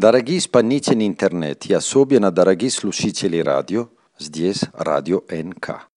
[0.00, 5.89] Дорогие исполнители интернет, и особенно дорогие слушатели радио, здесь радио НК.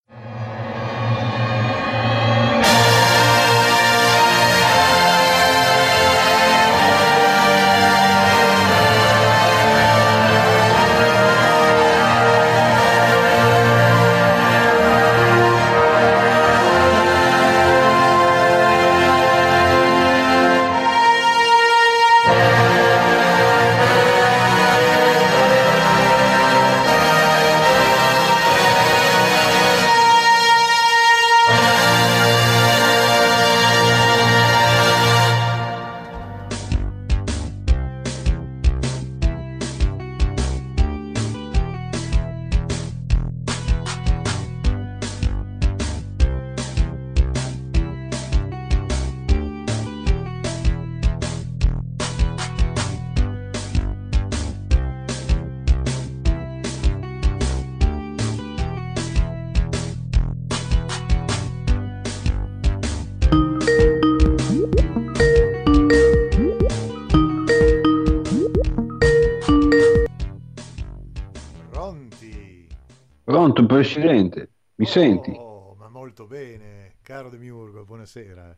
[74.04, 74.52] Presidente?
[74.76, 75.34] Mi senti?
[75.36, 76.96] Oh, ma molto bene.
[77.02, 78.58] Caro Demiurgo, buonasera.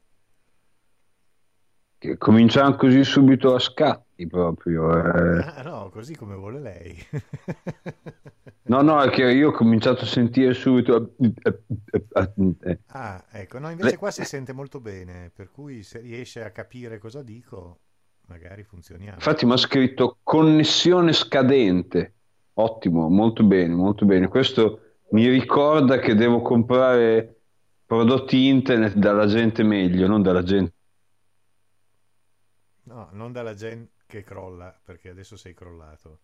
[1.98, 5.40] Che cominciamo così subito a scatti proprio.
[5.40, 5.46] eh.
[5.48, 6.98] Ah, no, così come vuole lei.
[8.68, 11.14] No, no, è che io ho cominciato a sentire subito.
[11.20, 16.44] eh, Ah, ecco, no, invece Le- qua si sente molto bene, per cui se riesce
[16.44, 17.82] a capire cosa dico,
[18.28, 19.28] magari funzioniamo.
[19.28, 22.14] Infatti mi ha scritto connessione scadente.
[22.58, 24.28] Ottimo, molto bene, molto bene.
[24.28, 27.42] Questo mi ricorda che devo comprare
[27.86, 30.74] prodotti internet dalla gente meglio, non dalla gente.
[32.84, 36.20] No, non dalla gente che crolla, perché adesso sei crollato.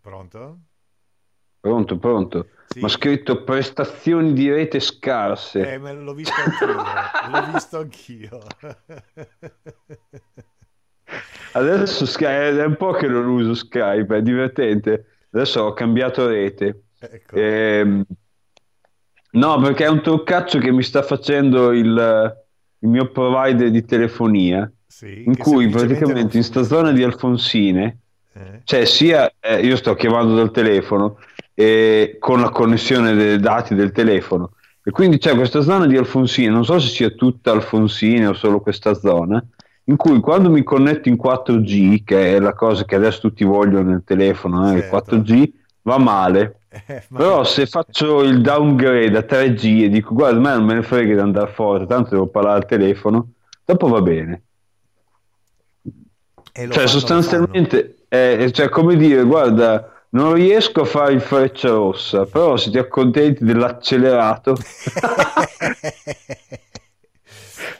[0.00, 0.71] Pronto?
[1.62, 2.48] Pronto, pronto.
[2.66, 2.80] Sì.
[2.80, 5.74] Mi ha scritto prestazioni di rete scarse.
[5.74, 6.74] Eh, ma l'ho visto anch'io,
[7.30, 8.40] l'ho visto anch'io.
[11.52, 15.06] Adesso Sky- è un po' che non uso Skype, è divertente.
[15.30, 16.86] Adesso ho cambiato rete.
[16.98, 17.36] Ecco.
[17.36, 18.04] Ehm,
[19.30, 22.36] no, perché è un truccaccio che mi sta facendo il,
[22.80, 27.98] il mio provider di telefonia, Sì, in cui praticamente in sta zona di Alfonsine,
[28.34, 28.60] Eh?
[28.64, 31.18] cioè sia eh, io sto chiamando dal telefono
[31.54, 34.52] e con la connessione dei dati del telefono.
[34.84, 38.60] E quindi c'è questa zona di Alfonsine, non so se sia tutta Alfonsine o solo
[38.60, 39.44] questa zona,
[39.84, 43.90] in cui quando mi connetto in 4G, che è la cosa che adesso tutti vogliono
[43.90, 45.16] nel telefono, eh, il Certo.
[45.16, 46.56] 4G, va male.
[46.86, 50.64] Eh, ma- Però se faccio il downgrade a 3G e dico guarda, a me non
[50.64, 53.32] me ne frega di andare forte, tanto devo parlare al telefono,
[53.62, 54.42] dopo va bene.
[56.50, 62.26] Cioè, fanno, sostanzialmente, è, cioè, come dire, guarda, non riesco a fare il freccia rossa,
[62.26, 64.54] però se ti accontenti dell'accelerato,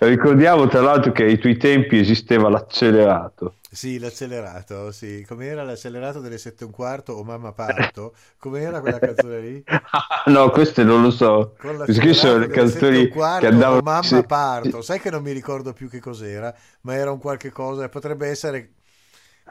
[0.00, 3.56] ricordiamo tra l'altro che ai tuoi tempi esisteva l'accelerato.
[3.70, 5.22] Sì, l'accelerato, sì.
[5.28, 8.14] Com'era l'accelerato delle sette e un quarto o Mamma Parto?
[8.38, 9.62] Com'era quella canzone lì?
[9.66, 11.56] Ah, no, queste non lo so.
[11.58, 13.82] Queste sono le canzoni quarto che andavano...
[13.82, 14.80] Mamma Parto.
[14.80, 18.72] Sai che non mi ricordo più che cos'era, ma era un qualche cosa, potrebbe essere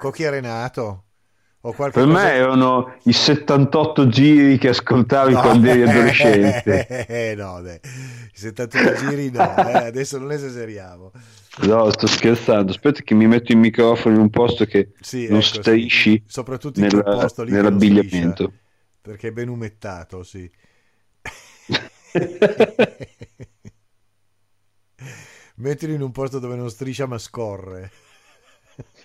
[0.02, 1.04] Cocchi Renato
[1.62, 2.24] o qualche Per cosa...
[2.24, 6.88] me erano i 78 giri che ascoltavi quando eri adolescente.
[7.06, 7.80] Eh, no, dai.
[7.84, 11.12] I 72 giri no, eh, adesso non esageriamo.
[11.68, 12.72] No, sto scherzando.
[12.72, 15.54] Aspetta che mi metto il microfono in un posto che Sì, non ecco, sì.
[15.62, 18.44] strisci Soprattutto in nella- posto lì nell'abbigliamento.
[18.46, 18.52] striscia,
[19.02, 20.50] perché è ben umettato, sì.
[25.58, 27.92] Mettilo in un posto dove non striscia ma scorre.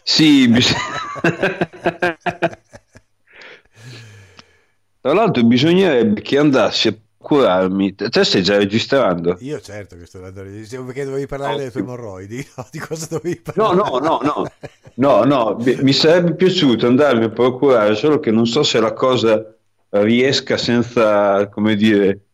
[0.06, 0.46] Sì,
[5.00, 7.94] tra l'altro bisognerebbe che andassi a curarmi.
[7.94, 9.40] Te stai già registrando?
[9.40, 11.80] Io certo che sto andando a- perché dovevi parlare delle tue Ottimo.
[11.80, 12.66] emorroidi, no?
[12.70, 13.74] Di cosa dovevi No, parlare?
[13.74, 14.56] no, no, no,
[14.96, 18.92] no, no, mi mi sarebbe piaciuto andarmi a procurare, solo che non so se la
[18.92, 19.42] cosa
[19.90, 22.25] riesca senza, come dire,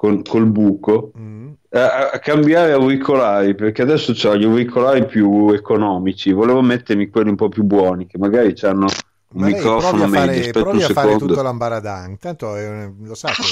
[0.00, 1.50] col, col buco, Mm.
[1.72, 7.36] a, a cambiare auricolari, perché adesso ho gli auricolari più economici, volevo mettermi quelli un
[7.36, 8.86] po' più buoni, che magari hanno
[9.32, 11.26] un Ma microfono provi a meglio, fare, aspetta provi a fare secondo.
[11.26, 13.42] tutto l'ambaradang, tanto è un- lo sa che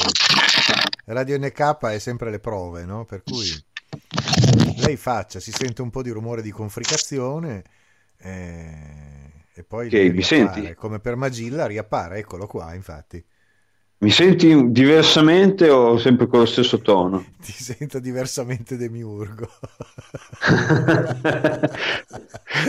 [1.07, 3.05] Radio NK è sempre le prove, no?
[3.05, 3.47] Per cui
[4.79, 7.63] lei faccia, si sente un po' di rumore di confricazione
[8.19, 10.75] eh, e poi deve mi senti?
[10.75, 13.23] Come per Magilla riappare, eccolo qua, infatti.
[14.01, 17.25] Mi senti diversamente o sempre con lo stesso tono?
[17.43, 19.49] Ti sento diversamente demiurgo.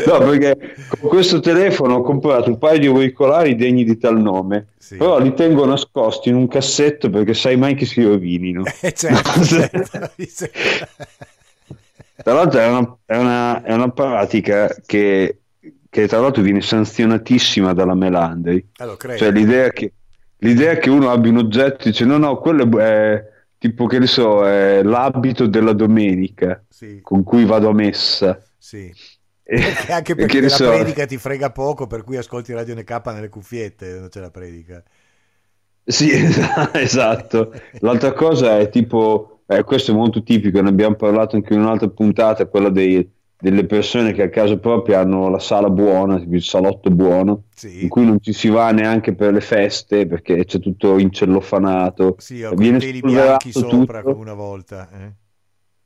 [0.08, 4.70] no, perché con questo telefono ho comprato un paio di auricolari degni di tal nome,
[4.80, 4.96] sì.
[4.96, 8.64] però li tengo nascosti in un cassetto perché sai mai che si rovinino.
[8.82, 10.00] Eh, certo, certo.
[12.24, 15.42] tra l'altro è una, è, una, è una pratica che,
[15.90, 18.66] che, tra l'altro viene sanzionatissima dalla Melandri.
[18.78, 19.94] Eh, cioè l'idea che
[20.40, 23.24] l'idea che uno abbia un oggetto e dice no no quello è
[23.58, 27.00] tipo che ne so è l'abito della domenica sì.
[27.02, 28.42] con cui vado a messa.
[28.58, 28.92] Sì.
[29.50, 30.70] Perché anche perché la so...
[30.70, 34.84] predica ti frega poco per cui ascolti Radio NK nelle cuffiette non c'è la predica.
[35.84, 36.12] Sì
[36.74, 37.52] esatto.
[37.80, 41.88] L'altra cosa è tipo eh, questo è molto tipico ne abbiamo parlato anche in un'altra
[41.90, 46.90] puntata quella dei delle persone che a casa propria hanno la sala buona, il salotto
[46.90, 47.84] buono, sì.
[47.84, 52.16] in cui non ci si va neanche per le feste perché c'è tutto incellofanato.
[52.18, 54.90] Sì, ho viene peli bianchi sopra come una volta.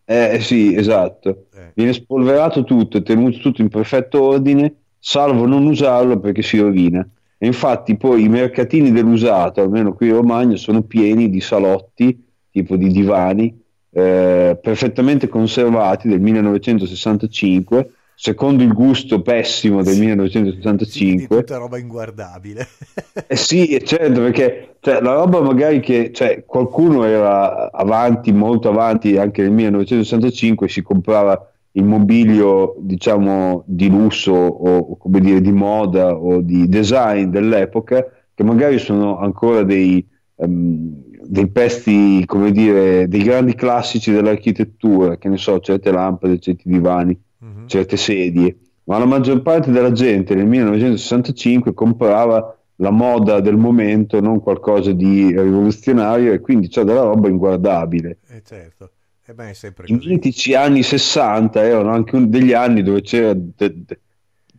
[0.06, 0.34] Eh?
[0.34, 1.46] eh sì, esatto.
[1.54, 1.72] Eh.
[1.76, 7.08] Viene spolverato tutto, tenuto tutto in perfetto ordine, salvo non usarlo perché si rovina.
[7.38, 12.76] E infatti poi i mercatini dell'usato, almeno qui in Romagna, sono pieni di salotti, tipo
[12.78, 13.63] di divani,
[13.94, 21.78] eh, perfettamente conservati del 1965 secondo il gusto pessimo del sì, 1965 sì, tutta roba
[21.78, 22.68] inguardabile.
[23.28, 29.18] Eh sì certo perché cioè, la roba magari che cioè, qualcuno era avanti molto avanti
[29.18, 36.16] anche nel 1965 si comprava il mobilio diciamo di lusso o come dire di moda
[36.16, 40.06] o di design dell'epoca che magari sono ancora dei
[40.36, 46.70] um, dei pezzi, come dire, dei grandi classici dell'architettura, che ne so, certe lampade, certi
[46.70, 47.66] divani, uh-huh.
[47.66, 54.20] certe sedie, ma la maggior parte della gente nel 1965 comprava la moda del momento,
[54.20, 58.18] non qualcosa di rivoluzionario e quindi c'è della roba inguardabile.
[58.30, 58.92] Eh certo.
[59.26, 59.54] Eh beh,
[59.86, 64.00] I mitici anni 60 erano anche un, degli anni dove c'era de, de,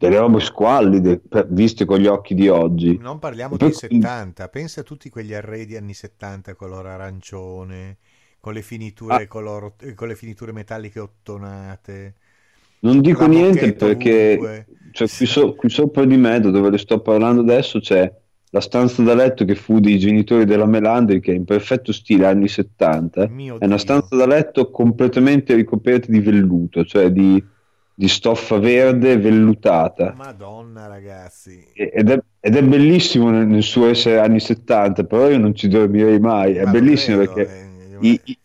[0.05, 2.99] delle robe squallide viste con gli occhi di oggi.
[3.01, 7.97] Non parliamo dei 70, pensa a tutti quegli arredi anni 70 color arancione,
[8.39, 9.27] con le finiture, ah.
[9.27, 12.15] color, con le finiture metalliche ottonate.
[12.81, 17.41] Non dico niente perché cioè, qui, so, qui, sopra di me, dove le sto parlando
[17.41, 18.13] adesso, c'è
[18.51, 22.27] la stanza da letto che fu dei genitori della Melandri, che è in perfetto stile
[22.27, 23.29] anni 70.
[23.29, 27.43] Mio è una stanza da letto completamente ricoperta di velluto, cioè di
[27.95, 30.15] di stoffa verde vellutata.
[30.17, 31.65] Madonna, ragazzi.
[31.73, 35.69] Ed è, ed è bellissimo nel, nel, suo essere anni 70, però io non ci
[35.69, 36.55] dormirei mai.
[36.55, 38.39] È Ma bellissimo credo, perché eh, i, i,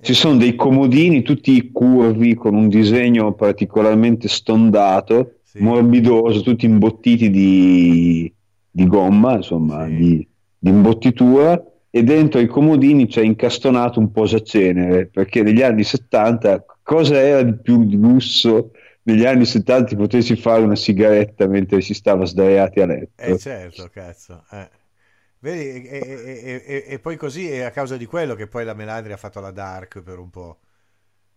[0.00, 5.62] ci sono dei comodini tutti curvi con un disegno particolarmente stondato, sì.
[5.62, 8.32] morbidoso, tutti imbottiti di,
[8.68, 9.94] di gomma, insomma, sì.
[9.94, 10.28] di,
[10.58, 17.18] di imbottitura e dentro i comodini c'è incastonato un posacenere perché negli anni 70 cosa
[17.18, 18.70] era di più di lusso
[19.02, 23.22] negli anni 70 potessi fare una sigaretta mentre si stava sdraiati a letto.
[23.22, 24.44] Eh certo, cazzo.
[24.52, 24.70] Eh.
[25.40, 28.72] Vedi, e, e, e, e, poi così è a causa di quello che poi la
[28.72, 30.60] Melandri ha fatto la Dark per un po'.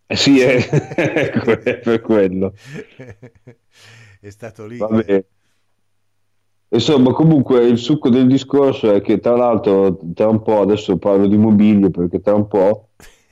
[0.06, 2.54] Eh sì, è, è per quello.
[4.20, 4.78] è stato lì.
[4.78, 5.24] Vabbè.
[6.70, 11.26] Insomma, comunque il succo del discorso è che tra l'altro tra un po', adesso parlo
[11.26, 12.90] di mobilio perché tra un po',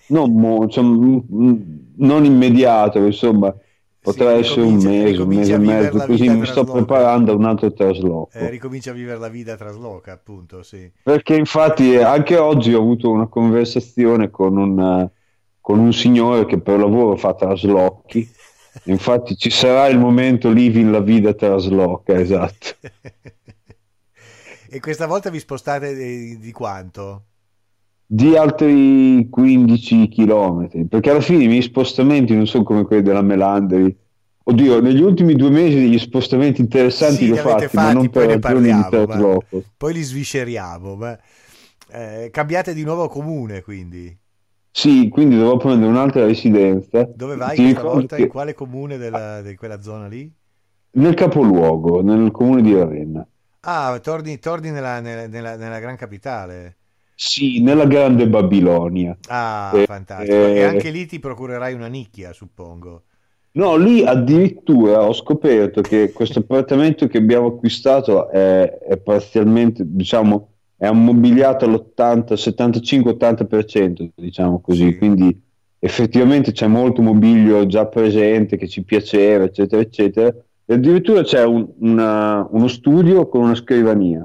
[0.08, 3.54] non, mo, cioè, non immediato, insomma,
[4.00, 7.44] potrà sì, essere un mese, un mese e mezzo, così mi sto preparando a un
[7.44, 8.30] altro trasloco.
[8.32, 10.90] Eh, ricomincia a vivere la vita trasloca, appunto, sì.
[11.02, 15.08] Perché infatti anche oggi ho avuto una conversazione con un,
[15.60, 18.34] con un signore che per lavoro fa traslochi.
[18.84, 22.76] Infatti ci sarà il momento living la vita trasloca, esatto.
[24.68, 27.22] e questa volta vi spostate di, di quanto?
[28.06, 33.22] Di altri 15 km perché alla fine i miei spostamenti non sono come quelli della
[33.22, 33.94] Melandri
[34.44, 38.08] oddio negli ultimi due mesi degli spostamenti interessanti sì, li ho fatti, fatti, ma non
[38.08, 39.42] per ne parliamo
[39.76, 41.18] poi li svisceriamo ma,
[41.90, 44.16] eh, cambiate di nuovo comune quindi
[44.76, 47.08] sì, quindi dovrò prendere un'altra residenza.
[47.14, 48.16] Dove vai questa volta?
[48.16, 48.22] Che...
[48.24, 50.30] In quale comune della, di quella zona lì?
[50.90, 53.26] Nel capoluogo, nel comune di Ravenna.
[53.60, 56.76] Ah, torni, torni nella, nella, nella, nella gran capitale.
[57.18, 59.16] Sì, nella grande Babilonia.
[59.28, 60.34] Ah, eh, fantastico.
[60.34, 63.04] Eh, e anche lì ti procurerai una nicchia, suppongo.
[63.52, 70.50] No, lì addirittura ho scoperto che questo appartamento che abbiamo acquistato è, è parzialmente, diciamo,
[70.76, 74.98] è ammobiliato all'80, 75-80%, diciamo così, sì.
[74.98, 75.42] quindi
[75.78, 80.34] effettivamente c'è molto mobilio già presente che ci piaceva, eccetera, eccetera.
[80.66, 84.20] E addirittura c'è un, una, uno studio con una scrivania.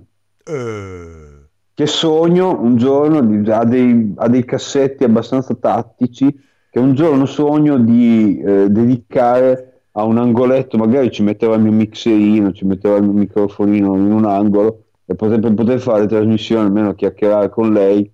[0.46, 1.31] Uh
[1.74, 6.34] che sogno un giorno, di, ha, dei, ha dei cassetti abbastanza tattici,
[6.70, 11.72] che un giorno sogno di eh, dedicare a un angoletto, magari ci metteva il mio
[11.72, 16.66] mixerino, ci metteva il mio microfonino in un angolo e poter, per poter fare trasmissioni,
[16.66, 18.10] almeno chiacchierare con lei,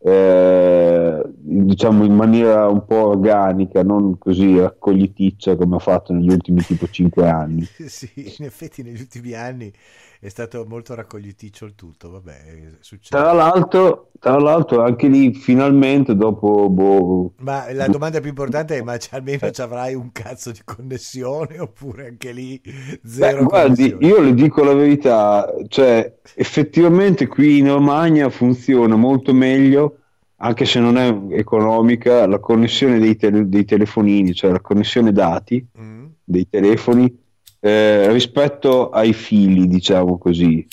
[0.00, 6.62] eh, diciamo in maniera un po' organica, non così raccogliticcia come ha fatto negli ultimi
[6.62, 7.64] tipo 5 anni.
[7.86, 9.72] sì, in effetti negli ultimi anni
[10.20, 13.22] è stato molto raccogliticcio il tutto, vabbè, succede.
[13.22, 16.68] Tra l'altro, tra l'altro anche lì finalmente dopo...
[16.68, 21.58] Boh, ma la domanda più importante è, ma almeno ci avrai un cazzo di connessione
[21.60, 22.60] oppure anche lì
[23.04, 23.38] zero?
[23.38, 29.98] Beh, guardi, io le dico la verità, cioè effettivamente qui in Romagna funziona molto meglio
[30.40, 35.66] anche se non è economica, la connessione dei, tele, dei telefonini, cioè la connessione dati
[35.80, 36.06] mm.
[36.22, 37.26] dei telefoni
[37.60, 40.66] eh, rispetto ai fili, diciamo così,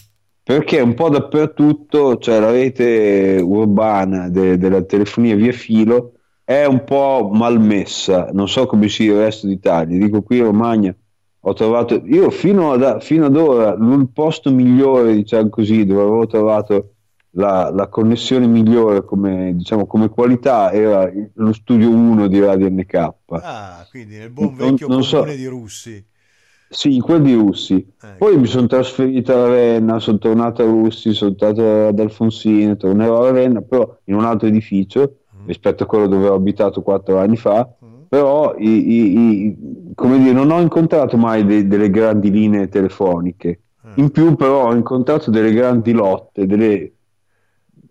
[0.43, 6.13] perché un po' dappertutto, cioè la rete urbana de- della telefonia via filo
[6.43, 10.95] è un po' malmessa, non so come sia il resto d'Italia, dico qui in Romagna
[11.47, 16.25] ho trovato, io fino ad, fino ad ora il posto migliore, diciamo così, dove avevo
[16.25, 16.93] trovato
[17.31, 23.13] la, la, connessione migliore come, diciamo, come, qualità era lo studio 1 di Radio NK.
[23.41, 26.05] Ah, quindi nel buon vecchio non, non comune so, di Russi.
[26.69, 27.75] Sì, quello di Russi.
[27.75, 28.15] Ecco.
[28.17, 33.21] Poi mi sono trasferito a Ravenna, sono tornato a Russi, sono stato ad Alfonsino, tornerò
[33.21, 35.47] a Ravenna, però in un altro edificio mm.
[35.47, 37.69] rispetto a quello dove ho abitato quattro anni fa.
[37.83, 38.03] Mm.
[38.09, 39.57] Però i, i, i,
[39.93, 43.59] come dire, non ho incontrato mai de, delle grandi linee telefoniche.
[43.87, 43.91] Mm.
[43.95, 46.91] In più, però, ho incontrato delle grandi lotte, delle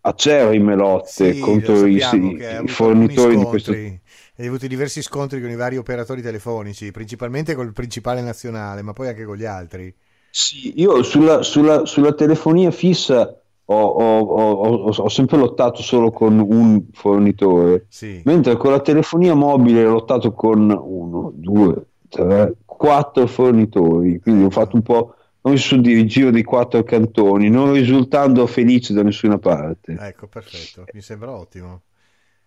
[0.06, 4.02] acerrime lotte sì, contro i, i fornitori di questo tipo
[4.36, 9.08] hai avuto diversi scontri con i vari operatori telefonici, principalmente col principale nazionale, ma poi
[9.08, 9.94] anche con gli altri.
[10.30, 16.38] Sì, io sulla, sulla, sulla telefonia fissa ho, ho, ho, ho, sempre lottato solo con
[16.40, 18.20] un fornitore, sì.
[18.24, 24.50] mentre con la telefonia mobile ho lottato con uno, due, tre, quattro fornitori, quindi ho
[24.50, 29.38] fatto un po' come su di giro di quattro cantoni, non risultando felice da nessuna
[29.38, 29.96] parte.
[29.98, 31.82] Ecco, perfetto, mi sembra ottimo.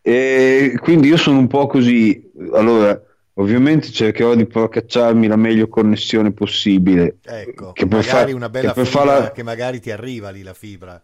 [0.07, 2.31] E quindi io sono un po' così.
[2.53, 2.97] Allora,
[3.33, 7.17] ovviamente cercherò di procacciarmi la meglio connessione possibile.
[7.25, 9.31] Ecco, che per magari fa- una bella che fibra farla...
[9.33, 11.03] che magari ti arriva lì la fibra.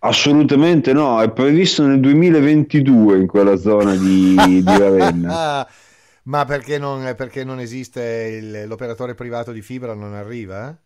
[0.00, 5.66] Assolutamente no, è previsto nel 2022 in quella zona di, di Ravenna.
[6.24, 10.76] Ma perché non, perché non esiste il, l'operatore privato di fibra, non arriva?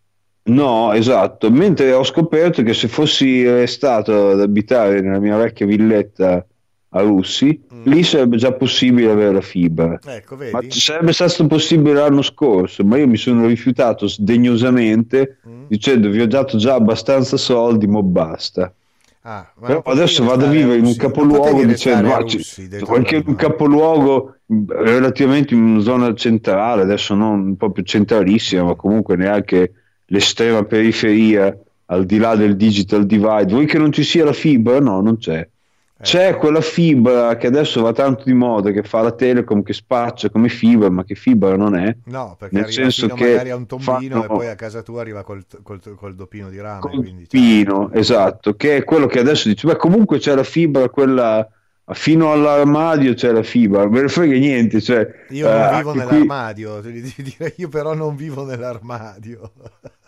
[0.44, 1.50] No, esatto.
[1.50, 6.46] Mentre ho scoperto che se fossi restato ad abitare nella mia vecchia villetta
[6.96, 7.82] a Russi, mm.
[7.84, 9.98] lì sarebbe già possibile avere la fibra.
[10.04, 10.52] Ecco, vedi?
[10.52, 15.64] Ma sarebbe stato possibile l'anno scorso, ma io mi sono rifiutato sdegnosamente mm.
[15.68, 18.72] dicendo vi ho dato già abbastanza soldi, ma basta.
[19.28, 24.36] Ah, Però adesso vado a vivere in un capoluogo dicendo ah, Russi, qualche un capoluogo
[24.68, 29.72] relativamente in una zona centrale, adesso non proprio centralissima, ma comunque neanche
[30.06, 33.46] l'estrema periferia al di là del digital divide.
[33.48, 34.78] Vuoi che non ci sia la fibra?
[34.78, 35.46] No, non c'è.
[35.98, 36.38] C'è ecco.
[36.40, 40.50] quella fibra che adesso va tanto di moda, che fa la Telecom, che spaccia come
[40.50, 41.96] fibra, ma che fibra non è.
[42.04, 44.24] No, perché nel senso che magari a un tombino fanno...
[44.24, 46.80] e poi a casa tua arriva col, col, col doppino di rame.
[46.80, 47.98] Col quindi, doppino, cioè...
[47.98, 51.48] esatto, che è quello che adesso dice, beh comunque c'è la fibra, quella
[51.92, 54.82] fino all'armadio c'è la fibra, me ne frega niente.
[54.82, 57.36] Cioè, io non eh, vivo nell'armadio, qui...
[57.56, 59.50] io però non vivo nell'armadio.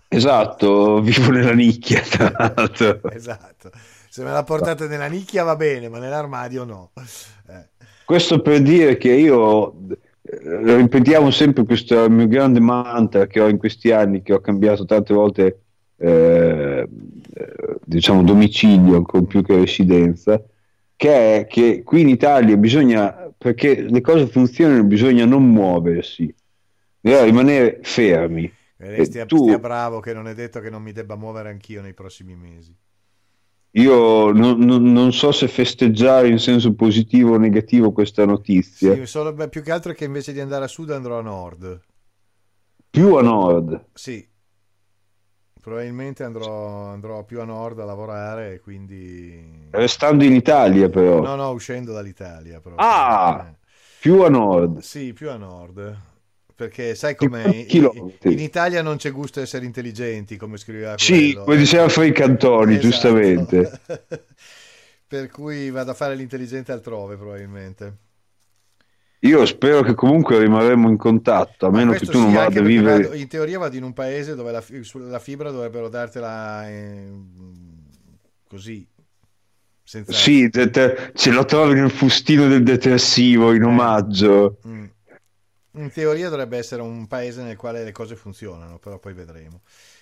[0.06, 3.00] Esatto, vivo nella nicchia, tra l'altro.
[3.10, 3.70] esatto.
[4.08, 6.90] Se me la portate nella nicchia va bene, ma nell'armadio no.
[7.48, 7.68] Eh.
[8.04, 9.74] Questo per dire che io
[10.22, 14.84] eh, ripetiamo sempre questo mio grande mantra che ho in questi anni, che ho cambiato
[14.86, 15.60] tante volte,
[15.96, 16.88] eh,
[17.84, 20.42] diciamo, domicilio ancora più che residenza,
[20.96, 26.34] che è che qui in Italia bisogna, perché le cose funzionano, bisogna non muoversi,
[26.98, 28.50] bisogna rimanere fermi.
[28.78, 29.42] E stia, tu...
[29.42, 32.74] stia bravo che non è detto che non mi debba muovere anch'io nei prossimi mesi.
[33.72, 38.94] Io non, non, non, so se festeggiare in senso positivo o negativo questa notizia.
[38.94, 41.80] Sì, solo, beh, più che altro che invece di andare a sud andrò a nord.
[42.90, 43.86] Più a nord?
[43.92, 44.26] Sì.
[45.60, 49.68] Probabilmente andrò, andrò più a nord a lavorare quindi...
[49.70, 51.20] Restando in Italia però.
[51.20, 52.60] No, no, uscendo dall'Italia.
[52.60, 52.84] Proprio.
[52.84, 53.48] Ah!
[53.50, 53.56] Eh.
[54.00, 54.78] Più a nord.
[54.78, 56.07] Sì, più a nord
[56.58, 60.98] perché sai come in, in, Italia non c'è gusto essere intelligenti come scriveva quello.
[60.98, 62.88] sì come diceva Frei Cantoni esatto.
[62.88, 63.80] giustamente
[65.06, 67.96] per cui vado a fare l'intelligente altrove probabilmente
[69.20, 72.62] io spero che comunque rimarremo in contatto a meno che tu sì, non vada a
[72.64, 74.64] vivere vado, in teoria vado in un paese dove la,
[75.08, 77.08] la fibra dovrebbero dartela eh,
[78.48, 78.84] così
[79.84, 80.12] senza...
[80.12, 83.66] Sì, te- te- ce lo trovi nel fustino del detersivo in Eh.
[83.66, 84.58] omaggio.
[84.66, 84.84] Mm.
[85.72, 89.60] In teoria dovrebbe essere un paese nel quale le cose funzionano, però poi vedremo.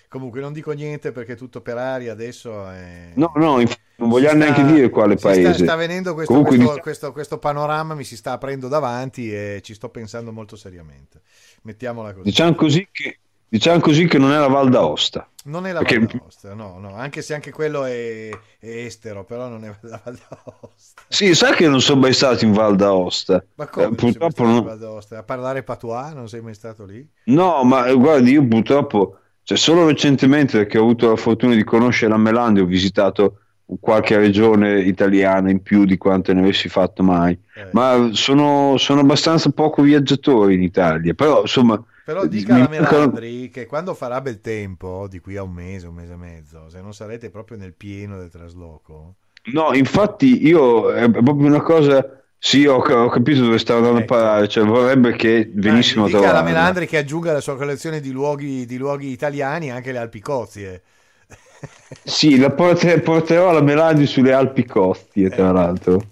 [0.09, 2.69] Comunque non dico niente perché tutto per aria adesso.
[2.69, 3.11] È...
[3.15, 5.63] No, no, inf- non vogliamo neanche dire quale si sta- paese.
[5.63, 9.73] Sta, venendo questo, Comunque questo- questo- questo panorama, mi si sta aprendo davanti e ci
[9.73, 11.21] sto pensando molto seriamente.
[11.63, 12.23] Mettiamola così.
[12.23, 15.27] Diciamo così che, diciamo così che non è la Val d'Aosta.
[15.45, 19.23] Non è la perché- Val d'Aosta, no, no, anche se anche quello è, è estero,
[19.23, 21.01] però non è la Val d'Aosta.
[21.07, 23.43] Sì, sai che non sono mai stato in Val d'Aosta.
[23.55, 25.17] Ma come Eh, purtroppo non- Val d'Aosta?
[25.19, 27.07] A parlare patois non sei mai stato lì?
[27.25, 31.63] No, ma eh, guardi, io purtroppo, cioè solo recentemente perché ho avuto la fortuna di
[31.63, 33.39] conoscere la Melandi, ho visitato
[33.79, 37.37] qualche regione italiana in più di quante ne avessi fatto mai.
[37.55, 41.81] Eh, Ma sono, sono abbastanza poco viaggiatori in Italia, però insomma...
[42.07, 45.87] Però eh, dica alla Melandri che quando farà bel tempo, di qui a un mese,
[45.87, 49.15] un mese e mezzo, se non sarete proprio nel pieno del trasloco,
[49.53, 52.11] No, infatti io è proprio una cosa...
[52.39, 54.13] Sì, ho, ho capito dove stavo andando Ecco.
[54.13, 56.43] a parare, cioè vorrebbe che venissimo a Dai, dica alla.
[56.43, 60.83] Melandri che aggiunga alla sua collezione di luoghi, di luoghi italiani anche le Alpi Cozie.
[62.03, 65.53] Sì, la porte- porterò la Melandi sulle Alpi Costie, tra Eh.
[65.53, 66.11] l'altro.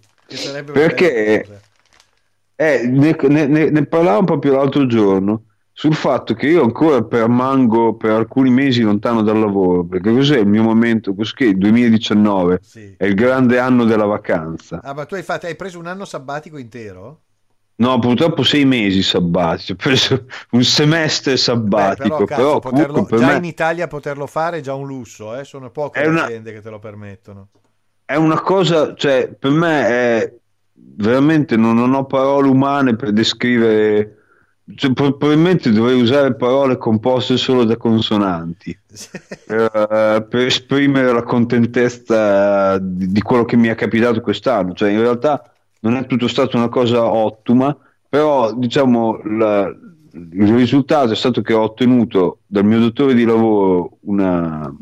[0.71, 1.45] Perché-.
[2.57, 5.44] Eh, ne, ne, ne- ne parlavamo proprio l'altro giorno
[5.77, 10.47] sul fatto che io ancora permango per alcuni mesi lontano dal lavoro, perché cos'è il
[10.47, 11.13] mio momento?
[11.13, 11.43] Cos'è?
[11.43, 12.93] Il 2019 Sì.
[12.95, 14.79] è il grande anno della vacanza.
[14.81, 17.23] Ah, ma tu hai, fatto, hai preso un anno sabbatico intero?
[17.77, 23.05] No, purtroppo sei mesi sabbatici, ho preso un semestre Beh, sabbatico, però, cazzo, però poterlo-
[23.05, 25.43] per già me in Italia poterlo fare è già un lusso, eh?
[25.43, 27.49] sono poche le una- aziende che te lo permettono.
[28.05, 30.33] è una cosa, cioè, per me è
[30.73, 34.24] veramente non, non ho parole umane per descrivere,
[34.73, 38.77] cioè, pro- probabilmente dovrei usare parole composte solo da consonanti
[39.45, 39.71] per,
[40.17, 44.73] eh, per esprimere la contentezza di, di quello che mi è capitato quest'anno.
[44.73, 47.75] Cioè, in realtà non è tutto stato una cosa ottima,
[48.09, 49.67] però diciamo la-
[50.31, 54.73] il risultato è stato che ho ottenuto dal mio dottore di lavoro una,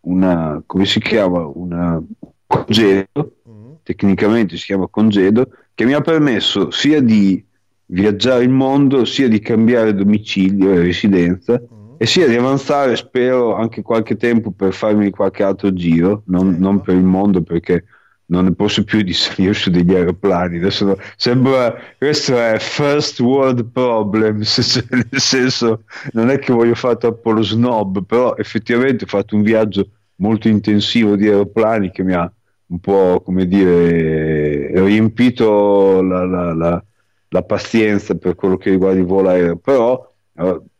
[0.00, 1.46] una come si chiama?
[1.46, 2.02] Una
[2.46, 3.72] congedo Mm.
[3.82, 7.44] tecnicamente si chiama congedo, che mi ha permesso sia di
[7.92, 11.94] viaggiare il mondo, sia di cambiare domicilio e residenza, Mm.
[11.98, 16.58] e sia di avanzare, spero, anche qualche tempo per farmi qualche altro giro, non, Ecco.
[16.60, 17.84] non per il mondo perché
[18.26, 20.58] non ne posso più di salire su degli aeroplani.
[20.58, 26.74] Adesso no- sembra questo è first world problems, cioè, nel senso non è che voglio
[26.76, 32.02] fare troppo lo snob, però effettivamente ho fatto un viaggio molto intensivo di aeroplani che
[32.04, 32.30] mi ha
[32.66, 36.84] un po' come dire riempito la, la- la-
[37.30, 39.56] la pazienza per quello che riguarda il volo aereo.
[39.56, 40.08] Però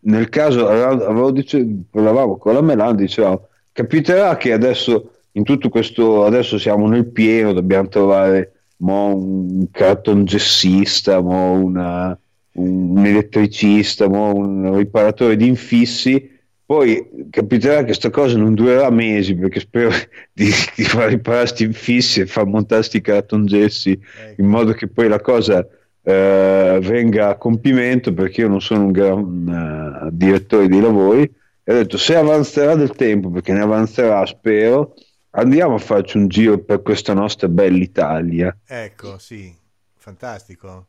[0.00, 6.24] nel caso avevo, dice- parlavamo con la Melandi, dicevamo capiterà che adesso in tutto questo
[6.24, 12.18] adesso siamo nel pieno, dobbiamo trovare mo un cartongessista, mo una-
[12.54, 16.38] un, un elettricista, mo un riparatore di infissi.
[16.64, 19.90] Poi capiterà che sta cosa non durerà mesi perché spero
[20.32, 24.40] di, di far riparare sti infissi e far montare sti cartongessi Ecco.
[24.40, 25.66] in modo che poi la cosa
[26.02, 31.22] eh, venga a compimento perché io non sono un gran eh, direttore dei lavori
[31.62, 34.94] e ho detto se avanzerà del tempo perché ne avanzerà spero
[35.30, 39.54] andiamo a farci un giro per questa nostra bella Italia Ecco, sì,
[39.96, 40.88] fantastico.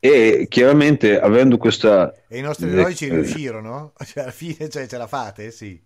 [0.00, 3.10] e chiaramente avendo questa E i nostri Eh, eroi ci eh.
[3.14, 3.92] riuscirono?
[4.04, 5.50] Cioè, alla fine cioè, ce la fate?
[5.50, 5.82] Sì.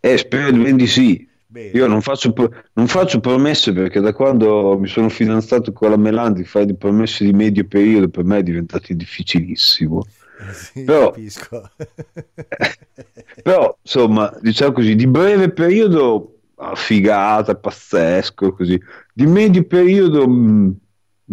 [0.00, 1.68] eh, spero di sì Bene.
[1.74, 2.32] io non faccio,
[2.72, 7.32] non faccio promesse perché da quando mi sono fidanzato con la Melandi fare promesse di
[7.34, 10.02] medio periodo per me è diventato difficilissimo
[10.40, 11.70] Eh, sì, però- capisco.
[13.42, 18.80] Però, insomma, diciamo così, di breve periodo, ah, figata, pazzesco, così.
[19.12, 20.70] Di medio periodo, mm,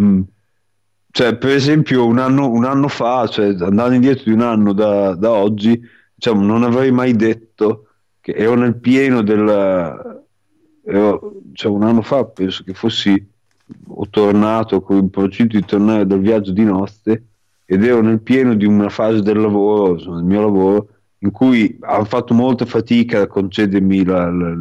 [0.02, 0.22] mm.
[1.12, 5.16] cioè, per esempio, un anno, un anno fa, cioè, andando indietro di un anno da,
[5.16, 5.80] da oggi,
[6.14, 7.89] diciamo, non avrei mai detto
[8.32, 10.24] che ero nel pieno del...
[10.84, 13.28] ero- cioè, un anno fa penso che fossi
[13.88, 17.24] ho tornato con il progetto di tornare dal viaggio di nozze
[17.66, 20.88] ed ero nel pieno di una fase del lavoro, insomma, del mio lavoro,
[21.20, 24.58] in cui ho fatto molta fatica a concedermi la- la-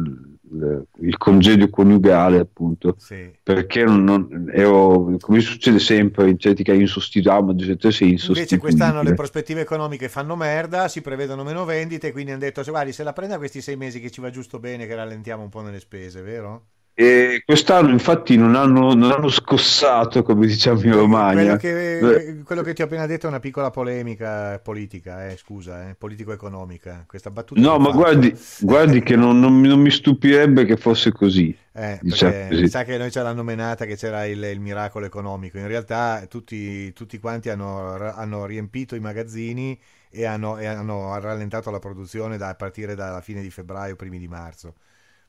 [1.01, 3.31] il congedo coniugale, appunto, Sì.
[3.43, 9.61] perché non, non- ero, come succede sempre in certi casi, insostituibile, Invece quest'anno le prospettive
[9.61, 13.37] economiche fanno merda, si prevedono meno vendite, quindi hanno detto, "Se guardi, se la prenda
[13.37, 16.67] questi sei mesi che ci va giusto bene, che rallentiamo un po' nelle spese, vero?
[17.01, 21.55] E quest'anno infatti non hanno, non hanno scossato, come diciamo in Romagna.
[21.55, 25.87] Quello che, quello che, ti ho appena detto è una piccola polemica politica, eh, scusa,
[25.87, 27.05] eh, politico-economica.
[27.07, 31.57] Questa battuta no, ma guardi, guardi che non, non, non, mi stupirebbe che fosse così.
[31.71, 35.57] Eh, diciamo sa che noi ce l'hanno menata che c'era il, il miracolo economico.
[35.57, 41.71] In realtà tutti, tutti quanti hanno, hanno, riempito i magazzini e hanno, e hanno rallentato
[41.71, 44.73] la produzione da, a partire dalla fine di febbraio, primi di marzo.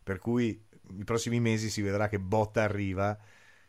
[0.02, 0.60] Per cui
[0.98, 3.16] i prossimi mesi si vedrà che botta arriva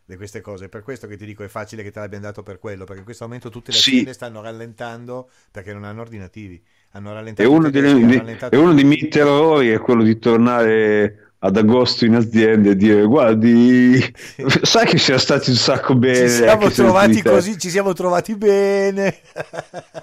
[0.06, 0.70] di queste cose.
[0.70, 3.06] Per questo che ti dico è facile che te l'abbiano dato per quello, perché in
[3.06, 4.14] questo momento tutte le aziende sì.
[4.14, 6.62] stanno rallentando perché non hanno ordinativi.
[6.92, 8.56] Hanno rallentato e uno, delle, di, rallentato...
[8.56, 13.04] e uno dei miei terrori è quello di tornare ad agosto in azienda e dire
[13.04, 13.98] guardi
[14.62, 19.18] sai che siamo stati un sacco bene ci siamo trovati così ci siamo trovati bene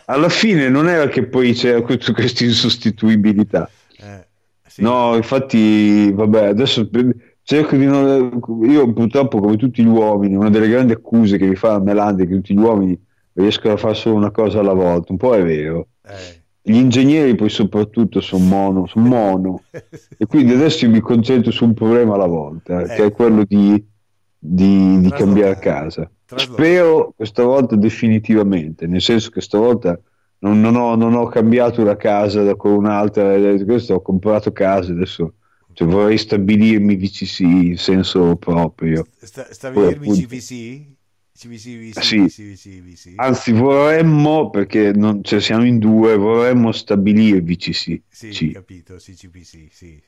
[0.06, 3.70] alla fine non era che poi c'era questa insostituibilità.
[4.78, 4.84] Sì.
[4.84, 6.88] No, infatti, vabbè, adesso
[7.42, 8.40] cerco di non...
[8.62, 12.26] Io purtroppo, come tutti gli uomini, una delle grandi accuse che mi fa Melandi è
[12.28, 12.96] che tutti gli uomini
[13.32, 15.10] riescono a fare solo una cosa alla volta.
[15.10, 15.88] Un po' è vero.
[16.04, 16.42] Eh.
[16.62, 19.62] Gli ingegneri poi soprattutto sono mono, sono mono.
[20.16, 22.94] e quindi adesso io mi concentro su un problema alla volta, eh.
[22.94, 23.84] che è quello di,
[24.38, 26.08] di, di cambiare casa.
[26.36, 29.98] Spero questa volta definitivamente, nel senso che stavolta
[30.40, 35.34] non, non, ho, non, ho, cambiato la casa con un'altra, questo ho comprato casa adesso
[35.78, 39.06] cioè, vorrei stabilirmi VCC in senso proprio.
[39.16, 40.96] Sta, stabilirmi appunto, CVC?
[41.38, 42.18] CVC, VC, sì.
[42.24, 48.02] VC, VC, Anzi, vorremmo, perché non, cioè, siamo in due, vorremmo stabilire VCC.
[48.08, 48.50] Sì, C.
[48.50, 50.02] capito, CVC, sì.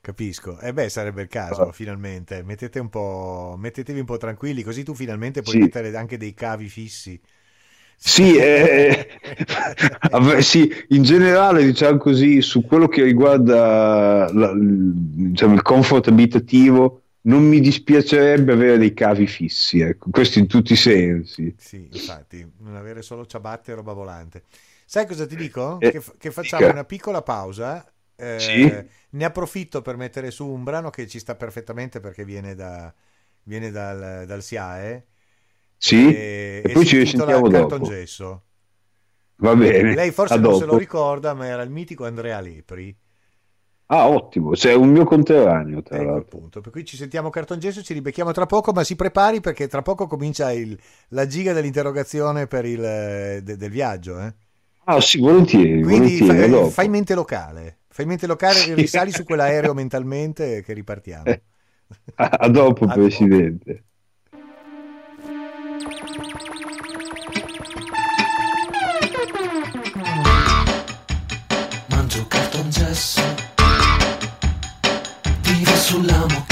[0.00, 0.58] Capisco.
[0.58, 1.72] E eh beh, sarebbe il caso, oh.
[1.72, 2.42] finalmente.
[2.42, 5.60] Mettete un po', mettetevi un po' tranquilli, così tu finalmente puoi sì.
[5.60, 7.20] mettere anche dei cavi fissi
[8.04, 9.06] sì, eh,
[10.42, 17.44] sì, in generale, diciamo così, su quello che riguarda la, diciamo, il comfort abitativo, non
[17.44, 21.54] mi dispiacerebbe avere dei cavi fissi, ecco, questo in tutti i sensi.
[21.56, 24.42] Sì, infatti, non avere solo ciabatte e roba volante.
[24.84, 25.78] Sai cosa ti dico?
[25.78, 26.74] Eh, che, che, facciamo dica.
[26.74, 27.88] una piccola pausa.
[28.16, 28.84] Eh, sì?
[29.10, 32.92] Ne approfitto per mettere su un brano che ci sta perfettamente perché viene, da,
[33.44, 35.06] viene dal, dal SIAE
[35.82, 37.80] sì, e, e poi ci risentiamo dopo.
[37.80, 38.42] Gesso.
[39.36, 39.96] Va bene.
[39.96, 42.96] Lei forse non se lo ricorda, ma era il mitico Andrea Lepri.
[43.86, 45.82] Ah, ottimo, sei un mio conterraneo.
[45.82, 46.60] Tra ecco appunto.
[46.60, 49.82] Per cui ci sentiamo carton gesso, ci ribecchiamo tra poco, ma si prepari perché tra
[49.82, 52.80] poco comincia il, la giga dell'interrogazione per il,
[53.42, 54.20] de, del viaggio.
[54.20, 54.32] Eh?
[54.84, 55.82] Ah, sì, volentieri.
[55.82, 60.72] Quindi volentieri, fai, fai, mente locale, fai mente locale e risali su quell'aereo mentalmente che
[60.74, 61.40] ripartiamo.
[62.14, 63.72] A dopo, A Presidente.
[63.72, 63.90] Dopo.
[75.92, 76.51] Sulla moquette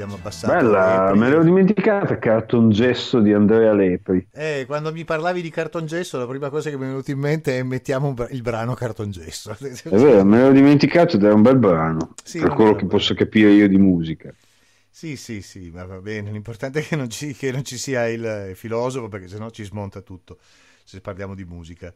[0.00, 0.52] abbiamo abbassato.
[0.54, 4.26] Bella, me l'ero dimenticata Carton Gesso di Andrea Lepri.
[4.32, 7.18] Eh, quando mi parlavi di Carton Gesso, la prima cosa che mi è venuta in
[7.18, 9.50] mente è mettiamo il brano Carton Gesso.
[9.50, 13.14] È vero, me l'ero dimenticato ed era un bel brano, sì, per quello che posso
[13.14, 14.32] capire io di musica.
[14.88, 16.30] Sì, sì, sì, ma va bene.
[16.30, 20.00] L'importante è che non ci, che non ci sia il filosofo, perché sennò ci smonta
[20.00, 20.38] tutto,
[20.82, 21.92] se parliamo di musica.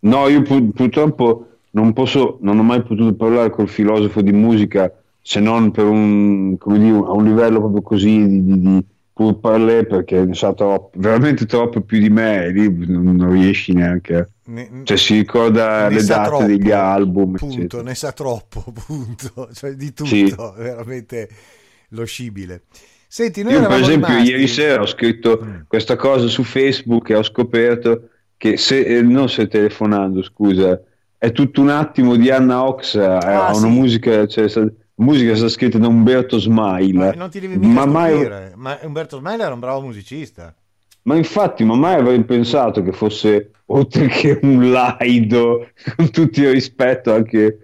[0.00, 4.92] No, io pur, purtroppo non posso, non ho mai potuto parlare col filosofo di musica
[5.20, 8.84] se non per un, come dire, a un livello proprio così di, di, di
[9.18, 13.32] pur parler perché ne sa troppo, veramente troppo più di me e lì non, non
[13.32, 17.82] riesci neanche ne, cioè si ricorda le date troppo, degli album punto, eccetera.
[17.82, 20.32] ne sa troppo punto cioè di tutto sì.
[20.56, 21.28] veramente
[21.88, 22.62] lo scibile
[23.08, 24.30] Senti, noi io per esempio rimasti...
[24.30, 25.56] ieri sera ho scritto mm.
[25.66, 30.80] questa cosa su Facebook e ho scoperto che se, eh, non se telefonando scusa
[31.16, 33.74] è tutto un attimo di Anna Ox ha ah, una sì.
[33.74, 34.48] musica cioè,
[34.98, 37.06] musica sta scritta da Umberto Smile.
[37.06, 38.52] Ma non ti devi mica ma mai...
[38.54, 40.54] ma Umberto Smile era un bravo musicista.
[41.02, 46.50] Ma infatti, ma mai avrei pensato che fosse, oltre che un laido, con tutto il
[46.50, 47.62] rispetto anche...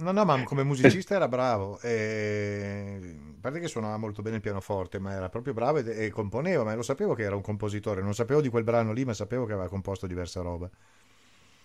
[0.00, 1.78] No, no, ma come musicista era bravo.
[1.80, 3.16] E...
[3.36, 6.62] A parte che suonava molto bene il pianoforte, ma era proprio bravo e, e componeva,
[6.62, 8.02] ma lo sapevo che era un compositore.
[8.02, 10.68] Non sapevo di quel brano lì, ma sapevo che aveva composto diversa roba.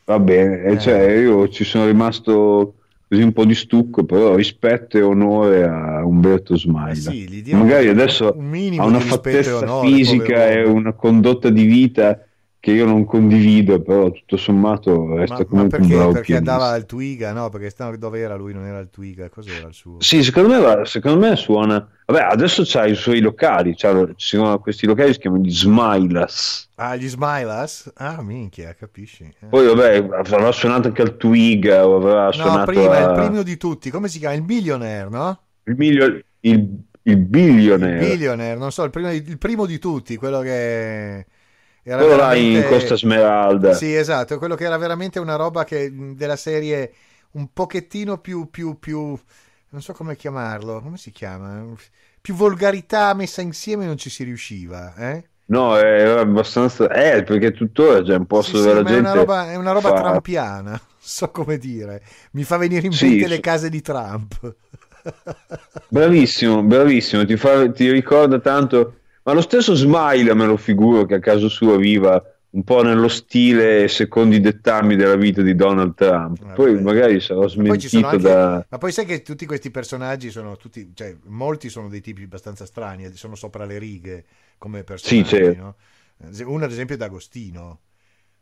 [0.05, 0.79] Va bene, eh.
[0.79, 2.75] cioè io ci sono rimasto
[3.07, 7.11] così un po' di stucco, però rispetto e onore a Umberto Smaila.
[7.11, 12.19] Eh sì, Magari adesso un ha una fattezza onore, fisica e una condotta di vita
[12.65, 16.35] che io non condivido, però tutto sommato resta ma, comunque ma perché, un bravo perché
[16.35, 17.49] andava al Twiga, no?
[17.49, 18.53] Perché dove era lui?
[18.53, 19.97] Non era il Twiga, cos'era il suo?
[19.99, 21.87] Sì, secondo me, secondo me suona...
[22.07, 26.69] Vabbè, adesso c'ha i suoi locali, ci sono questi locali che si chiamano gli Smilas.
[26.77, 27.91] Ah, gli Smilas?
[27.97, 29.25] Ah, minchia, capisci.
[29.25, 29.45] Eh.
[29.45, 33.11] Poi vabbè, avrà suonato anche al Twiga o avrà no, suonato prima, a...
[33.11, 34.33] il primo di tutti, come si chiama?
[34.33, 35.39] Il Billionaire, no?
[35.65, 36.19] Il, milio...
[36.39, 36.67] il,
[37.03, 38.03] il Billionaire.
[38.03, 41.27] Il Billionaire, non so, il primo, il primo di tutti, quello che
[41.87, 42.59] era quello veramente...
[42.59, 43.73] là in Costa Smeralda.
[43.75, 46.91] Sì, esatto, quello che era veramente una roba che, della serie
[47.33, 49.15] un pochettino più, più, più,
[49.69, 51.63] non so come chiamarlo, come si chiama?
[52.19, 55.29] Più volgarità messa insieme non ci si riusciva, eh?
[55.47, 56.89] No, è abbastanza...
[56.89, 58.95] Eh, perché tuttora c'è un posto sì, dove sì, la gente...
[58.95, 59.95] È una roba, è una roba fa...
[60.01, 62.01] trampiana, so come dire.
[62.31, 64.55] Mi fa venire in mente sì, le case di Trump.
[65.87, 71.15] Bravissimo, bravissimo, ti, fa, ti ricorda tanto ma lo stesso Smile me lo figuro che
[71.15, 75.93] a caso suo viva un po' nello stile secondo i dettami della vita di Donald
[75.95, 76.39] Trump.
[76.39, 76.53] Vabbè.
[76.53, 78.17] Poi magari sarò smentito anche...
[78.19, 78.65] da...
[78.69, 82.65] Ma poi sai che tutti questi personaggi sono tutti, cioè molti sono dei tipi abbastanza
[82.65, 84.25] strani, sono sopra le righe
[84.57, 85.61] come personaggi, sì, certo.
[85.61, 85.75] no?
[86.45, 87.79] Uno ad esempio è D'Agostino.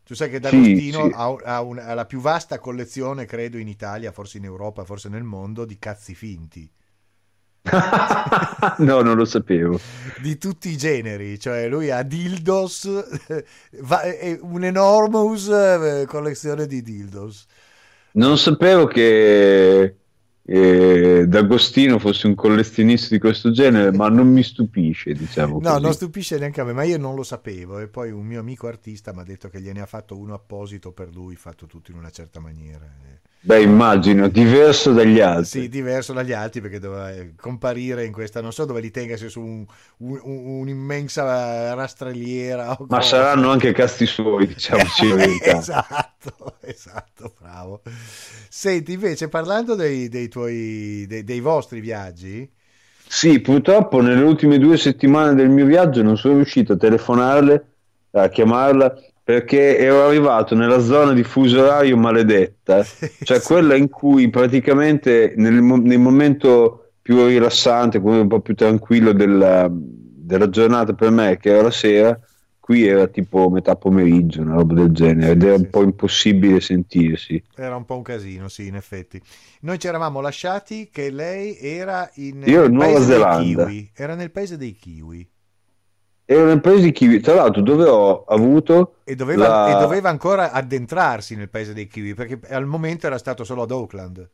[0.04, 1.15] Tu sai che D'Agostino sì, sì.
[1.15, 5.10] Ha, ha, un, ha la più vasta collezione, credo, in Italia, forse in Europa, forse
[5.10, 6.69] nel mondo, di cazzi finti.
[8.80, 9.80] no, non lo sapevo.
[10.21, 12.89] Di tutti i generi, cioè lui ha dildos,
[14.41, 17.45] un'enormous eh, collezione di dildos.
[18.13, 19.95] Non sapevo che
[20.45, 25.60] eh, D'Agostino fosse un collezionista di questo genere, ma non mi stupisce, diciamo.
[25.60, 25.82] No, così.
[25.82, 27.80] non stupisce neanche a me, ma io non lo sapevo.
[27.80, 30.91] E poi un mio amico artista mi ha detto che gliene ha fatto uno apposito
[30.91, 32.86] per lui, fatto tutto in una certa maniera.
[33.45, 35.63] Beh, immagino, diverso dagli altri.
[35.63, 39.17] Sì, diverso dagli altri perché doveva eh, comparire in questa, non so dove li tenga,
[39.17, 39.65] se su un,
[39.97, 40.19] un,
[40.62, 42.77] un'immensa rastrelliera.
[42.88, 44.84] Ma saranno anche casti suoi, diciamo.
[45.43, 47.82] esatto, esatto, bravo.
[48.47, 52.49] Senti, invece, parlando dei, dei tuoi, dei, dei vostri viaggi...
[53.06, 57.65] Sì, purtroppo nelle ultime due settimane del mio viaggio non sono riuscito a telefonarle,
[58.12, 62.83] a chiamarla perché ero arrivato nella zona di fuso orario maledetta,
[63.23, 69.69] cioè quella in cui praticamente nel, nel, momento più rilassante, un po' più tranquillo della,
[69.71, 72.19] della, giornata per me, che era la sera,
[72.59, 77.41] qui era tipo metà pomeriggio, una roba del genere, ed era un po' impossibile sentirsi.
[77.55, 79.21] Era un po' un casino, sì, in effetti.
[79.62, 83.69] Noi ci eravamo lasciati che lei era in Io, Nuova Zelanda.
[83.93, 85.25] Era nel paese dei kiwi
[86.25, 88.95] era un'impresa di kiwi, tra l'altro dove ho avuto...
[89.03, 89.77] E doveva, la...
[89.77, 93.71] e doveva, ancora addentrarsi nel paese dei kiwi, perché al momento era stato solo ad
[93.71, 94.29] Auckland.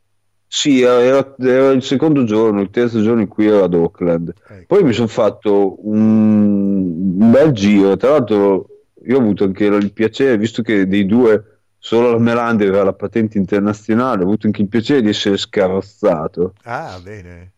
[0.46, 4.32] Sì, era, era il secondo giorno, il terzo giorno in cui ero ad Auckland.
[4.48, 4.64] Ecco.
[4.66, 8.66] Poi mi sono fatto un, un, bel giro, tra l'altro
[9.04, 12.92] io ho avuto anche il piacere, visto che dei due solo la Melande aveva la
[12.92, 16.54] patente internazionale, ho avuto anche il piacere di essere scarrozzato.
[16.64, 17.52] Ah, bene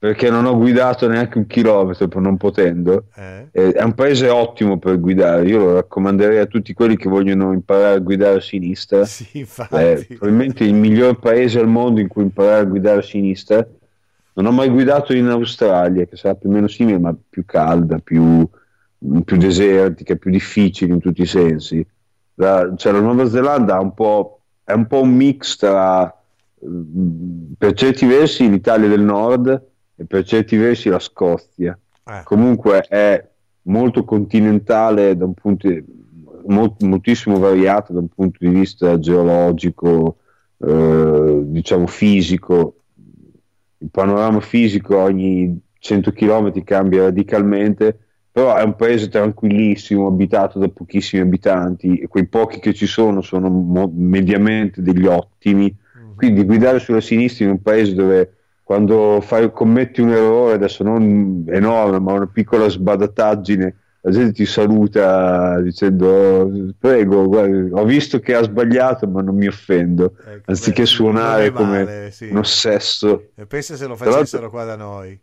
[0.00, 3.08] perché non ho guidato neanche un chilometro per non potendo.
[3.14, 3.50] Eh?
[3.52, 5.46] È un paese ottimo per guidare.
[5.46, 9.04] Io lo raccomanderei a tutti quelli che vogliono imparare a guidare a sinistra.
[9.10, 13.66] Sì, È probabilmente il miglior paese al mondo in cui imparare a guidare a sinistra.
[14.32, 17.98] Non ho mai guidato in Australia, che sarà più o meno simile, ma più calda,
[17.98, 18.48] più,
[19.22, 21.86] più desertica, più difficile in tutti i sensi.
[22.36, 23.92] La, cioè, la Nuova Zelanda un
[24.64, 26.10] è un po' un mix tra,
[27.58, 29.68] per certi versi, l'Italia del Nord
[30.00, 31.78] e per certi versi la Scozia.
[32.06, 32.22] Eh.
[32.24, 33.22] Comunque è
[33.64, 35.84] molto continentale da un punto di,
[36.46, 40.16] molt, moltissimo variata da un punto di vista geologico,
[40.56, 42.76] eh, diciamo fisico.
[43.76, 47.98] Il panorama fisico ogni 100 km cambia radicalmente,
[48.32, 53.20] però è un paese tranquillissimo, abitato da pochissimi abitanti e quei pochi che ci sono
[53.20, 55.64] sono mo- mediamente degli ottimi.
[55.98, 56.16] Mm.
[56.16, 58.34] Quindi guidare sulla sinistra in un paese dove
[58.70, 64.46] quando fai, commetti un errore, adesso non enorme, ma una piccola sbadataggine, la gente ti
[64.46, 70.82] saluta dicendo prego, guarda, ho visto che ha sbagliato ma non mi offendo, ecco, anziché
[70.82, 72.28] beh, suonare come male, sì.
[72.28, 73.30] un ossesso.
[73.34, 75.20] E pensa se lo facessero qua da noi.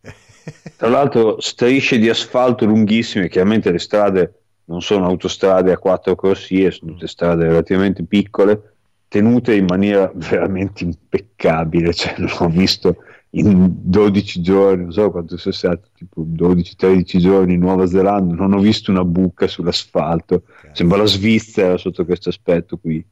[0.76, 6.72] Tra l'altro strisce di asfalto lunghissime, chiaramente le strade non sono autostrade a quattro corsie,
[6.72, 8.75] sono tutte strade relativamente piccole,
[9.16, 12.96] tenute in maniera veramente impeccabile, cioè non ho visto
[13.30, 18.52] in 12 giorni, non so quanto sia stato, tipo 12-13 giorni in Nuova Zelanda, non
[18.52, 20.70] ho visto una buca sull'asfalto, okay.
[20.72, 23.04] sembra la Svizzera sotto questo aspetto qui.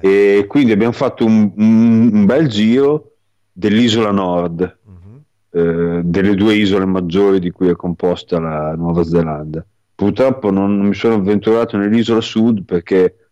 [0.00, 0.38] Eh.
[0.38, 3.16] E quindi abbiamo fatto un, un, un bel giro
[3.52, 5.58] dell'isola nord, uh-huh.
[5.60, 9.64] eh, delle due isole maggiori di cui è composta la Nuova Zelanda.
[9.94, 13.23] Purtroppo non, non mi sono avventurato nell'isola sud perché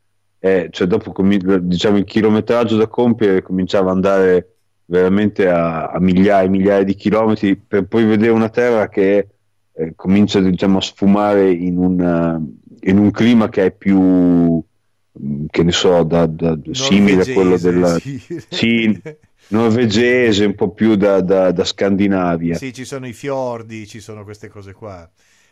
[0.45, 4.55] eh, cioè dopo diciamo, il chilometraggio da compiere cominciava ad andare
[4.87, 9.29] veramente a, a, migliaia e migliaia di chilometri per poi vedere una terra che
[9.73, 12.45] eh, comincia diciamo, a sfumare in un,
[12.81, 17.57] in un, clima che è più mm, che ne so da, da, simile a quello
[17.57, 18.21] della sì.
[18.51, 19.01] sì,
[19.47, 24.25] norvegese un po' più da, da, da, Scandinavia sì ci sono i fiordi ci sono
[24.25, 25.09] queste cose qua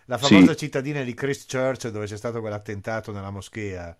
[0.07, 0.59] la famosa sì.
[0.59, 3.97] cittadina di Christchurch dove c'è stato quell'attentato nella moschea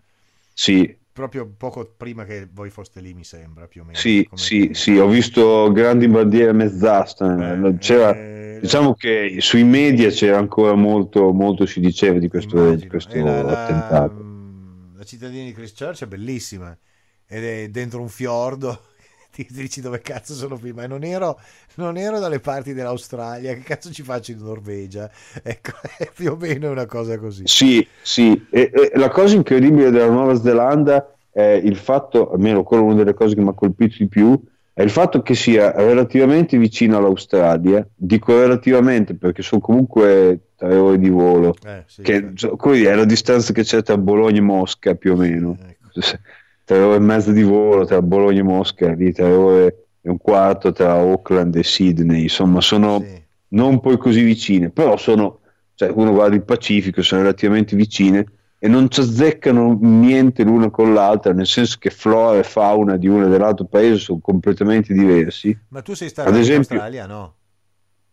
[0.53, 0.97] sì.
[1.13, 3.97] Proprio poco prima che voi foste lì, mi sembra, più o meno.
[3.97, 7.59] Sì, sì, sì, ho visto grandi bandiere mezzastre.
[7.67, 12.75] Eh, c'era, eh, diciamo che sui media c'era ancora molto, molto si diceva di questo,
[12.75, 14.13] di questo la, attentato.
[14.13, 16.75] La, la cittadina di Christchurch è bellissima
[17.27, 18.81] ed è dentro un fiordo
[19.31, 21.39] ti dici dove cazzo sono e non ero,
[21.75, 23.53] non ero dalle parti dell'Australia.
[23.53, 25.09] Che cazzo ci faccio in Norvegia?
[25.41, 27.43] Ecco è più o meno una cosa così.
[27.45, 28.45] Sì sì.
[28.49, 33.13] E, e la cosa incredibile della Nuova Zelanda è il fatto almeno quello una delle
[33.13, 34.39] cose che mi ha colpito di più
[34.73, 37.85] è il fatto che sia relativamente vicino all'Australia.
[37.93, 41.53] Dico relativamente perché sono comunque tre ore di volo.
[41.65, 42.83] Eh, sì, che sì.
[42.83, 45.57] è la distanza che c'è tra Bologna e Mosca più o meno.
[45.61, 46.01] Ecco
[46.71, 50.17] tre ore e mezza di volo tra Bologna e Mosca, di tre ore e un
[50.17, 53.21] quarto tra Auckland e Sydney, insomma sono sì.
[53.49, 55.41] non poi così vicine, però sono,
[55.75, 58.25] cioè uno guarda il Pacifico, sono relativamente vicine
[58.57, 63.09] e non ci azzeccano niente l'una con l'altra, nel senso che flora e fauna di
[63.09, 65.57] uno e dell'altro paese sono completamente diversi.
[65.69, 67.35] Ma tu sei stato Ad esempio, in Australia, no?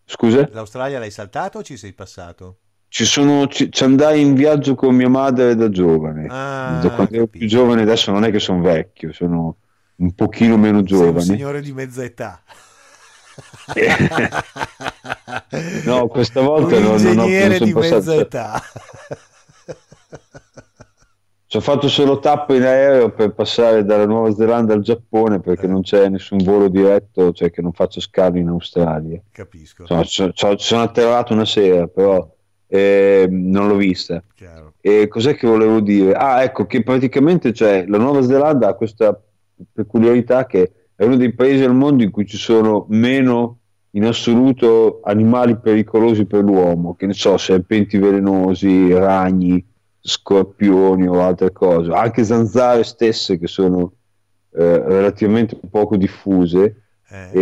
[0.05, 0.49] Scusa?
[0.51, 2.59] L'Australia l'hai saltato o ci sei passato?
[2.89, 6.27] Ci, sono, ci, ci, andai in viaggio con mia madre da giovane.
[6.29, 9.57] Ah, da quando ero più giovane, adesso non è che sono vecchio, sono
[9.97, 11.21] un pochino meno giovane.
[11.21, 12.41] Sei un signore di mezza età.
[15.85, 17.97] no, questa volta non, non ho non di passato...
[17.97, 18.63] mezza età.
[21.49, 25.65] Ci ho fatto solo tappo in aereo per passare dalla Nuova Zelanda al Giappone perché
[25.65, 25.69] eh.
[25.69, 29.19] non c'è nessun volo diretto, cioè che non faccio scalo in Australia.
[29.33, 29.83] Capisco.
[29.83, 32.31] Insomma, ci sono atterrato una sera, però
[32.69, 34.23] eh, non l'ho vista.
[34.35, 34.75] Chiaro.
[34.81, 36.13] E cos'è che volevo dire?
[36.13, 39.21] Ah, ecco che praticamente cioè, la Nuova Zelanda ha questa
[39.73, 43.59] peculiarità che è uno dei paesi al mondo in cui ci sono meno
[43.93, 49.65] in assoluto animali pericolosi per l'uomo, che ne so, serpenti velenosi, ragni,
[49.99, 53.93] scorpioni o altre cose, anche zanzare stesse che sono
[54.53, 57.31] eh, relativamente poco diffuse eh.
[57.33, 57.41] E...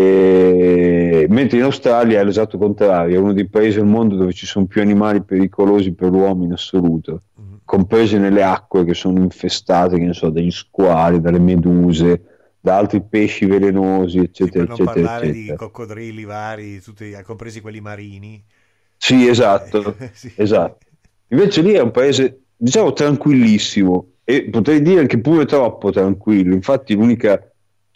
[1.28, 4.66] Mentre in Australia è l'esatto contrario, è uno dei paesi al mondo dove ci sono
[4.66, 7.54] più animali pericolosi per l'uomo in assoluto, mm.
[7.64, 12.22] comprese nelle acque che sono infestate, che ne so, dagli squali, dalle meduse,
[12.60, 14.92] da altri pesci velenosi, eccetera, sì, per non eccetera.
[14.92, 15.52] parlare eccetera.
[15.52, 18.44] di coccodrilli vari, tutti, compresi quelli marini.
[18.96, 20.32] Sì, esatto, sì.
[20.36, 20.84] esatto.
[21.28, 26.54] Invece lì è un paese, diciamo, tranquillissimo e potrei dire anche pure troppo tranquillo.
[26.54, 27.40] Infatti l'unica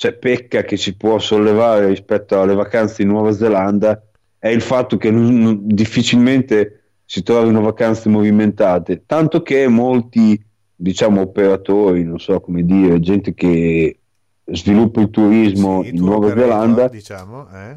[0.00, 4.02] cioè, pecca che si può sollevare rispetto alle vacanze in Nuova Zelanda
[4.38, 10.42] è il fatto che non, difficilmente si trovino vacanze movimentate, tanto che molti,
[10.74, 13.98] diciamo, operatori, non so come dire, gente che
[14.46, 17.76] sviluppa il turismo sì, in Nuova Zelanda, diciamo, eh?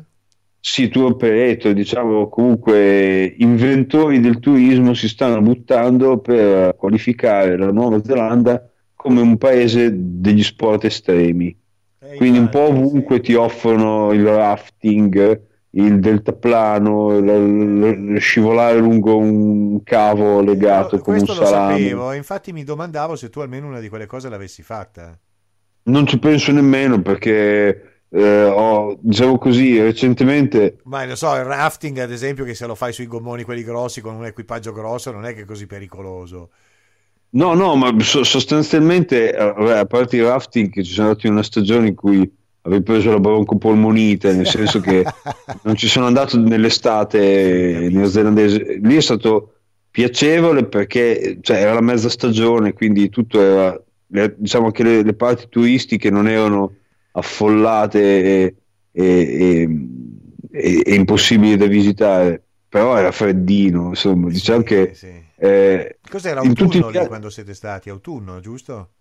[0.61, 8.01] sì, tour operator, diciamo, comunque inventori del turismo si stanno buttando per qualificare la Nuova
[8.01, 8.65] Zelanda
[8.95, 11.53] come un paese degli sport estremi.
[12.03, 15.41] Eh, Quindi un po' ovunque ti offrono il rafting,
[15.71, 21.33] il deltaplano, l- l- scivolare lungo un cavo legato con un salame.
[21.33, 25.17] Questo lo sapevo, infatti mi domandavo se tu almeno una di quelle cose l'avessi fatta.
[25.85, 30.77] Non ci penso nemmeno perché eh, ho, diciamo così, recentemente...
[30.83, 34.01] Ma lo so, il rafting ad esempio che se lo fai sui gommoni quelli grossi
[34.01, 36.51] con un equipaggio grosso non è che è così pericoloso.
[37.35, 41.87] No, no, ma sostanzialmente, eh, a parte il rafting, ci sono andati in una stagione
[41.87, 42.31] in cui
[42.61, 45.03] avevo preso la broncopolmonite, nel senso che
[45.63, 48.79] non ci sono andato nell'estate neozelandese.
[48.81, 49.53] Lì è stato
[49.89, 53.81] piacevole perché cioè, era la mezza stagione, quindi tutto era,
[54.35, 56.73] diciamo che le, le parti turistiche non erano
[57.13, 58.55] affollate e,
[58.91, 59.67] e,
[60.51, 62.43] e, e, impossibili da visitare,
[62.73, 64.91] però era freddino, insomma, diciamo sì, che...
[64.95, 65.23] Sì.
[65.35, 67.91] Eh, Cos'era autunno lì quando siete stati?
[67.91, 68.93] Autunno, giusto?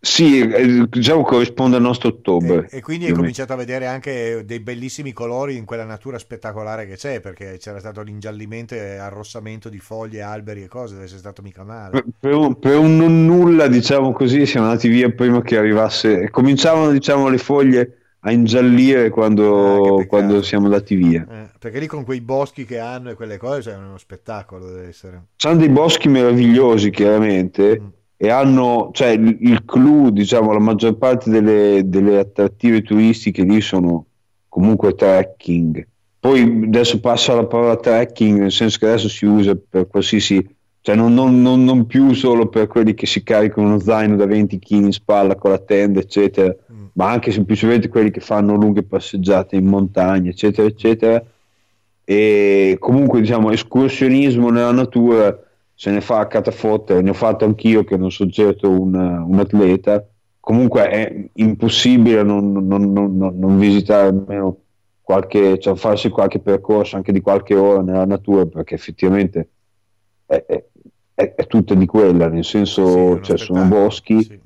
[0.00, 2.66] Sì, eh, diciamo corrisponde al nostro ottobre.
[2.68, 6.84] E, e quindi hai cominciato a vedere anche dei bellissimi colori in quella natura spettacolare
[6.84, 11.20] che c'è, perché c'era stato l'ingiallimento e arrossamento di foglie, alberi e cose, deve essere
[11.20, 11.90] stato mica male.
[11.92, 16.28] Per, per, un, per un non nulla, diciamo così, siamo andati via prima che arrivasse.
[16.28, 21.26] Cominciavano, diciamo, le foglie a ingiallire quando, ah, quando siamo andati via.
[21.28, 24.66] Eh, perché lì con quei boschi che hanno e quelle cose, cioè, è uno spettacolo
[24.66, 25.26] deve essere.
[25.36, 27.80] Sono dei boschi meravigliosi, chiaramente.
[27.80, 27.86] Mm
[28.18, 33.60] e hanno, cioè il, il clou, diciamo, la maggior parte delle, delle, attrattive turistiche lì
[33.60, 34.06] sono
[34.48, 35.86] comunque trekking.
[36.18, 40.44] Poi adesso passo alla parola trekking, nel senso che adesso si usa per qualsiasi,
[40.80, 44.24] cioè non, non, non, non più solo per quelli che si caricano uno zaino da
[44.24, 46.56] 20 kg in spalla con la tenda, eccetera.
[46.96, 51.22] Ma anche semplicemente quelli che fanno lunghe passeggiate in montagna, eccetera, eccetera.
[52.04, 55.38] E comunque, diciamo, escursionismo nella natura
[55.74, 59.38] se ne fa a catafotte, ne ho fatto anch'io che non sono certo un, un
[59.38, 60.06] atleta,
[60.40, 64.60] comunque è impossibile non, non, non, non visitare almeno
[65.02, 69.48] qualche, cioè farsi qualche percorso anche di qualche ora nella natura perché effettivamente
[70.24, 70.64] è, è,
[71.12, 74.40] è, è tutta di quella, nel senso sì, cioè, sono boschi, sì.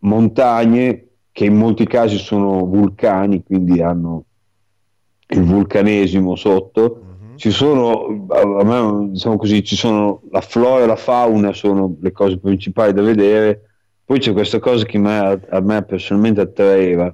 [0.00, 4.24] montagne che in molti casi sono vulcani, quindi hanno
[5.26, 7.00] il vulcanesimo sotto.
[7.34, 8.06] Ci sono,
[8.62, 13.02] me, diciamo così, ci sono la flora e la fauna sono le cose principali da
[13.02, 13.62] vedere,
[14.04, 17.12] poi c'è questa cosa che me, a me personalmente attraeva,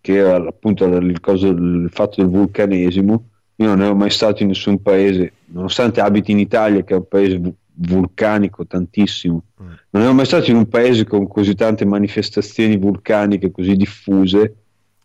[0.00, 3.24] che era appunto il, cosa, il fatto del vulcanesimo.
[3.54, 7.06] Io non ero mai stato in nessun paese, nonostante abiti in Italia, che è un
[7.06, 7.40] paese
[7.82, 9.66] vulcanico tantissimo, mm.
[9.90, 14.56] non ero mai stato in un paese con così tante manifestazioni vulcaniche così diffuse.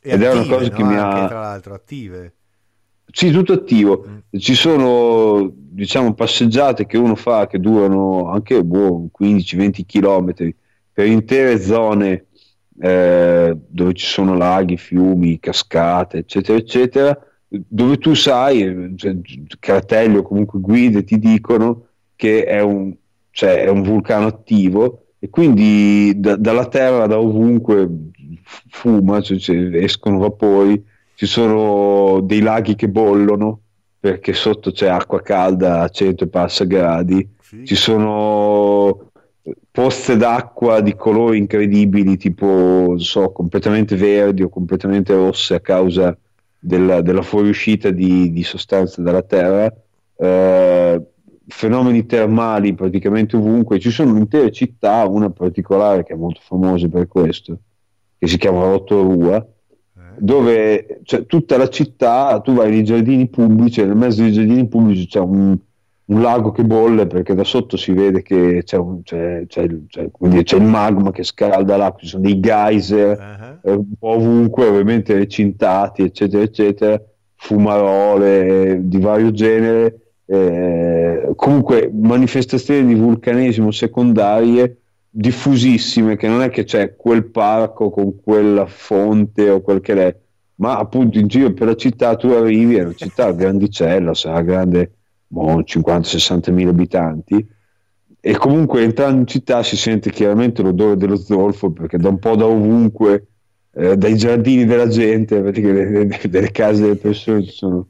[0.01, 0.75] E ed attive, è una cosa no?
[0.75, 1.27] che mi ha.
[1.27, 2.33] Tra l'altro, attive
[3.15, 4.05] sì, tutto attivo.
[4.05, 4.17] Mm.
[4.39, 10.53] Ci sono diciamo passeggiate che uno fa che durano anche boh, 15-20 km
[10.91, 12.25] per intere zone
[12.77, 17.17] eh, dove ci sono laghi, fiumi, cascate, eccetera, eccetera,
[17.47, 19.15] dove tu sai, cioè,
[19.59, 21.84] cartelli o comunque guide ti dicono
[22.15, 22.93] che è un,
[23.31, 27.89] cioè, è un vulcano attivo e quindi da, dalla terra, da ovunque
[28.69, 30.83] fuma, cioè, cioè, escono vapori.
[31.15, 33.61] Ci sono dei laghi che bollono
[33.99, 37.65] perché sotto c'è acqua calda a 100 e passa gradi, sì.
[37.65, 39.11] ci sono
[39.71, 46.15] pozze d'acqua di colori incredibili, tipo so, completamente verdi o completamente rosse a causa
[46.59, 49.73] della, della fuoriuscita di, di, sostanze dalla terra,
[50.17, 51.01] eh,
[51.47, 57.07] fenomeni termali praticamente ovunque, ci sono intere città, una particolare che è molto famosa per
[57.07, 57.59] questo,
[58.17, 59.45] che si chiama Rotorua,
[60.17, 64.67] dove cioè, tutta la città, tu vai nei giardini pubblici e nel mezzo dei giardini
[64.67, 65.57] pubblici c'è un,
[66.05, 69.67] un, lago che bolle perché da sotto si vede che c'è, un, c'è, c'è,
[70.43, 73.71] c'è il magma che scalda l'acqua, ci sono dei geyser uh-huh.
[73.71, 77.01] eh, un po' ovunque, ovviamente recintati, eccetera, eccetera,
[77.35, 79.99] fumarole di vario genere.
[80.27, 84.77] Eh, comunque manifestazioni di vulcanesimo secondarie
[85.09, 90.15] diffusissime, che non è che c'è quel parco con quella fonte o quel che è,
[90.55, 94.91] ma appunto in giro per la città tu arrivi, è una città grandicella, sarà grande
[95.27, 97.47] boh, 50-60 mila abitanti,
[98.19, 102.35] e comunque entrando in città si sente chiaramente l'odore dello zolfo perché da un po'
[102.35, 103.27] da ovunque
[103.71, 107.89] eh, dai giardini della gente, delle, delle case delle persone ci sono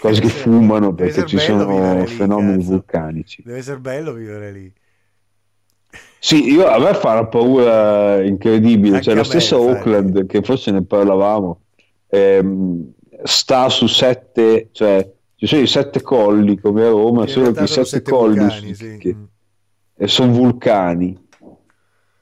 [0.00, 2.70] cose che fumano perché ci sono lì, fenomeni cazzo.
[2.70, 3.42] vulcanici.
[3.44, 4.72] Deve essere bello vivere lì.
[6.18, 10.26] Sì, io, a me fa una paura incredibile, cioè la stessa me, Auckland, sai.
[10.26, 11.60] che forse ne parlavamo,
[12.08, 17.52] ehm, sta su sette, cioè ci sono i sette colli come a Roma, In solo
[17.52, 18.96] che i sette, sette colli vulcani, sì.
[18.98, 19.16] che,
[19.94, 21.16] e sono vulcani,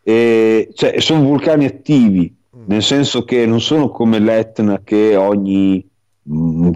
[0.02, 2.64] e, cioè, sono vulcani attivi, mm.
[2.66, 5.88] nel senso che non sono come l'Etna che ogni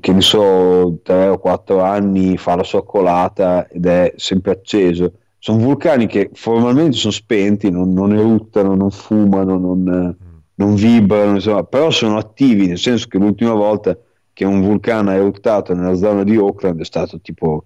[0.00, 5.12] che ne so, tre o quattro anni fa la sua colata ed è sempre acceso.
[5.38, 10.36] Sono vulcani che formalmente sono spenti, non, non eruttano, non fumano, non, mm.
[10.56, 13.96] non vibrano, insomma, però sono attivi, nel senso che l'ultima volta
[14.32, 17.64] che un vulcano ha eruttato nella zona di Auckland è stato tipo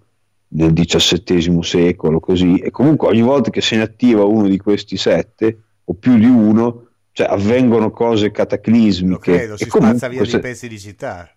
[0.55, 4.97] nel XVII secolo, così, e comunque ogni volta che se ne attiva uno di questi
[4.97, 9.31] sette, o più di uno, cioè avvengono cose cataclismiche.
[9.31, 10.39] Lo credo, si spazza via queste...
[10.39, 11.29] dei pezzi di città.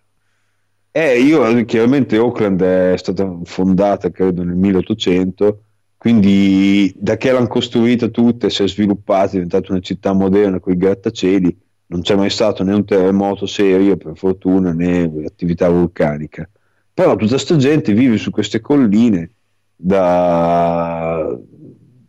[0.99, 5.61] Eh, io chiaramente Auckland è stata fondata credo nel 1800,
[5.95, 10.73] quindi da che l'hanno costruita tutte, si è sviluppata, è diventata una città moderna con
[10.73, 11.55] i grattacieli,
[11.89, 16.49] non c'è mai stato né un terremoto serio per fortuna né attività vulcanica.
[16.91, 19.33] Però tutta questa gente vive su queste colline
[19.75, 21.31] da,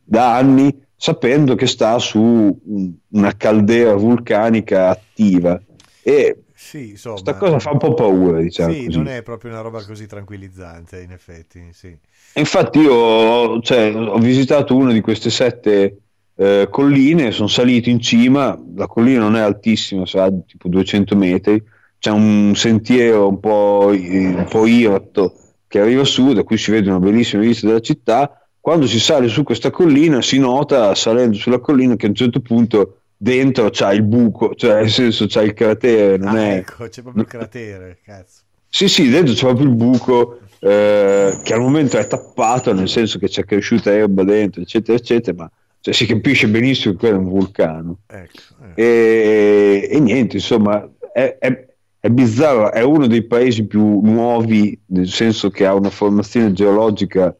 [0.03, 2.59] da anni sapendo che sta su
[3.09, 5.61] una caldera vulcanica attiva
[6.01, 8.97] e sì, insomma, questa cosa fa un po' paura diciamo sì, così.
[8.97, 11.97] non è proprio una roba così tranquillizzante in effetti sì.
[12.35, 15.99] infatti io cioè, ho visitato una di queste sette
[16.35, 21.63] eh, colline sono salito in cima la collina non è altissima sarà tipo 200 metri
[21.99, 25.35] c'è un sentiero un po', un po' irto
[25.67, 28.41] che arriva su, da cui si vede una bellissima vista della città.
[28.61, 32.41] Quando si sale su questa collina si nota, salendo sulla collina, che a un certo
[32.41, 36.17] punto dentro c'è il buco, cioè nel senso c'è il cratere.
[36.17, 36.57] Non ah, è...
[36.59, 38.43] ecco, c'è proprio il cratere, cazzo.
[38.69, 43.19] Sì, sì, dentro c'è proprio il buco eh, che al momento è tappato, nel senso
[43.19, 45.51] che c'è cresciuta erba dentro, eccetera, eccetera, ma
[45.81, 47.99] cioè, si capisce benissimo che quello è un vulcano.
[48.07, 48.81] Ecco, ecco.
[48.81, 51.67] E, e, niente, insomma, è, è,
[51.99, 57.35] è bizzarro, è uno dei paesi più nuovi, nel senso che ha una formazione geologica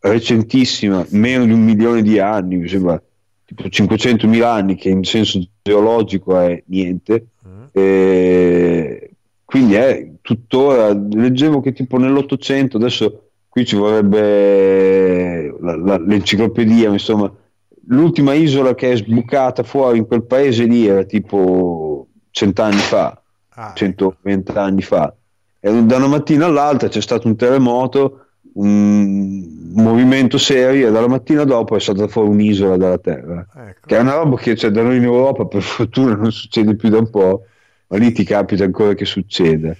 [0.00, 3.02] recentissima, meno di un milione di anni, mi sembra
[3.48, 7.28] tipo 500.000 anni, che in senso geologico è niente.
[7.48, 7.62] Mm.
[7.72, 9.10] E
[9.42, 17.32] quindi è tuttora, leggevo che tipo nell'Ottocento, adesso qui ci vorrebbe la, la, l'enciclopedia, insomma,
[17.86, 23.18] l'ultima isola che è sbucata fuori in quel paese lì era tipo cent'anni fa
[23.54, 24.60] ah, 120 ecco.
[24.60, 25.14] anni fa.
[25.58, 28.26] E da una mattina all'altra c'è stato un terremoto,
[28.58, 33.46] un movimento serio e dalla mattina dopo è stata fuori un'isola dalla Terra.
[33.54, 33.86] Ecco.
[33.86, 36.88] Che è una roba che cioè, da noi in Europa per fortuna non succede più
[36.88, 37.44] da un po',
[37.86, 39.74] ma lì ti capita ancora che succeda.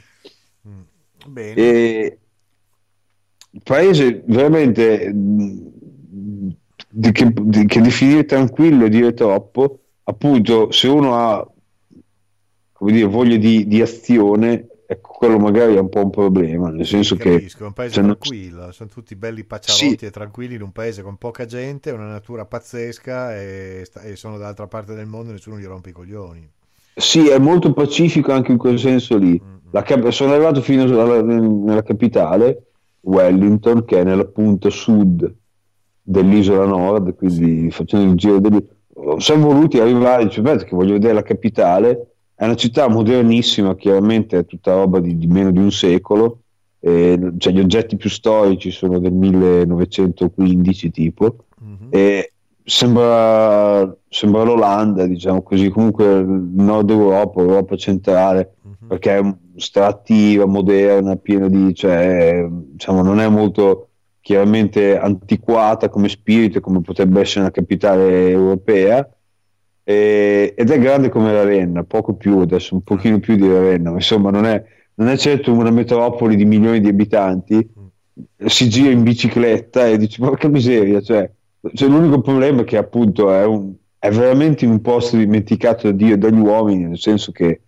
[0.68, 0.80] Mm.
[1.26, 1.54] Bene.
[1.54, 2.18] E
[3.50, 11.16] il paese veramente di, che, di, che definire tranquillo e dire troppo, appunto se uno
[11.16, 11.52] ha
[12.72, 16.86] come dire, voglia di, di, azione, ecco, quello magari è un po' un problema, nel
[16.86, 17.64] senso Capisco, che...
[17.64, 18.72] è un paese tranquillo, non...
[18.72, 20.04] sono tutti belli paccialotti sì.
[20.06, 24.66] e tranquilli in un paese con poca gente, una natura pazzesca e, e sono dall'altra
[24.66, 26.50] parte del mondo e nessuno gli rompe i coglioni.
[26.94, 29.38] Sì, è molto pacifico anche in quel senso lì.
[29.38, 30.08] Mm-hmm.
[30.08, 32.68] sono arrivato fino alla, nella capitale,
[33.00, 35.30] Wellington, che è nella punta sud
[36.00, 38.66] dell'isola nord, quindi facendo il giro degli...
[39.18, 44.46] Siamo voluti arrivare, cioè, che voglio vedere la capitale, è una città modernissima, chiaramente è
[44.46, 46.42] tutta roba di, di meno di un secolo,
[46.78, 51.88] eh, cioè gli oggetti più storici sono del 1915 tipo, mm-hmm.
[51.90, 52.32] e
[52.62, 58.86] sembra, sembra, l'Olanda, diciamo così, comunque il nord Europa, Europa centrale, mm-hmm.
[58.86, 63.88] perché è strattiva, moderna, piena di, cioè, diciamo, non è molto
[64.20, 69.04] chiaramente antiquata come spirito, come potrebbe essere una capitale europea,
[69.88, 73.96] e, ed è grande come Ravenna, poco più adesso, un pochino più di Ravenna, ma
[73.96, 74.62] insomma non è,
[74.96, 77.66] non è certo una metropoli di milioni di abitanti,
[78.36, 81.30] si gira in bicicletta e dici porca miseria, cioè,
[81.72, 85.96] cioè l'unico problema è che appunto è, un, è veramente in un posto dimenticato da
[85.96, 87.62] Dio e dagli uomini, nel senso che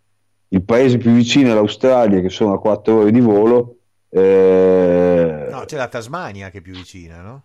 [0.48, 3.76] il paese più vicino è l'Australia, che sono a 4 ore di volo.
[4.10, 5.46] Eh...
[5.50, 7.44] No, c'è la Tasmania che è più vicina, no?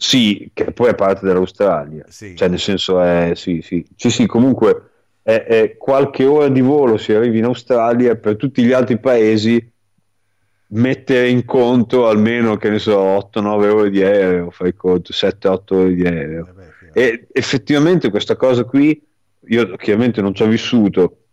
[0.00, 2.36] Sì, che poi è parte dell'Australia, sì.
[2.36, 4.90] cioè nel senso è, sì, sì, sì, sì comunque
[5.24, 9.72] è, è, qualche ora di volo si arrivi in Australia, per tutti gli altri paesi
[10.68, 15.94] mettere in conto almeno, che ne so, 8-9 ore di aereo, fai conto, 7-8 ore
[15.94, 16.46] di aereo.
[16.46, 19.04] Eh beh, e effettivamente questa cosa qui
[19.48, 21.24] io chiaramente non ci ho vissuto,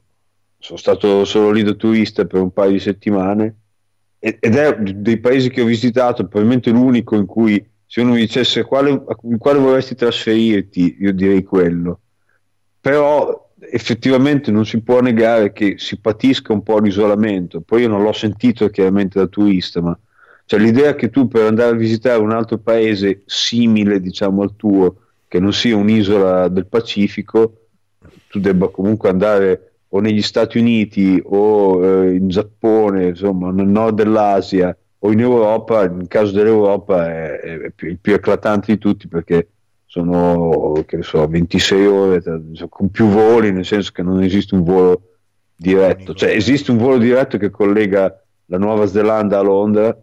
[0.57, 3.55] sono stato solo lì da turista per un paio di settimane
[4.18, 7.63] ed è dei paesi che ho visitato probabilmente l'unico in cui
[7.96, 8.89] se uno mi dicesse quale,
[9.22, 12.02] in quale vorresti trasferirti, io direi quello.
[12.82, 17.62] Però effettivamente non si può negare che si patisca un po' l'isolamento.
[17.62, 19.98] Poi io non l'ho sentito chiaramente da turista, ma
[20.43, 24.98] cioè, l'idea che tu per andare a visitare un altro paese simile diciamo al tuo,
[25.30, 27.68] che non sia un'isola del Pacifico,
[28.28, 33.96] tu debba comunque andare o negli Stati Uniti o eh, in Giappone, insomma, nel nord
[33.96, 39.08] dell'Asia o in Europa, in caso dell'Europa è, è più, il più eclatante di tutti
[39.08, 39.49] perché
[39.86, 42.22] sono che so, 26 ore
[42.68, 45.01] con più voli, nel senso che non esiste un volo
[45.56, 49.97] diretto, cioè esiste un volo diretto che collega la Nuova Zelanda a Londra,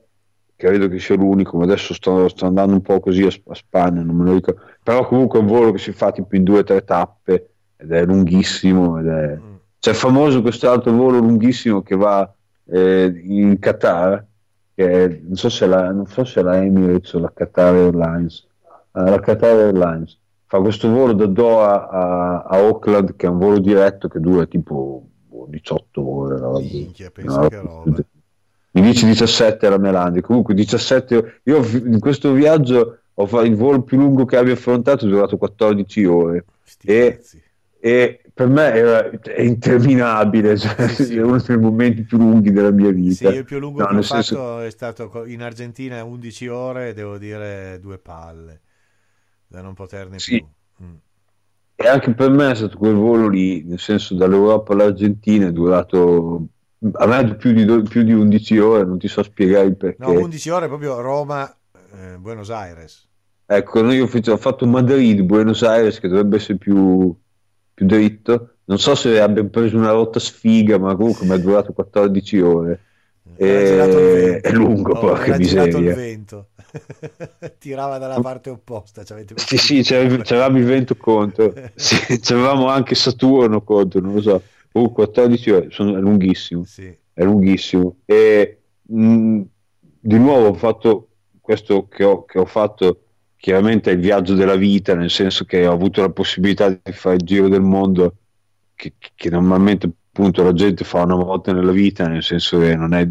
[0.56, 4.02] credo che sia l'unico, ma adesso sto, sto andando un po' così a, a, Spagna,
[4.02, 6.60] non me lo ricordo, però comunque è un volo che si fa tipo in due
[6.60, 9.36] o tre tappe ed è lunghissimo ed è...
[9.36, 9.54] Mm.
[9.78, 12.32] c'è famoso questo altro volo lunghissimo che va
[12.70, 14.24] eh, in Qatar,
[14.86, 18.46] che non, so se la, non so se la Emirates o la Qatar Airlines,
[18.92, 23.38] uh, la Qatar Airlines fa questo volo da Doha a, a, Auckland che è un
[23.38, 25.06] volo diretto che dura tipo
[25.48, 26.38] 18 ore.
[26.38, 26.58] No?
[26.58, 28.04] Minchia, penso no, che roba.
[28.74, 33.82] Mi dice 17 la Melandi, comunque 17 io in questo viaggio ho fatto il volo
[33.82, 36.44] più lungo che abbia affrontato è durato 14 ore
[36.82, 37.20] e,
[37.78, 41.16] e, per me era, è interminabile, cioè, sì, sì.
[41.16, 43.30] è uno dei momenti più lunghi della mia vita.
[43.30, 44.36] Sì, il più lungo no, che ho senso...
[44.36, 48.60] fatto è stato in Argentina 11 ore, devo dire due palle,
[49.46, 50.38] da non poterne sì.
[50.38, 50.86] più.
[50.86, 50.94] Mm.
[51.74, 56.46] E anche per me è stato quel volo lì, nel senso dall'Europa all'Argentina è durato
[56.94, 60.02] a me più di, più di 11 ore, non ti so spiegare il perché.
[60.02, 61.48] No, 11 ore proprio Roma,
[61.94, 63.08] eh, Buenos Aires.
[63.46, 67.14] Ecco, io ho fatto Madrid, Buenos Aires, che dovrebbe essere più,
[67.74, 68.56] più dritto.
[68.64, 72.80] Non so se abbiamo preso una rotta sfiga, ma comunque mi è durato 14 ore.
[73.36, 74.40] E...
[74.40, 75.78] È lungo, oh, porca miseria.
[75.78, 76.48] il vento.
[77.58, 79.02] Tirava dalla parte opposta.
[79.34, 81.52] Sì, sì, c'avevamo il vento contro.
[81.74, 84.42] Sì, c'avevamo anche Saturno contro, non lo so.
[84.72, 86.64] Uh, 14 ore, sono, è lunghissimo.
[86.64, 86.94] Sì.
[87.12, 87.96] È lunghissimo.
[88.04, 89.40] E mh,
[90.00, 91.08] di nuovo ho fatto
[91.40, 93.01] questo che ho, che ho fatto
[93.42, 97.16] chiaramente è il viaggio della vita, nel senso che ho avuto la possibilità di fare
[97.16, 98.14] il giro del mondo
[98.76, 102.94] che, che normalmente appunto la gente fa una volta nella vita, nel senso che non
[102.94, 103.04] è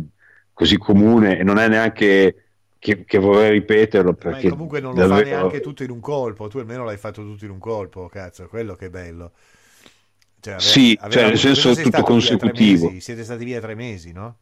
[0.54, 2.46] così comune e non è neanche
[2.80, 5.30] che, che vorrei ripeterlo perché Ma comunque non lo davvero...
[5.30, 8.48] fa neanche tutto in un colpo, tu almeno l'hai fatto tutto in un colpo, cazzo,
[8.48, 9.34] quello che è bello.
[10.40, 12.86] Cioè, aver, sì, aver cioè, nel senso tutto consecutivo.
[12.86, 14.38] Mesi, siete stati via tre mesi, no?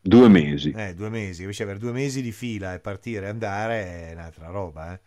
[0.00, 0.70] Due mesi.
[0.74, 4.46] Eh, due mesi, invece avere due mesi di fila e partire e andare è un'altra
[4.48, 5.00] roba, eh.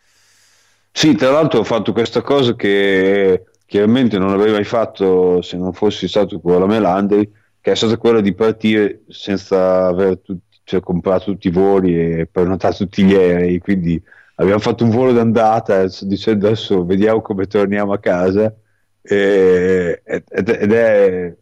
[0.94, 5.72] Sì, tra l'altro ho fatto questa cosa che chiaramente non avrei mai fatto se non
[5.74, 7.32] fossi stato con la Melandri,
[7.62, 12.28] che è stata quella di partire senza aver tutti, cioè, comprato tutti i voli e
[12.28, 14.02] prenotato tutti gli aerei, quindi
[14.36, 18.54] abbiamo fatto un volo d'andata dicendo adesso vediamo come torniamo a casa
[19.02, 21.36] e, ed, ed, è,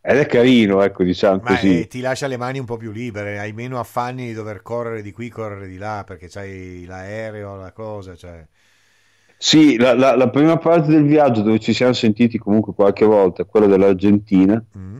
[0.00, 1.80] ed è carino, ecco, diciamo Ma così.
[1.80, 5.02] Eh, ti lascia le mani un po' più libere, hai meno affanni di dover correre
[5.02, 8.44] di qui, correre di là, perché c'hai l'aereo, la cosa, cioè...
[9.42, 13.46] Sì, la, la, la, prima parte del viaggio dove ci siamo sentiti comunque qualche volta,
[13.46, 14.98] quella dell'Argentina, mm.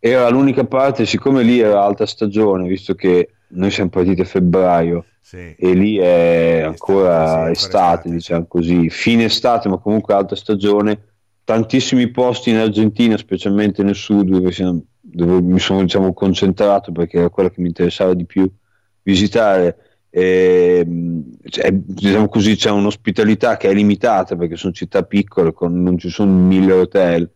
[0.00, 5.04] era l'unica parte, siccome lì era alta stagione, visto che noi siamo partiti a febbraio
[5.20, 5.54] sì.
[5.56, 11.00] e lì è ancora estate, estate, estate, diciamo così, fine estate, ma comunque alta stagione,
[11.44, 17.18] tantissimi posti in Argentina, specialmente nel sud, dove, siamo, dove mi sono diciamo, concentrato perché
[17.18, 18.50] era quello che mi interessava di più
[19.00, 25.52] visitare e, ehm, cioè, diciamo così c'è un'ospitalità che è limitata perché sono città piccole
[25.52, 27.30] con, non ci sono mille hotel.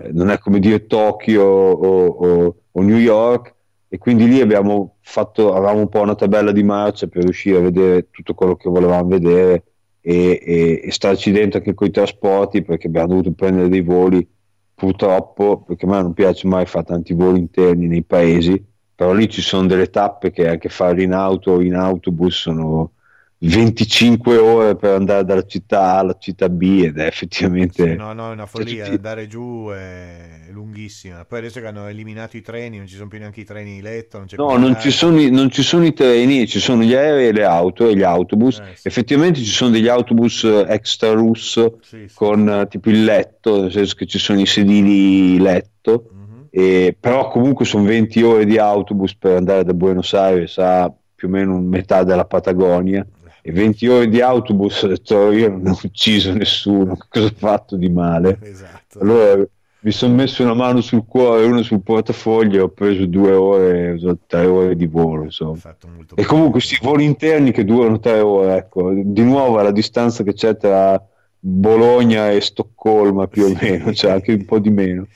[0.00, 3.54] Eh, non è come dire Tokyo o, o, o, New York
[3.88, 7.62] e quindi lì abbiamo fatto avevamo un po' una tabella di marcia per riuscire a
[7.62, 9.64] vedere tutto quello che volevamo vedere
[10.00, 14.26] e, e, e starci dentro anche con i trasporti perché abbiamo dovuto prendere dei voli
[14.74, 18.62] purtroppo perché a me non piace mai fare tanti voli interni nei paesi
[18.96, 22.92] però lì ci sono delle tappe che anche fare in auto o in autobus sono
[23.38, 27.90] 25 ore per andare dalla città A alla città B ed è effettivamente...
[27.90, 31.26] Sì, no, no, è una follia, cioè, andare giù è lunghissima.
[31.26, 33.82] Poi adesso che hanno eliminato i treni, non ci sono più neanche i treni di
[33.82, 34.16] letto.
[34.16, 37.32] Non no, non ci, sono, non ci, sono, i treni, ci sono gli aerei e
[37.32, 38.60] le auto e gli autobus.
[38.60, 38.88] Eh, sì.
[38.88, 43.94] Effettivamente ci sono degli autobus extra russo sì, con uh, tipo il letto, nel senso
[43.94, 46.10] che ci sono i sedili letto.
[46.14, 50.92] Mm e, però comunque sono 20 ore di autobus per andare da Buenos Aires a
[51.14, 53.06] più o meno metà della Patagonia
[53.42, 57.76] e 20 ore di autobus, ho detto io non ho ucciso nessuno, cosa ho fatto
[57.76, 58.38] di male?
[58.42, 58.98] Esatto.
[58.98, 59.46] Allora
[59.86, 63.96] mi sono messo una mano sul cuore e una sul portafoglio, ho preso due ore,
[64.26, 65.22] tre ore di volo.
[65.22, 65.60] Insomma.
[66.16, 70.32] E comunque questi voli interni che durano tre ore, ecco, di nuovo alla distanza che
[70.32, 71.00] c'è tra
[71.38, 75.06] Bologna e Stoccolma più o meno, cioè anche un po' di meno.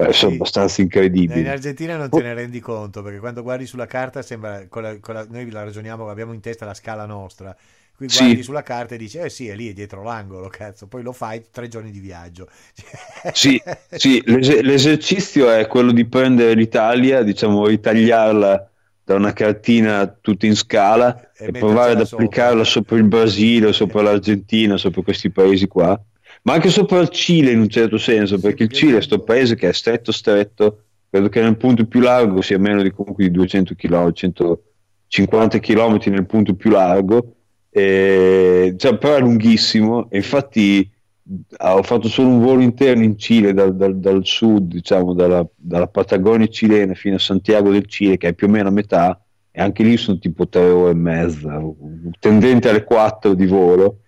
[0.00, 1.40] Eh, sono abbastanza incredibili.
[1.40, 4.96] In Argentina non te ne rendi conto perché quando guardi sulla carta sembra, con la,
[5.00, 7.54] con la, noi la ragioniamo, abbiamo in testa la scala nostra.
[7.96, 8.42] Qui guardi sì.
[8.44, 10.86] sulla carta e dici, eh sì, è lì, è dietro l'angolo, cazzo.
[10.86, 12.48] Poi lo fai tre giorni di viaggio.
[13.32, 18.70] Sì, sì l'es- l'esercizio è quello di prendere l'Italia, diciamo, ritagliarla
[19.02, 22.94] da una cartina tutta in scala e, e provare ad applicarla sopra.
[22.94, 26.00] sopra il Brasile, sopra l'Argentina, sopra questi paesi qua
[26.48, 29.54] ma anche sopra il Cile in un certo senso, perché il Cile è questo paese
[29.54, 33.30] che è stretto stretto, credo che nel punto più largo sia meno di comunque di
[33.30, 37.34] 200 km, 150 km nel punto più largo,
[37.68, 40.08] e, cioè, però è lunghissimo.
[40.08, 40.90] E infatti
[41.58, 45.88] ho fatto solo un volo interno in Cile dal, dal, dal sud, diciamo dalla, dalla,
[45.88, 49.60] Patagonia cilena fino a Santiago del Cile, che è più o meno a metà, e
[49.60, 51.60] anche lì sono tipo tre ore e mezza,
[52.18, 53.98] tendente alle quattro di volo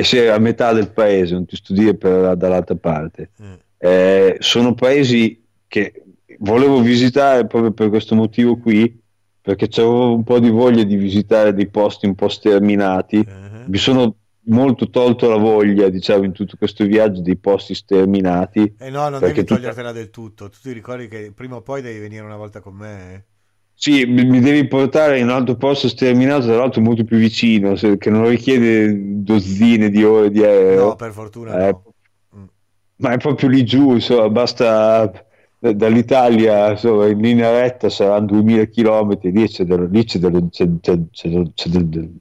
[0.00, 3.32] e sei a metà del paese, non ti studi per, dall'altra parte.
[3.42, 3.52] Mm.
[3.76, 6.04] Eh, sono paesi che
[6.38, 8.98] volevo visitare proprio per questo motivo qui,
[9.42, 13.16] perché avevo un po' di voglia di visitare dei posti un po' sterminati.
[13.16, 13.64] Uh-huh.
[13.66, 18.74] Mi sono molto tolto la voglia, diciamo, in tutto questo viaggio dei posti sterminati.
[18.78, 19.96] Eh no, non devi togliertela tu...
[19.96, 20.48] del tutto.
[20.48, 23.14] Tu ti ricordi che prima o poi devi venire una volta con me?
[23.14, 23.24] Eh?
[23.82, 28.10] Sì, mi devi portare in un altro posto sterminato, tra l'altro molto più vicino, che
[28.10, 30.88] non richiede dozzine di ore di aereo.
[30.88, 31.94] No, per fortuna eh, no.
[32.36, 32.44] Mm.
[32.96, 35.10] Ma è proprio lì giù, insomma, basta
[35.58, 40.68] dall'Italia insomma, in linea retta saranno 2000 km, lì c'è, del, lì c'è, del, c'è,
[41.10, 42.12] c'è del,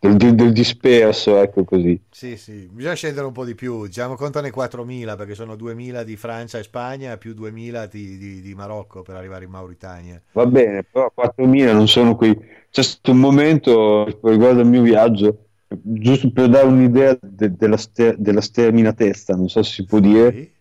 [0.00, 2.00] del, del, del, disperso, ecco così.
[2.10, 6.16] Sì, sì, bisogna scendere un po' di più, diciamo contane 4.000 perché sono 2.000 di
[6.16, 10.20] Francia e Spagna più 2.000 di, di, di, Marocco per arrivare in Mauritania.
[10.32, 12.34] Va bene, però 4.000 non sono qui.
[12.70, 18.16] C'è stato un momento riguardo al mio viaggio, giusto per dare un'idea de, della, ster,
[18.16, 20.52] della sterminatezza, non so se si può dire,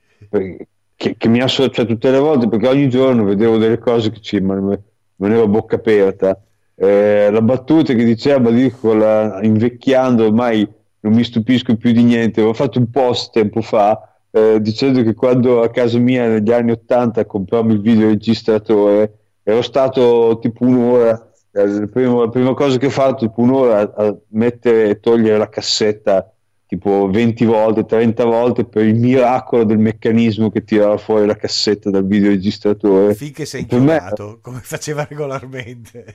[0.98, 4.20] che, che, mi ha cioè, tutte le volte, perché ogni giorno vedevo delle cose che
[4.20, 6.38] ci rimanevo a bocca aperta
[6.80, 10.68] eh, la battuta che diceva Dicola invecchiando ormai
[11.02, 14.02] non mi stupisco più di niente ho fatto un post tempo fa
[14.32, 19.14] eh, dicendo che quando a casa mia negli anni 80 comprammo il videoregistratore
[19.44, 23.94] ero stato tipo un'ora eh, la prima, la prima cosa che ho fatto tipo un'ora
[23.96, 26.32] a mettere e togliere la cassetta
[26.70, 31.89] tipo 20 volte, 30 volte per il miracolo del meccanismo che tirava fuori la cassetta
[31.89, 33.15] dal videoregistratore.
[33.15, 34.38] Finché sei inchiodato, me...
[34.39, 36.05] come faceva regolarmente.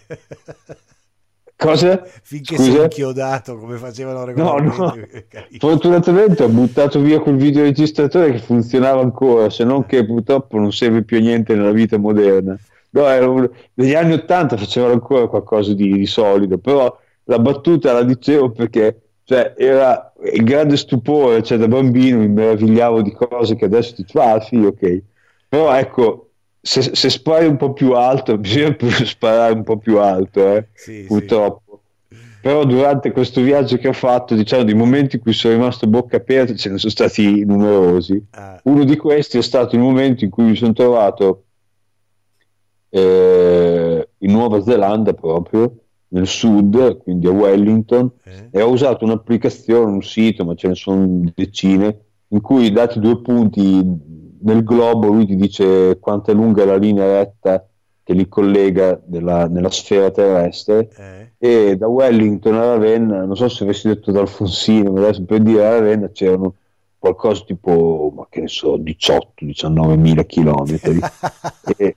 [1.57, 2.05] Cosa?
[2.22, 2.70] Finché Scusa?
[2.70, 4.76] sei inchiodato come facevano regolarmente.
[4.78, 5.46] No, no.
[5.59, 11.02] Fortunatamente ho buttato via quel videoregistratore che funzionava ancora, se non che purtroppo non serve
[11.02, 12.57] più a niente nella vita moderna.
[12.90, 18.52] No, negli anni 80 facevano ancora qualcosa di, di solido, però la battuta la dicevo
[18.52, 23.95] perché cioè, era il grande stupore, cioè da bambino mi meravigliavo di cose che adesso
[23.97, 25.03] dico, ah sì, ok.
[25.49, 30.57] Però ecco, se, se spari un po' più alto, bisogna sparare un po' più alto,
[30.57, 31.81] eh, sì, purtroppo.
[32.09, 32.16] Sì.
[32.43, 36.18] Però durante questo viaggio che ho fatto, diciamo, dei momenti in cui sono rimasto bocca
[36.18, 38.22] aperta, ce ne sono stati numerosi.
[38.33, 38.61] Ah.
[38.64, 41.45] Uno di questi è stato il momento in cui mi sono trovato
[42.91, 45.75] eh, in Nuova Zelanda proprio,
[46.15, 48.49] nel sud, quindi a Wellington, eh.
[48.51, 51.99] e ho usato un'applicazione, un sito, ma ce ne sono decine,
[52.29, 53.83] in cui dati due punti
[54.41, 57.67] nel globo lui ti dice quanto è lunga la linea retta
[58.03, 60.91] che li collega della, nella sfera terrestre
[61.39, 61.71] eh.
[61.71, 65.41] e da Wellington a Ravenna, non so se avessi detto da Alfonsino, ma adesso per
[65.41, 66.55] dire a Ravenna c'erano
[66.99, 71.01] qualcosa tipo, ma che ne so, 18-19 mila chilometri.
[71.77, 71.97] e,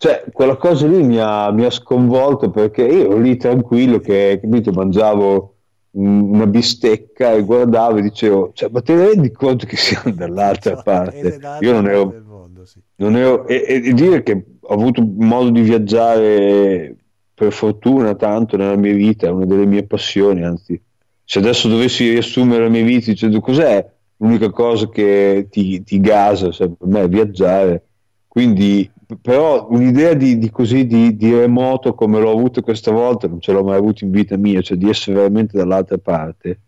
[0.00, 4.38] cioè, quella cosa lì mi ha, mi ha, sconvolto perché io ero lì tranquillo che
[4.40, 5.56] capito, mangiavo
[5.90, 10.72] una bistecca e guardavo e dicevo, cioè, ma te ne rendi conto che siamo dall'altra
[10.80, 11.38] cioè, parte?
[11.60, 12.14] Io non ero...
[12.26, 12.80] Mondo, sì.
[12.94, 16.96] non ero e, e, dire che ho avuto modo di viaggiare
[17.34, 20.80] per fortuna tanto nella mia vita, è una delle mie passioni, anzi,
[21.22, 23.86] se adesso dovessi riassumere la mia vita dicendo cos'è
[24.16, 27.84] l'unica cosa che ti, ti gasa, cioè, per me è viaggiare.
[28.26, 33.40] Quindi però un'idea di, di così di, di, remoto come l'ho avuto questa volta non
[33.40, 36.60] ce l'ho mai avuto in vita mia, cioè di essere veramente dall'altra parte.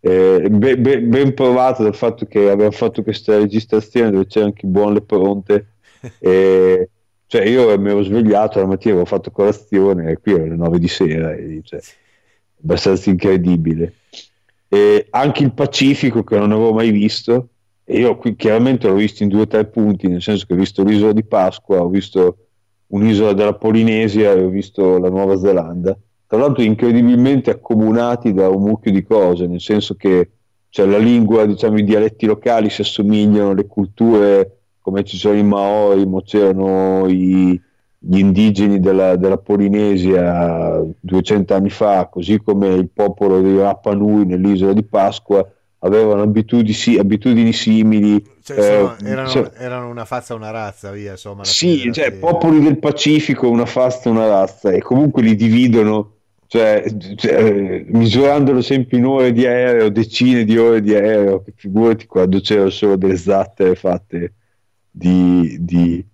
[0.00, 4.66] Eh, ben, ben, ben provato dal fatto che abbiamo fatto questa registrazione dove c'era anche
[4.66, 5.66] il buon Le Pronte.
[6.20, 6.90] E,
[7.26, 10.78] cioè io mi ero svegliato la mattina, avevo fatto colazione e qui erano le 9
[10.78, 11.82] di sera e dice,
[12.62, 13.94] abbastanza incredibile.
[14.68, 17.48] E anche il Pacifico che non avevo mai visto,
[17.90, 20.56] e io qui chiaramente l'ho visto in due o tre punti, nel senso che ho
[20.56, 22.36] visto l'isola di Pasqua, ho visto
[22.88, 25.96] un'isola della Polinesia e ho visto la Nuova Zelanda.
[26.26, 30.32] Tra l'altro incredibilmente accomunati da un mucchio di cose, nel senso che
[30.68, 35.42] cioè, la lingua, diciamo, i dialetti locali si assomigliano, le culture, come ci sono i
[35.42, 37.58] Maori, c'erano i,
[37.98, 44.26] gli indigeni della, della, Polinesia 200 anni fa, così come il popolo dei Rapa Nui
[44.26, 45.42] nell'isola di Pasqua,
[45.80, 48.24] avevano abitudini, abitudini simili.
[48.42, 51.44] Cioè, sono, eh, erano, cioè, erano, una fazza, una razza, via, insomma.
[51.44, 56.14] Sì, cioè, popoli del Pacifico, una fazza, una razza, e comunque li dividono,
[56.46, 56.84] cioè,
[57.16, 62.40] cioè, misurandolo sempre in ore di aereo, decine di ore di aereo, che figurati quando
[62.40, 64.32] c'erano solo delle zattere fatte
[64.90, 66.04] di, di,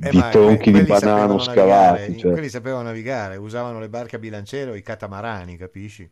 [0.00, 2.16] eh, di tronchi di banano scavati.
[2.16, 2.32] Cioè.
[2.32, 6.08] Quelli sapevano navigare, usavano le barche a bilanciere o i catamarani, capisci?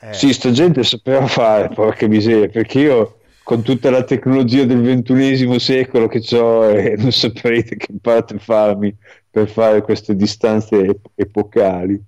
[0.00, 0.12] Eh.
[0.12, 5.58] Sì, sta gente sapeva fare, porca miseria, perché io con tutta la tecnologia del ventunesimo
[5.58, 8.96] secolo che ho e non saprete che parte farmi
[9.30, 12.02] per fare queste distanze epocali.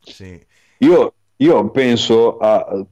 [0.00, 0.38] Sì.
[0.78, 2.84] Io, io penso a,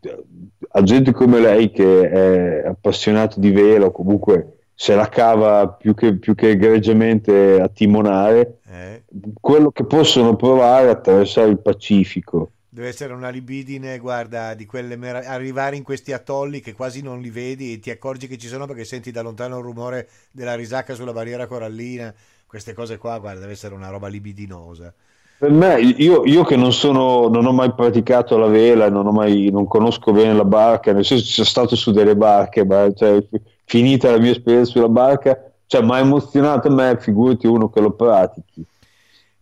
[0.68, 6.16] a, gente come lei che è appassionato di velo, comunque se la cava più che,
[6.16, 9.04] più che egregiamente a timonare, eh.
[9.40, 15.24] quello che possono provare attraversare il Pacifico Deve essere una libidine, guarda, di quelle mer-
[15.28, 18.66] arrivare in questi atolli che quasi non li vedi e ti accorgi che ci sono
[18.66, 22.12] perché senti da lontano il rumore della risacca sulla barriera corallina.
[22.44, 24.92] Queste cose qua, guarda, deve essere una roba libidinosa.
[25.38, 29.50] Per me, io, io che non, sono, non ho mai praticato la vela, non, mai,
[29.52, 33.24] non conosco bene la barca, nel senso sono stato su delle barche, ma cioè,
[33.66, 37.80] finita la mia esperienza sulla barca, cioè, mi ha emozionato a me, figurati uno che
[37.80, 38.66] lo pratichi.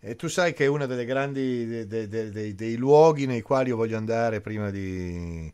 [0.05, 3.69] E tu sai che è uno dei grandi de, de, de, dei luoghi nei quali
[3.69, 5.49] io voglio andare prima di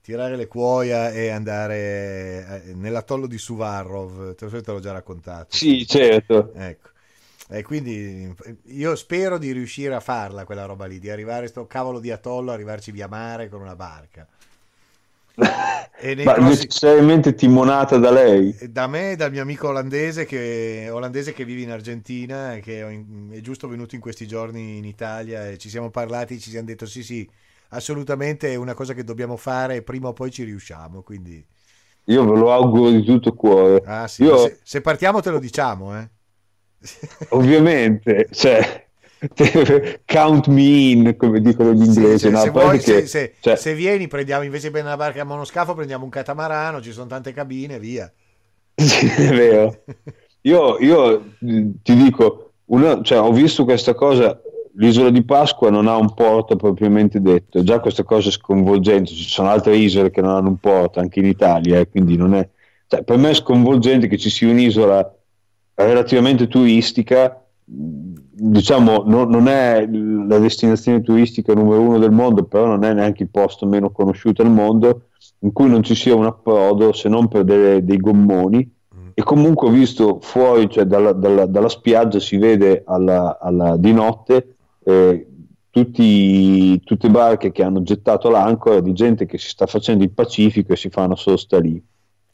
[0.00, 5.54] tirare le cuoia e andare eh, nell'atollo di Suvarrov, te l'ho già raccontato.
[5.54, 6.52] Sì, certo.
[6.54, 6.88] Ecco.
[7.50, 8.34] E quindi
[8.64, 12.10] io spero di riuscire a farla quella roba lì, di arrivare a sto cavolo di
[12.10, 14.26] atollo, arrivarci via mare con una barca.
[15.36, 16.48] Ma prossimi...
[16.48, 18.56] necessariamente timonata da lei?
[18.68, 23.04] Da me e dal mio amico olandese che, olandese che vive in Argentina e che
[23.30, 26.86] è giusto venuto in questi giorni in Italia e ci siamo parlati, ci siamo detto
[26.86, 27.28] sì sì,
[27.68, 31.02] assolutamente è una cosa che dobbiamo fare e prima o poi ci riusciamo.
[31.02, 31.44] Quindi...
[32.06, 33.82] Io ve lo auguro di tutto cuore.
[33.84, 34.38] Ah, sì, Io...
[34.38, 35.98] se, se, partiamo te lo diciamo.
[35.98, 36.10] Eh.
[37.30, 38.88] Ovviamente, cioè,
[40.04, 42.40] count me in come dicono gli inglesi sì, no?
[42.40, 43.56] se, vuoi, che, se, cioè...
[43.56, 47.32] se, vieni prendiamo invece di una barca a monoscafo prendiamo un catamarano ci sono tante
[47.32, 48.10] cabine via
[48.74, 49.82] sì, è vero
[50.42, 54.40] io, io ti dico una, cioè, ho visto questa cosa
[54.74, 59.28] l'isola di Pasqua non ha un porto propriamente detto già questa cosa è sconvolgente ci
[59.28, 62.48] sono altre isole che non hanno un porto anche in Italia eh, quindi non è
[62.88, 65.14] cioè, per me è sconvolgente che ci sia un'isola
[65.74, 67.36] relativamente turistica
[68.34, 73.24] diciamo no, non è la destinazione turistica numero uno del mondo, però non è neanche
[73.24, 75.08] il posto meno conosciuto al mondo
[75.40, 78.58] in cui non ci sia un approdo se non per delle, dei gommoni
[78.94, 79.08] mm.
[79.14, 83.92] e comunque ho visto fuori, cioè dalla, dalla, dalla spiaggia si vede alla, alla, di
[83.92, 85.26] notte eh,
[85.68, 90.72] tutti, tutte barche che hanno gettato l'ancora di gente che si sta facendo il Pacifico
[90.72, 91.82] e si fanno sosta lì.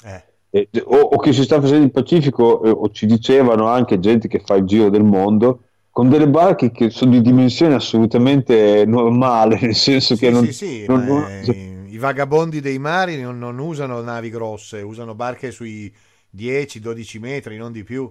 [0.04, 0.24] Eh.
[0.50, 4.28] Eh, o, o, che si sta facendo il Pacifico eh, o ci dicevano anche gente
[4.28, 5.64] che fa il giro del mondo
[5.98, 10.52] con delle barche che sono di dimensione assolutamente normale, nel senso sì, che non, sì,
[10.52, 11.42] sì, non, non è,
[11.88, 15.92] i vagabonti dei mari non, non, usano navi grosse, usano barche sui
[16.36, 18.08] 10-12 metri, non di più.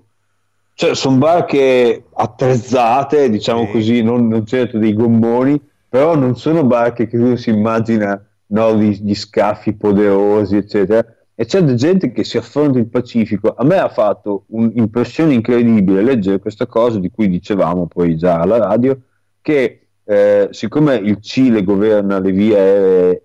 [0.73, 5.57] Cioè, sono barche attrezzate, diciamo così, non, non, certo dei gommoni,
[5.87, 11.05] però non sono barche che uno si immagina, no, gli, gli scaffi poderosi, eccetera
[11.39, 13.53] e c'è gente che si affronta il Pacifico.
[13.55, 18.57] A me ha fatto un'impressione incredibile leggere questa cosa di cui dicevamo poi già alla
[18.57, 18.99] radio,
[19.39, 23.23] che eh, siccome il Cile governa le vie aeree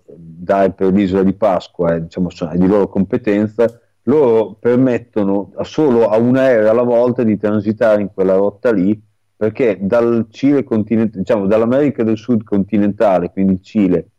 [0.75, 6.35] per l'isola di Pasqua, eh, diciamo, è di loro competenza, loro permettono solo a un
[6.35, 9.01] aereo alla volta di transitare in quella rotta lì,
[9.35, 10.63] perché dal Cile
[11.09, 14.09] diciamo, dall'America del Sud continentale, quindi il Cile,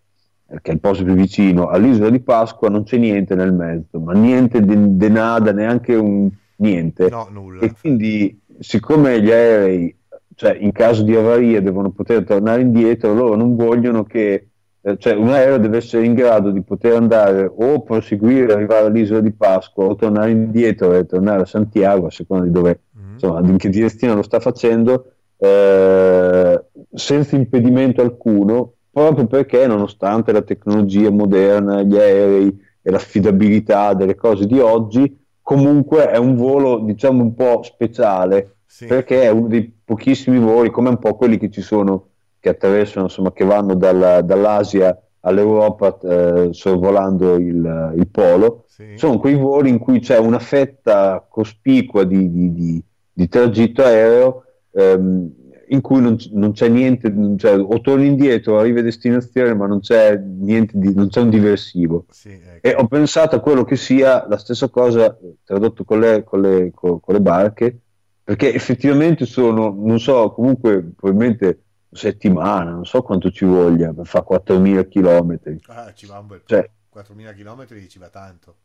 [0.61, 4.13] che è il posto più vicino, all'isola di Pasqua non c'è niente nel mezzo, ma
[4.13, 7.09] niente di de nada, neanche un niente.
[7.09, 7.63] No, nulla.
[7.63, 9.97] E quindi, siccome gli aerei,
[10.35, 14.49] cioè in caso di avaria, devono poter tornare indietro, loro non vogliono che,
[14.81, 19.21] eh, cioè un aereo deve essere in grado di poter andare o proseguire, arrivare all'isola
[19.21, 23.13] di Pasqua, o tornare indietro e tornare a Santiago, a seconda di dove, mm.
[23.15, 30.43] insomma, in che direzione lo sta facendo, eh, senza impedimento alcuno proprio perché nonostante la
[30.43, 37.21] tecnologia moderna, gli aerei e l'affidabilità delle cose di oggi, comunque è un volo diciamo
[37.21, 38.87] un po' speciale sì.
[38.87, 43.07] perché è uno dei pochissimi voli come un po' quelli che ci sono che attraversano
[43.07, 48.93] insomma che vanno dalla, dall'Asia all'Europa eh, sorvolando il, il polo sì.
[48.95, 52.83] sono quei voli in cui c'è una fetta cospicua di, di, di,
[53.13, 55.33] di tragitto aereo ehm,
[55.75, 59.67] in cui non, non c'è niente, non c'è, o torni indietro, arrivi a destinazione, ma
[59.67, 62.07] non c'è niente di, non c'è un diversivo.
[62.11, 62.67] Sì, ecco.
[62.67, 66.71] E ho pensato a quello che sia la stessa cosa tradotto con le, con le,
[66.75, 67.79] con, con le barche,
[68.25, 74.25] perché effettivamente sono, non so, comunque probabilmente settimana, non so quanto ci voglia per fare
[74.29, 75.59] 4.000 km.
[75.67, 78.57] Ah, ci va un bel cioè, 4.000 km ci va tanto.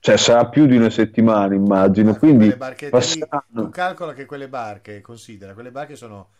[0.00, 3.42] Cioè sarà più di una settimana immagino, Ma quindi passeranno...
[3.52, 6.30] tu calcola che quelle barche, considera, quelle barche sono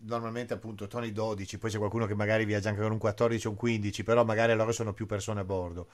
[0.00, 3.50] normalmente appunto toni 12, poi c'è qualcuno che magari viaggia anche con un 14 o
[3.50, 5.88] un 15, però magari loro sono più persone a bordo,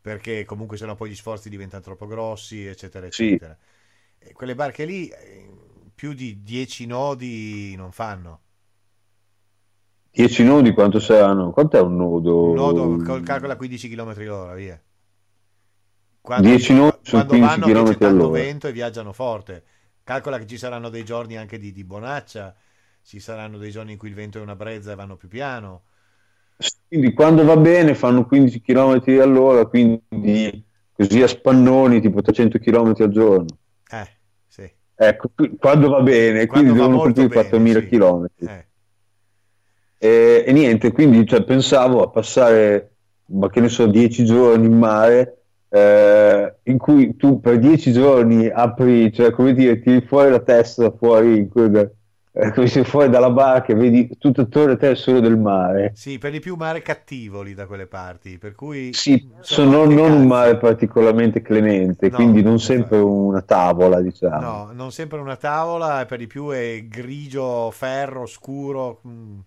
[0.00, 3.56] perché comunque sennò poi gli sforzi diventano troppo grossi, eccetera, eccetera.
[4.18, 4.32] Sì.
[4.32, 5.50] Quelle barche lì eh,
[5.94, 8.40] più di 10 nodi non fanno.
[10.12, 11.50] 10 nodi quanto saranno?
[11.50, 12.48] Quanto è un nodo?
[12.50, 14.80] Un nodo col calcolo a 15 km l'ora, via.
[16.22, 19.64] Quando, 10 nodi su 15 km tanto vento e viaggiano forte.
[20.04, 22.54] Calcola che ci saranno dei giorni anche di, di bonaccia,
[23.02, 25.82] ci saranno dei giorni in cui il vento è una brezza e vanno più piano.
[26.86, 32.94] Quindi quando va bene fanno 15 km all'ora, quindi così a spannoni tipo 300 km
[32.98, 33.58] al giorno.
[33.90, 34.08] Eh,
[34.46, 34.70] sì.
[34.94, 37.86] Ecco, quando va bene, quando quindi devono coprire 4.000 sì.
[37.88, 38.26] km.
[38.48, 38.66] Eh.
[39.98, 42.94] E, e, niente, quindi cioè, pensavo a passare,
[43.26, 45.41] ma che ne so, 10 giorni in mare
[45.74, 50.90] eh, in cui tu per dieci giorni apri, cioè come dire, tiri fuori la testa
[50.90, 51.88] fuori, quella,
[52.34, 55.92] eh, come se fuori dalla barca e vedi tutto attorno a te solo del mare.
[55.94, 58.92] Sì, per di più mare cattivo lì da quelle parti, per cui...
[58.92, 64.40] Sì, sono non un mare particolarmente clemente, no, quindi non sempre una tavola, diciamo.
[64.40, 68.98] No, non sempre una tavola, per di più è grigio, ferro, scuro...
[69.02, 69.38] Mh mm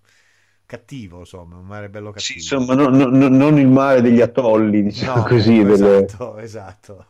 [0.65, 2.39] cattivo, insomma, un mare bello cattivo.
[2.39, 7.05] Sì, insomma, no, no, no, non il mare degli atolli, diciamo così, esatto, delle, esatto.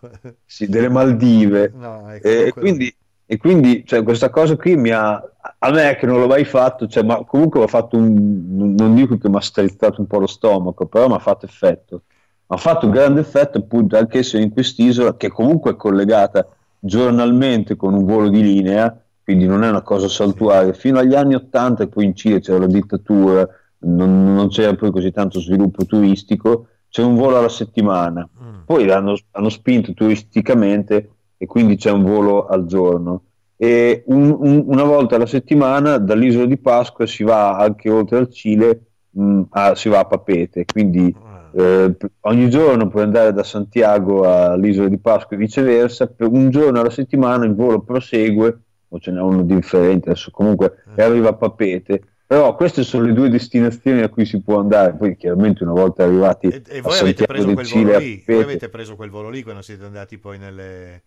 [0.46, 1.64] Sì, delle Maldive.
[1.64, 2.96] Ecco, e, quindi,
[3.26, 5.14] e, quindi, cioè, questa cosa qui mi ha,
[5.60, 9.18] a me che non l'ho mai fatto, cioè, ma comunque ho fatto un, non dico
[9.18, 12.04] che mi ha strizzato un po' lo stomaco, però mi ha fatto effetto.
[12.48, 16.48] Mi ha fatto un grande effetto appunto anche se in quest'isola, che comunque è collegata
[16.80, 20.72] giornalmente con un volo di linea, quindi non è una cosa saltuaria.
[20.74, 23.46] Fino agli anni 80 e poi in Cile c'era la dittatura,
[23.80, 28.30] non, non c'era poi così tanto sviluppo turistico, c'è un volo alla settimana.
[28.40, 28.60] Mm.
[28.66, 33.24] Poi hanno, hanno, spinto turisticamente e quindi c'è un volo al giorno.
[33.58, 38.30] E un, un, una volta alla settimana dall'isola di Pasqua si va anche oltre al
[38.30, 41.60] Cile, mh, mm, a, si va a Papete, quindi mm.
[41.60, 46.80] eh, ogni giorno puoi andare da Santiago all'isola di Pasqua e viceversa, per un giorno
[46.80, 48.60] alla settimana il volo prosegue
[48.96, 51.04] o ce n'è uno differente, adesso comunque eh.
[51.04, 52.02] arriva a Papete.
[52.28, 54.94] Però queste sono le due destinazioni a cui si può andare.
[54.94, 58.42] Poi, chiaramente, una volta arrivati e, e voi avete preso quel Cile, volo lì, voi
[58.42, 61.04] avete preso quel volo lì quando siete andati poi nelle.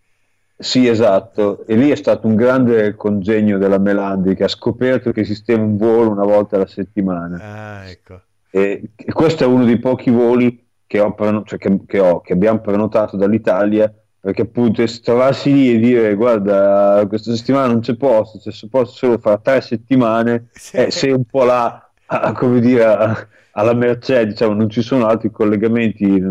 [0.57, 5.21] Sì, esatto, e lì è stato un grande congegno della Melandi che ha scoperto che
[5.21, 7.37] esisteva un volo una volta alla settimana.
[7.41, 8.21] Ah, ecco.
[8.49, 11.15] E, e questo è uno dei pochi voli che, ho,
[11.45, 17.05] cioè che, che, ho, che abbiamo prenotato dall'Italia perché appunto trovarsi lì e dire guarda
[17.07, 20.75] questa settimana non c'è posto c'è posto solo fra tre settimane sì.
[20.75, 25.05] eh, sei un po' là a, come dire a, alla mercé diciamo non ci sono
[25.05, 26.21] altri collegamenti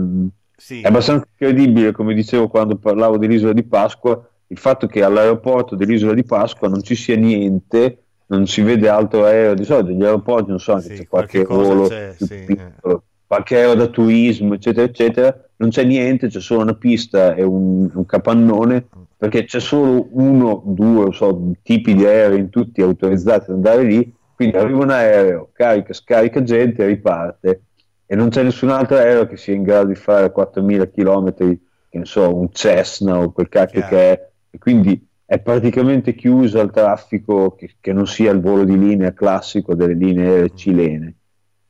[0.55, 0.83] sì.
[0.83, 6.13] è abbastanza incredibile come dicevo quando parlavo dell'isola di Pasqua il fatto che all'aeroporto dell'isola
[6.13, 10.51] di Pasqua non ci sia niente non si vede altro aereo di solito degli aeroporti
[10.51, 14.87] non so anche sì, c'è qualche, qualche volo c'è, piccolo, qualche aereo da turismo eccetera
[14.87, 18.87] eccetera non c'è niente, c'è solo una pista e un, un capannone,
[19.17, 24.57] perché c'è solo uno, due so, tipi di aerei, tutti autorizzati ad andare lì, quindi
[24.57, 27.63] arriva un aereo, carica, scarica gente e riparte,
[28.07, 31.99] e non c'è nessun altro aereo che sia in grado di fare 4.000 km, che
[31.99, 33.89] ne so, un Cessna o quel cacchio yeah.
[33.89, 38.65] che è, e quindi è praticamente chiuso al traffico che, che, non sia il volo
[38.65, 41.17] di linea classico delle linee cilene.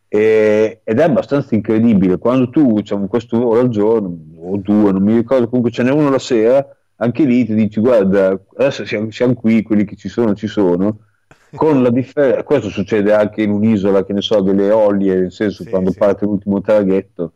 [0.09, 5.02] E, ed è abbastanza incredibile quando tu diciamo, questo volo al giorno o due, non
[5.02, 9.11] mi ricordo, comunque ce n'è uno la sera, anche lì ti dici guarda, adesso siamo,
[9.11, 11.00] siamo qui, quelli che ci sono ci sono,
[11.54, 15.62] con la differenza, questo succede anche in un'isola, che ne so, delle olie, nel senso
[15.62, 15.98] sì, quando sì.
[15.98, 17.32] parte l'ultimo traghetto,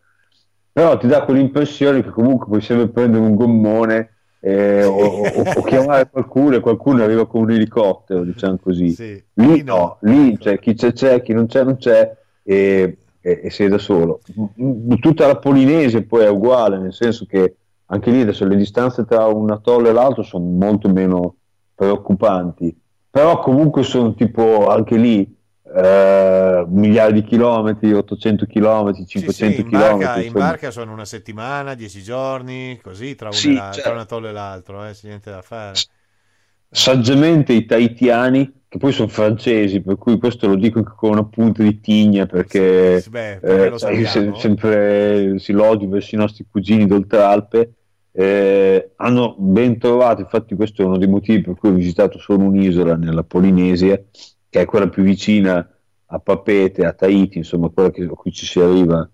[0.73, 5.63] però ti dà quell'impressione che comunque puoi sempre prendere un gommone eh, o, o, o,
[5.63, 8.91] chiamare qualcuno e qualcuno arriva con un elicottero, diciamo così.
[8.91, 9.23] Sì.
[9.35, 12.11] Lì no, lì c'è chi c'è c'è, chi non c'è non c'è,
[12.43, 14.21] e, e, e sei da solo.
[15.01, 19.27] Tutta la Polinese poi è uguale, nel senso che anche lì adesso le distanze tra
[19.27, 21.37] un atollo e l'altro sono molto meno
[21.75, 22.75] preoccupanti,
[23.11, 25.41] però comunque sono tipo anche lì
[25.75, 30.05] eh, migliaia di chilometri, 800 chilometri, 500 sì, sì, in chilometri.
[30.05, 33.99] Barca, in barca sono una settimana, 10 giorni, così tra, sì, la, cioè, tra un
[33.99, 35.79] atollo e l'altro, eh, c'è niente da fare.
[36.69, 41.25] Saggiamente i tahitiani che poi sono francesi, per cui questo lo dico anche con una
[41.27, 46.87] punta di tigna perché, sì, beh, eh, se, sempre si lodi verso i nostri cugini
[46.87, 47.75] d'Oltralpe.
[48.13, 52.45] Eh, hanno ben trovato, infatti questo è uno dei motivi per cui ho visitato solo
[52.45, 54.03] un'isola nella Polinesia,
[54.49, 55.69] che è quella più vicina
[56.07, 59.07] a Papete, a Tahiti, insomma quella che, a cui ci si arriva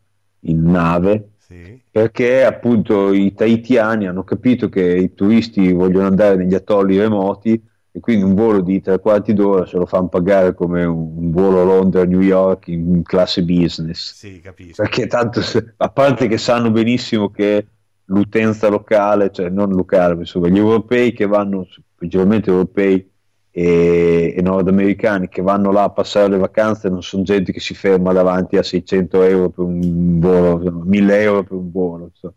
[0.42, 1.82] in nave, sì.
[1.90, 7.61] perché appunto i tahitiani hanno capito che i turisti vogliono andare negli atolli remoti
[7.91, 11.64] e quindi un volo di tre quarti d'ora se lo fanno pagare come un, volo
[11.64, 14.14] Londra-New York in classe business.
[14.14, 14.82] Sì, capisco.
[14.82, 15.41] Perché tanto,
[15.76, 17.66] a parte che sanno benissimo che
[18.07, 23.11] l'utenza locale, cioè non locale, insomma, gli europei che vanno, principalmente europei
[23.51, 27.74] e, e nordamericani che vanno là a passare le vacanze non sono gente che si
[27.74, 32.05] ferma davanti a 600 euro per un volo, 1000 euro per un volo.
[32.05, 32.34] Insomma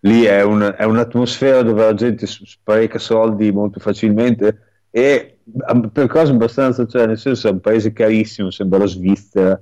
[0.00, 5.38] lì è, un, è, un'atmosfera dove la gente spreca soldi molto facilmente e
[5.92, 9.60] per cose abbastanza, cioè nel senso è un paese carissimo, sembra la Svizzera,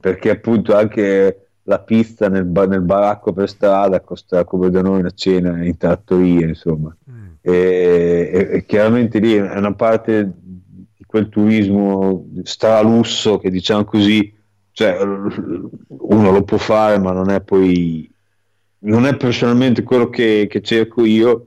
[0.00, 5.10] perché appunto anche la pista nel, nel baracco per strada costa come da noi una
[5.10, 6.94] cena in trattoria, insomma.
[7.10, 7.26] Mm.
[7.40, 10.32] E, e, e, chiaramente lì è una parte
[10.96, 14.34] di quel turismo stralusso che diciamo così,
[14.72, 18.10] cioè uno lo può fare ma non è poi
[18.80, 21.46] non è personalmente quello che, che cerco io,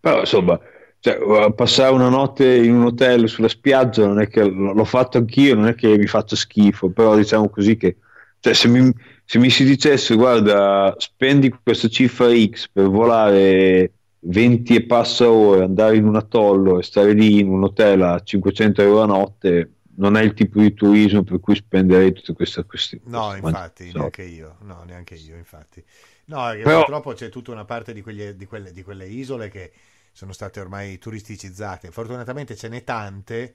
[0.00, 0.58] però insomma,
[1.00, 5.54] cioè, passare una notte in un hotel sulla spiaggia non è che l'ho fatto anch'io,
[5.54, 7.96] non è che mi faccia schifo, però diciamo così che
[8.40, 8.92] cioè, se, mi,
[9.24, 15.64] se mi si dicesse guarda, spendi questa cifra X per volare 20 e passa ore,
[15.64, 19.72] andare in un atollo e stare lì in un hotel a 500 euro a notte,
[19.96, 23.04] non è il tipo di turismo per cui spenderei tutte queste questioni.
[23.06, 25.82] No, infatti, neanche io, no, neanche io, infatti.
[26.28, 26.78] No, Però...
[26.78, 29.72] purtroppo c'è tutta una parte di, quegli, di, quelle, di, quelle, isole che
[30.12, 31.90] sono state ormai turisticizzate.
[31.90, 33.54] Fortunatamente ce n'è tante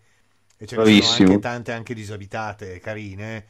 [0.57, 3.45] e ce ne sono anche tante anche disabitate, carine,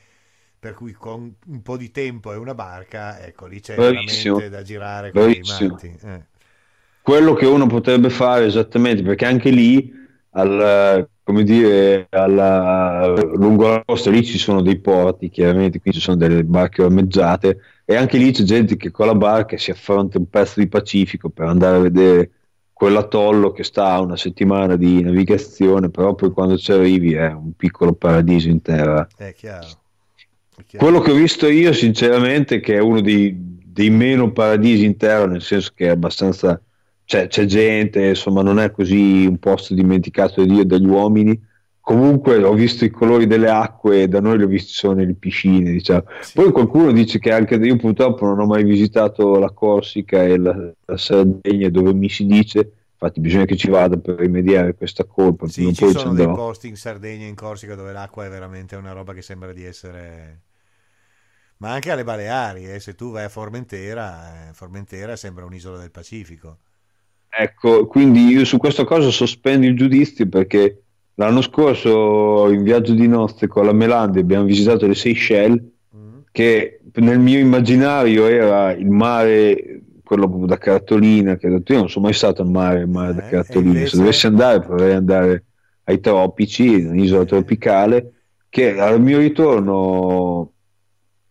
[0.59, 4.35] per cui con un po' di tempo e una barca, ecco, lì c'è Bravissimo.
[4.35, 5.97] veramente da girare con i matti.
[6.01, 6.25] Eh.
[7.01, 9.89] Quello che uno potrebbe fare esattamente, perché anche lì,
[10.31, 16.01] al, come dire, alla, lungo la costa lì ci sono dei porti, chiaramente, qui ci
[16.01, 20.17] sono delle barche ormeggiate e anche lì c'è gente che con la barca si affronta
[20.17, 22.31] un pezzo di Pacifico per andare a vedere
[22.71, 27.53] quell'atollo che sta a una settimana di navigazione, però poi quando ci arrivi è un
[27.55, 29.07] piccolo paradiso in terra.
[29.15, 29.67] È chiaro.
[30.55, 30.85] È chiaro.
[30.85, 35.27] Quello che ho visto io, sinceramente, che è uno dei, dei meno paradisi in terra,
[35.27, 36.59] nel senso che è abbastanza.
[37.05, 41.39] Cioè, c'è gente, insomma, non è così un posto dimenticato da Dio dagli uomini
[41.83, 45.69] comunque ho visto i colori delle acque, da noi li ho visti solo nelle piscine,
[45.69, 46.05] diciamo.
[46.21, 46.33] Sì.
[46.35, 50.71] Poi qualcuno dice che anche io purtroppo non ho mai visitato la Corsica e la,
[50.85, 55.49] la Sardegna dove mi si dice infatti bisogna che ci vada per rimediare questa colpa.
[55.49, 58.93] Sì, ci sono dei posti in Sardegna e in Corsica dove l'acqua è veramente una
[58.93, 60.43] roba che sembra di essere...
[61.57, 65.91] Ma anche alle Baleari, eh, se tu vai a Formentera, eh, Formentera sembra un'isola del
[65.91, 66.59] Pacifico.
[67.29, 70.82] Ecco, quindi io su questa cosa sospendo il giudizio perché
[71.15, 75.61] L'anno scorso in viaggio di nozze con la Melandi abbiamo visitato le Seychelles
[75.95, 76.19] mm.
[76.31, 82.13] che nel mio immaginario era il mare quello da cartolina che io non sono mai
[82.13, 83.89] stato al mare, il mare eh, da cartolina invece...
[83.89, 85.43] se dovessi andare potrei andare
[85.85, 88.13] ai tropici, un'isola tropicale
[88.49, 90.51] che al mio ritorno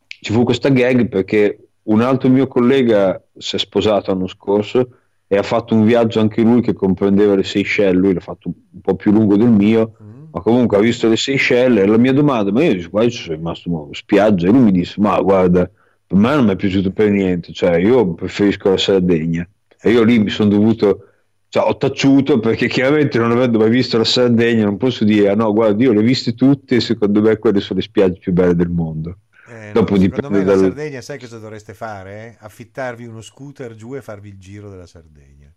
[0.07, 4.99] ci fu questa gag perché un altro mio collega si è sposato l'anno scorso
[5.33, 8.81] e ha fatto un viaggio anche lui che comprendeva le Seychelles, lui l'ha fatto un
[8.83, 10.25] po' più lungo del mio, mm.
[10.31, 13.23] ma comunque ha visto le Seychelles e la mia domanda, ma io dico, qua ci
[13.23, 15.71] sono rimasto in spiaggia e lui mi disse, ma guarda,
[16.07, 19.49] per me non mi è piaciuto per niente, cioè io preferisco la Sardegna
[19.81, 21.07] e io lì mi sono dovuto,
[21.49, 25.35] cioè ho taciuto perché chiaramente non avendo mai visto la Sardegna non posso dire, ah
[25.35, 28.35] no guarda io le ho viste tutte e secondo me quelle sono le spiagge più
[28.35, 29.17] belle del mondo.
[29.63, 30.57] Eh, Dopo secondo me dal...
[30.57, 32.37] la Sardegna, sai cosa dovreste fare?
[32.41, 35.55] Affittarvi uno scooter giù e farvi il giro della Sardegna.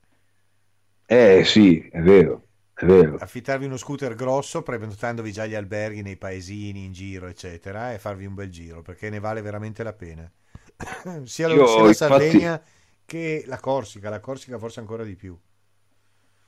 [1.07, 2.47] Eh sì, è vero.
[2.73, 3.15] È vero.
[3.17, 8.25] Affittarvi uno scooter grosso, prenotandovi già gli alberghi nei paesini in giro, eccetera, e farvi
[8.25, 10.29] un bel giro perché ne vale veramente la pena.
[11.23, 12.71] sia, Io, sia la Sardegna infatti...
[13.05, 15.37] che la Corsica, la Corsica forse ancora di più.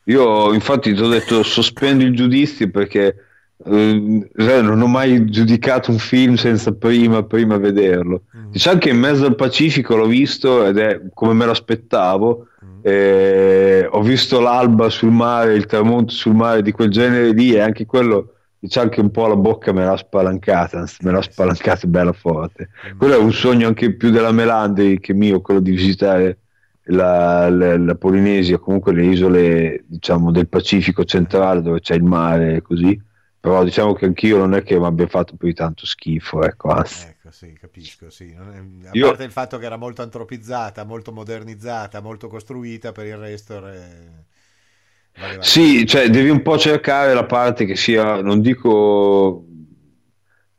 [0.05, 3.26] Io infatti ti ho detto sospendi il giudizio perché
[3.65, 8.23] eh, non ho mai giudicato un film senza prima, prima vederlo.
[8.35, 8.51] Mm.
[8.51, 12.47] Diciamo che in mezzo al Pacifico l'ho visto ed è come me l'aspettavo.
[12.63, 12.79] Mm.
[12.81, 17.59] Eh, ho visto l'alba sul mare, il tramonto sul mare di quel genere lì e
[17.59, 22.13] anche quello diciamo che un po' la bocca me l'ha spalancata, me l'ha spalancata bella
[22.13, 22.69] forte.
[22.97, 26.39] Quello è un sogno anche più della Melandri che mio, quello di visitare
[26.89, 32.55] la, la, la, Polinesia, comunque le isole diciamo, del Pacifico centrale dove c'è il mare
[32.55, 32.99] e così.
[33.47, 36.67] Però diciamo che anch'io non è che mi abbia fatto più di tanto schifo, ecco,
[36.67, 37.07] anzi.
[37.07, 38.29] Ecco, sì, capisco, sì.
[38.31, 39.07] È, a Io...
[39.07, 43.61] parte il fatto che era molto antropizzata, molto modernizzata, molto costruita, per il resto...
[43.61, 44.25] Re
[45.39, 49.45] sì, cioè devi un po' cercare la parte che sia, non dico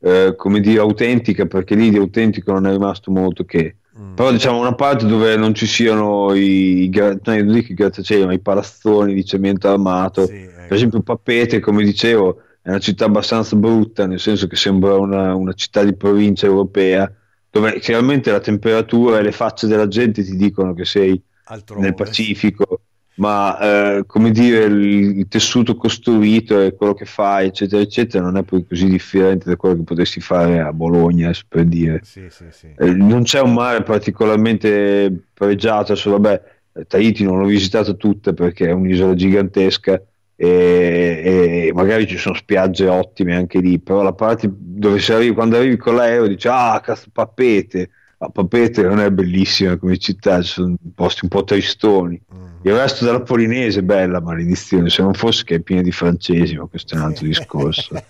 [0.01, 3.77] eh, come dire autentica, perché lì di autentico non è rimasto molto che.
[3.99, 4.15] Mm.
[4.15, 8.41] Però diciamo una parte dove non ci siano i, i no, i grattacieli, ma i
[8.41, 10.27] palazzoni di cemento armato.
[10.27, 10.67] Sì, ecco.
[10.69, 15.35] Per esempio Papete, come dicevo, è una città abbastanza brutta, nel senso che sembra una,
[15.35, 17.11] una città di provincia europea,
[17.51, 21.81] dove chiaramente la temperatura e le facce della gente ti dicono che sei Altrove.
[21.81, 22.83] nel Pacifico
[23.15, 23.59] ma
[23.97, 28.45] eh, come dire il, il, tessuto costruito e quello che fai eccetera eccetera non è
[28.45, 32.69] poi così differente da quello che potresti fare a Bologna per dire sì, sì, sì.
[32.77, 36.43] Eh, non c'è un mare particolarmente pregiato adesso vabbè
[36.87, 40.01] Tahiti non l'ho visitato tutta perché è un'isola gigantesca
[40.41, 45.35] e, e, magari ci sono spiagge ottime anche lì però la parte dove si arriva
[45.35, 50.43] quando arrivi con l'aereo dici ah cazzo papete ma Papete non è bellissima come città
[50.43, 52.21] ci sono posti un po' tristoni.
[52.35, 52.47] Mm.
[52.63, 56.57] Il resto della Polinese è bella, maledizione, se non fosse che è piena di francesi,
[56.57, 57.95] ma questo è un altro discorso.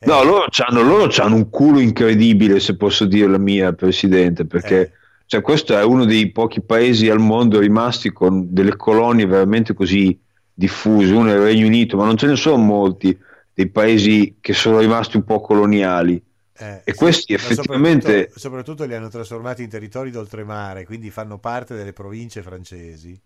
[0.00, 4.80] No, loro hanno, loro hanno un culo incredibile, se posso dire la mia, Presidente, perché
[4.80, 4.92] eh.
[5.28, 10.18] Cioè, questo è uno dei pochi paesi al mondo rimasti con delle colonie veramente così
[10.54, 13.14] diffuse, uno è il Regno Unito, ma non ce ne sono molti
[13.52, 16.18] dei paesi che sono rimasti un po' coloniali.
[16.56, 18.08] Eh, e questi effettivamente...
[18.10, 23.20] Soprattutto, soprattutto, li hanno trasformati in territori d'oltremare, quindi fanno parte delle province francesi.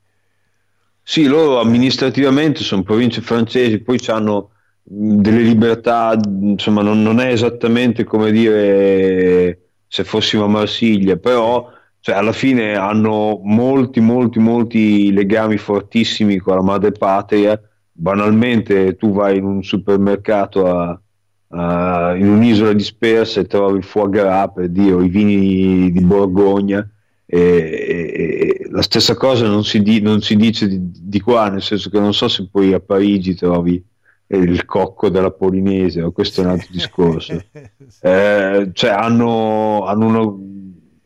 [1.04, 4.50] Sì, loro amministrativamente sono province francesi, poi hanno
[4.82, 11.70] delle libertà, insomma non, non, è esattamente come dire se fossimo a Marsiglia, però
[12.04, 17.58] cioè, alla fine hanno molti, molti, molti legami fortissimi con la madre patria.
[17.92, 21.00] Banalmente tu vai in un supermercato a,
[21.46, 26.84] uh, in un'isola dispersa e trovi il foie gras, per dire, i vini di Borgogna.
[27.24, 31.50] E, e, e la stessa cosa non si, di, non si dice di, di, qua,
[31.50, 33.80] nel senso che non so se poi a Parigi trovi
[34.26, 37.40] il cocco della Polinese, questo è un altro discorso.
[38.04, 40.40] Eh, cioè hanno, hanno uno,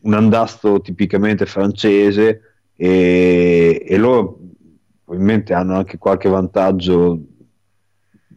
[0.07, 2.41] un andastro tipicamente francese
[2.75, 4.39] e, e loro
[5.03, 7.19] probabilmente hanno anche qualche vantaggio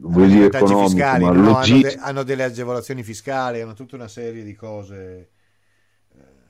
[0.03, 4.09] vuol dire economico, fiscali, ma no, hanno, de- hanno, delle agevolazioni fiscali, hanno tutta una
[4.09, 5.31] serie di cose.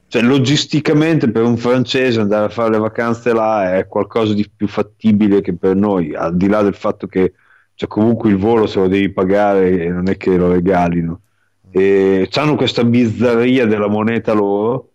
[0.07, 4.67] Cioè, logisticamente per un francese andare a fare le vacanze là è qualcosa di più
[4.67, 7.35] fattibile che per noi, al di là del fatto che
[7.75, 11.21] cioè, comunque il volo se lo devi pagare e non è che lo regalino.
[11.71, 14.90] E hanno questa bizzarria della moneta loro.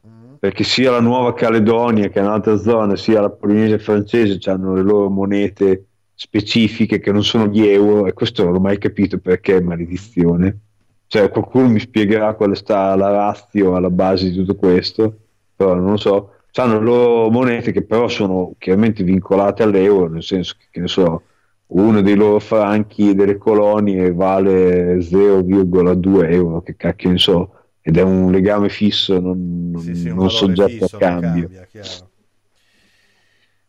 [0.45, 4.83] Perché sia la Nuova Caledonia che è un'altra zona, sia la Polinesia francese hanno le
[4.83, 9.57] loro monete specifiche che non sono di euro e questo non l'ho mai capito perché
[9.57, 10.59] è maledizione.
[11.07, 15.17] Cioè qualcuno mi spiegherà quale sta la razio alla base di tutto questo,
[15.55, 16.33] però non lo so.
[16.57, 20.87] Hanno le loro monete che però sono chiaramente vincolate all'euro, nel senso che, che ne
[20.87, 21.23] so,
[21.67, 27.54] uno dei loro franchi delle colonie vale 0,2 euro, che cacchio ne so,
[27.87, 31.47] ed è un legame fisso, non, sì, sì, non soggetto fisso, a cambio.
[31.47, 31.67] Cambia,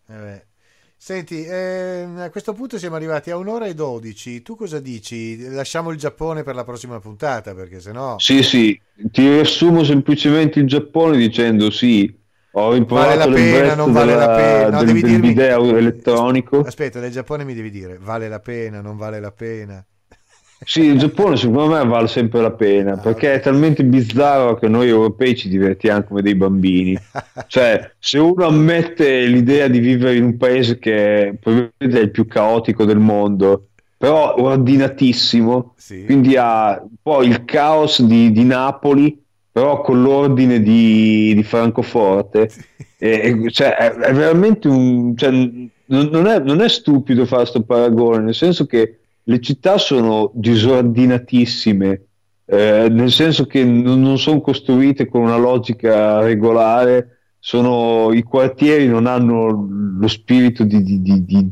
[0.09, 0.45] eh
[0.97, 4.41] Senti, eh, a questo punto siamo arrivati a un'ora e dodici.
[4.41, 5.51] Tu cosa dici?
[5.51, 8.19] Lasciamo il Giappone per la prossima puntata perché sennò...
[8.19, 12.11] Sì, sì, ti riassumo semplicemente il Giappone dicendo sì,
[12.53, 14.71] ho imparato vale la pena, non vale della, la pena.
[14.71, 15.77] No, del, devi del dirmi...
[15.79, 16.61] elettronico.
[16.61, 19.87] Aspetta, del Giappone mi devi dire vale la pena, non vale la pena.
[20.65, 24.69] Sì, il Giappone secondo me vale sempre la pena ah, perché è talmente bizzarro che
[24.69, 26.99] noi europei ci divertiamo come dei bambini.
[27.47, 32.27] cioè, se uno ammette l'idea di vivere in un paese che probabilmente è il più
[32.27, 33.69] caotico del mondo,
[33.99, 36.05] però ordinatissimo, sì.
[36.05, 39.23] quindi ha un po' il caos di, di Napoli,
[39.53, 42.51] però con l'ordine di, di Francoforte.
[42.99, 45.17] E, cioè, è, è, veramente un...
[45.17, 45.31] Cioè,
[45.89, 52.03] non, è, non è stupido fare questo paragone, nel senso che le città sono disordinatissime,
[52.45, 58.87] eh, nel senso che non, non sono costruite con una logica regolare, sono, i quartieri
[58.87, 61.51] non hanno lo spirito di, di, di,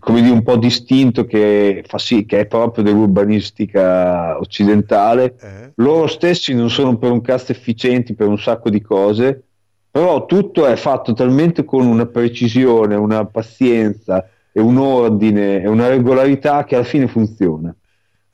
[0.00, 5.36] come dire, un po' distinto che fa sì, che è proprio dell'urbanistica occidentale.
[5.40, 5.72] Eh.
[5.76, 9.44] Loro stessi non sono per un cast efficienti per un sacco di cose,
[9.90, 14.28] però tutto è fatto talmente con una precisione, una pazienza
[14.60, 17.74] e un ordine e una regolarità che alla fine funziona.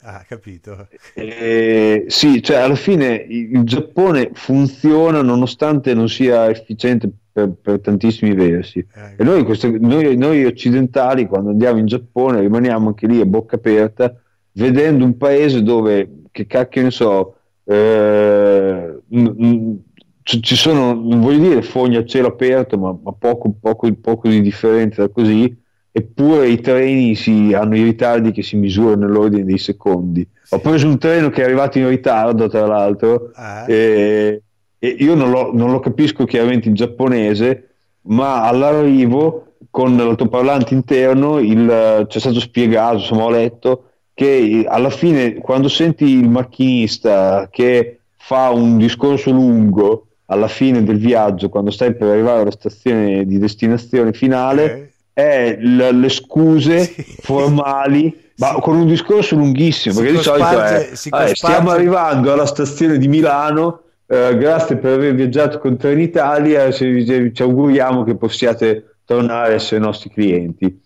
[0.01, 0.87] Ah, capito.
[1.13, 8.33] Eh, sì, cioè alla fine il Giappone funziona nonostante non sia efficiente per, per tantissimi
[8.33, 8.79] versi.
[8.79, 13.25] Eh, e noi, questo, noi, noi, occidentali, quando andiamo in Giappone, rimaniamo anche lì a
[13.25, 14.15] bocca aperta,
[14.53, 17.35] vedendo un paese dove, che cacchio ne so,
[17.65, 18.99] eh,
[20.23, 24.41] ci sono, non voglio dire foglie a cielo aperto, ma, ma poco, poco, poco di
[24.41, 25.65] differenza da così
[25.97, 30.27] eppure i treni si, hanno i ritardi che si misurano nell'ordine dei secondi.
[30.43, 30.53] Sì.
[30.53, 33.65] Ho preso un treno che è arrivato in ritardo, tra l'altro, ah.
[33.67, 34.43] e,
[34.77, 37.69] e, io non lo, non lo, capisco chiaramente in giapponese,
[38.01, 45.35] ma all'arrivo con l'altoparlante interno il, c'è stato spiegato, insomma ho letto, che alla fine
[45.35, 51.95] quando senti il macchinista che fa un discorso lungo alla fine del viaggio, quando stai
[51.95, 57.03] per arrivare alla stazione di destinazione finale, okay è l- le scuse sì.
[57.21, 58.61] formali, ma sì.
[58.61, 63.07] con un discorso lunghissimo, si perché di solito è, eh, stiamo arrivando alla stazione di
[63.07, 69.55] Milano, eh, grazie per aver viaggiato con Trenitalia, ci, ci auguriamo che possiate tornare a
[69.55, 70.85] essere nostri clienti.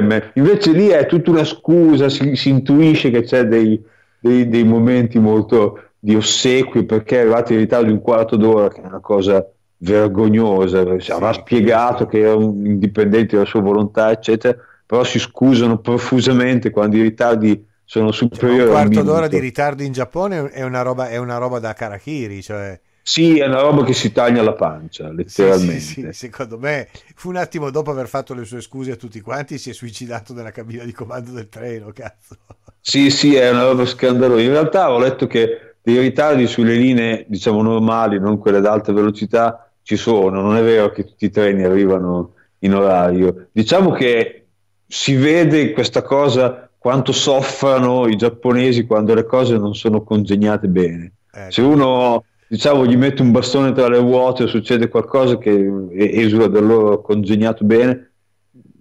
[0.00, 0.32] Me.
[0.34, 3.80] Invece lì è tutta una scusa, si, si intuisce che c'è dei,
[4.18, 8.70] dei, dei momenti molto di ossequio perché è arrivato in ritardo di un quarto d'ora,
[8.70, 9.46] che è una cosa
[9.78, 16.70] vergognosa, avrà spiegato che era un indipendente della sua volontà, eccetera, però si scusano profusamente
[16.70, 18.56] quando i ritardi sono superiori.
[18.56, 21.72] Cioè, un quarto d'ora di ritardo in Giappone è una roba, è una roba da
[21.72, 22.80] Karakiri, cioè...
[23.00, 25.80] Sì, è una roba che si taglia la pancia, letteralmente.
[25.80, 28.96] Sì, sì, sì, secondo me fu un attimo dopo aver fatto le sue scuse a
[28.96, 32.36] tutti quanti, si è suicidato nella cabina di comando del treno, cazzo.
[32.80, 34.42] Sì, sì, è una roba scandalosa.
[34.42, 38.92] In realtà ho letto che dei ritardi sulle linee, diciamo, normali, non quelle ad alta
[38.92, 43.46] velocità, ci sono, non è vero che tutti i treni arrivano in orario.
[43.50, 44.48] Diciamo che
[44.86, 51.12] si vede questa cosa quanto soffrano i giapponesi quando le cose non sono congegnate bene.
[51.32, 55.86] Eh, Se uno diciamo gli mette un bastone tra le ruote o succede qualcosa che
[55.90, 58.10] esula dal loro congegnato bene,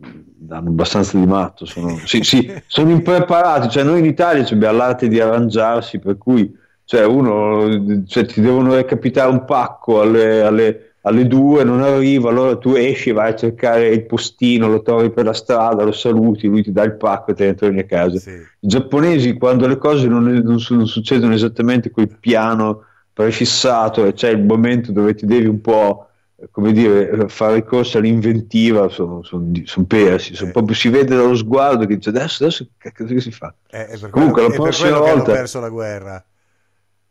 [0.02, 5.08] danno abbastanza di matto, sono, sì, sì, sono impreparati, cioè noi in Italia abbiamo l'arte
[5.08, 6.54] di arrangiarsi, per cui
[6.84, 12.58] cioè uno, cioè, ti devono recapitare un pacco alle, alle alle due non arriva, allora
[12.58, 16.64] tu esci, vai a cercare il postino, lo trovi per la strada, lo saluti, lui
[16.64, 18.18] ti dà il pacco e te ne torni a casa.
[18.20, 18.32] Sì.
[18.32, 24.30] I giapponesi quando le cose non, non, non succedono esattamente quel piano prefissato e c'è
[24.30, 26.08] il momento dove ti devi un po'
[26.52, 30.54] come dire, fare ricorso all'inventiva sono, sono, sono persi, sono eh.
[30.54, 33.54] proprio, si vede dallo sguardo che dice adesso, adesso che si fa?
[33.70, 35.14] Eh, Comunque la prossima volta...
[35.14, 36.24] hanno perso la guerra.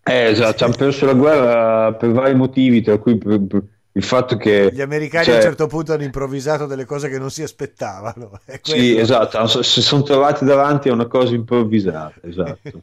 [0.09, 3.63] Eh, esatto, hanno perso la guerra per vari motivi, tra cui per, per,
[3.97, 7.19] il fatto che gli americani cioè, a un certo punto hanno improvvisato delle cose che
[7.19, 8.41] non si aspettavano.
[8.63, 12.83] Sì, esatto, si sono trovati davanti a una cosa improvvisata, esatto.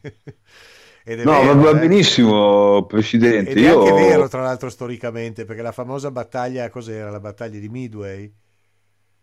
[1.04, 1.78] no, vero, va, eh?
[1.78, 3.50] benissimo, Presidente.
[3.50, 7.10] Ed è anche vero, tra l'altro, storicamente, perché la famosa battaglia, cos'era?
[7.10, 8.32] La battaglia di Midway?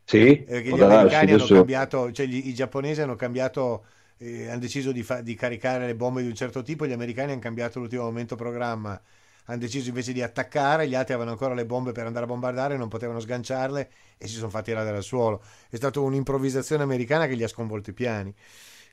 [0.06, 0.44] Sì.
[0.48, 3.86] Perché gli americani hanno cambiato, cioè gli, i giapponesi hanno cambiato,
[4.18, 7.32] eh, hanno deciso di, fa, di caricare le bombe di un certo tipo, gli americani
[7.32, 9.00] hanno cambiato l'ultimo momento programma
[9.46, 12.78] hanno deciso invece di attaccare, gli altri avevano ancora le bombe per andare a bombardare,
[12.78, 15.42] non potevano sganciarle e si sono fatti radere al suolo.
[15.70, 18.34] È stata un'improvvisazione americana che gli ha sconvolto i piani.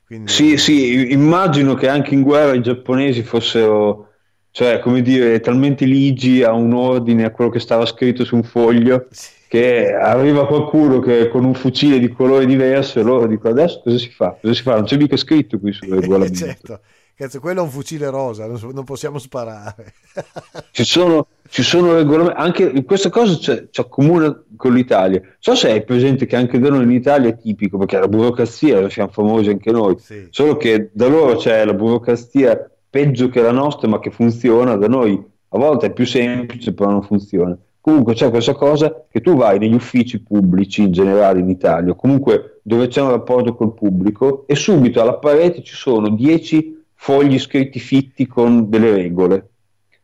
[0.05, 0.31] Quindi...
[0.31, 4.13] Sì, sì, immagino che anche in guerra i giapponesi fossero,
[4.49, 8.43] cioè, come dire, talmente ligi a un ordine, a quello che stava scritto su un
[8.43, 9.29] foglio, sì.
[9.47, 13.97] che arriva qualcuno che con un fucile di colore diverso e loro dicono adesso cosa
[13.99, 14.35] si fa?
[14.41, 14.73] Cosa si fa?
[14.73, 16.37] Non c'è mica scritto qui sul regolamento.
[16.37, 16.81] certo.
[17.19, 19.91] Cazzo, quello è un fucile rosa, non, possiamo sparare.
[20.71, 25.21] ci, sono, ci sono regolamenti, anche questa cosa ci accomuna con l'Italia.
[25.37, 28.89] So se hai presente che anche da noi in Italia è tipico, perché la burocrazia,
[28.89, 30.27] siamo famosi anche noi, sì.
[30.29, 34.87] solo che da loro c'è la burocrazia peggio che la nostra, ma che funziona, da
[34.87, 37.57] noi a volte è più semplice, però non funziona.
[37.81, 42.61] Comunque c'è questa cosa che tu vai negli uffici pubblici in generale in Italia, comunque
[42.61, 47.79] dove c'è un rapporto col pubblico, e subito alla parete ci sono 10 fogli scritti
[47.79, 49.47] fitti con delle regole.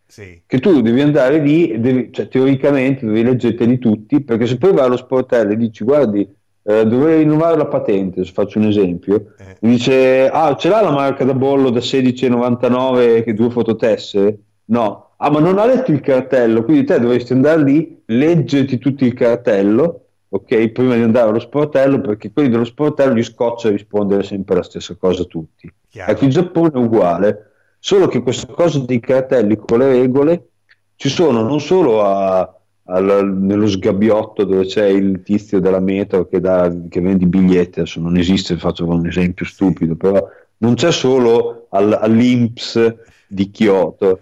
[0.08, 0.42] Sì.
[0.48, 4.72] Che tu devi andare lì, e devi, cioè, teoricamente devi leggerteli tutti, perché se poi
[4.72, 6.26] vai allo sportello e dici guardi,
[6.64, 9.58] eh, dovrei rinnovare la patente, se faccio un esempio, eh.
[9.60, 14.38] dice ah ce l'ha la marca da bollo da 16,99 che due fototessere?
[14.66, 15.10] No.
[15.18, 19.14] Ah ma non ha letto il cartello, quindi te dovresti andare lì, leggerti tutto il
[19.14, 20.70] cartello ok?
[20.70, 24.96] Prima di andare allo sportello, perché quelli dello sportello gli scoccia rispondere sempre la stessa
[24.96, 25.72] cosa a tutti.
[25.96, 26.12] Chiaro.
[26.12, 30.50] Ecco, il Giappone è uguale, solo che questa cosa dei cartelli con le regole
[30.98, 36.42] ci sono non solo a, a, nello sgabbiotto dove c'è il tizio della metro che,
[36.42, 40.22] dà, che vende i biglietti, adesso non esiste, faccio un esempio stupido, però
[40.58, 42.94] non c'è solo al, all'Inps
[43.30, 44.20] di Kyoto,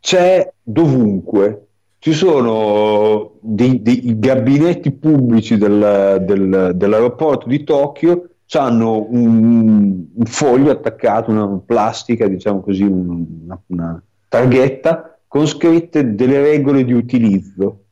[0.00, 1.62] c'è dovunque.
[2.00, 10.70] Ci sono dei, dei gabinetti pubblici del, del, dell'aeroporto di Tokyo, hanno un, un, foglio
[10.70, 17.84] attaccato, una plastica, diciamo così, una, una targhetta con scritte delle regole di utilizzo.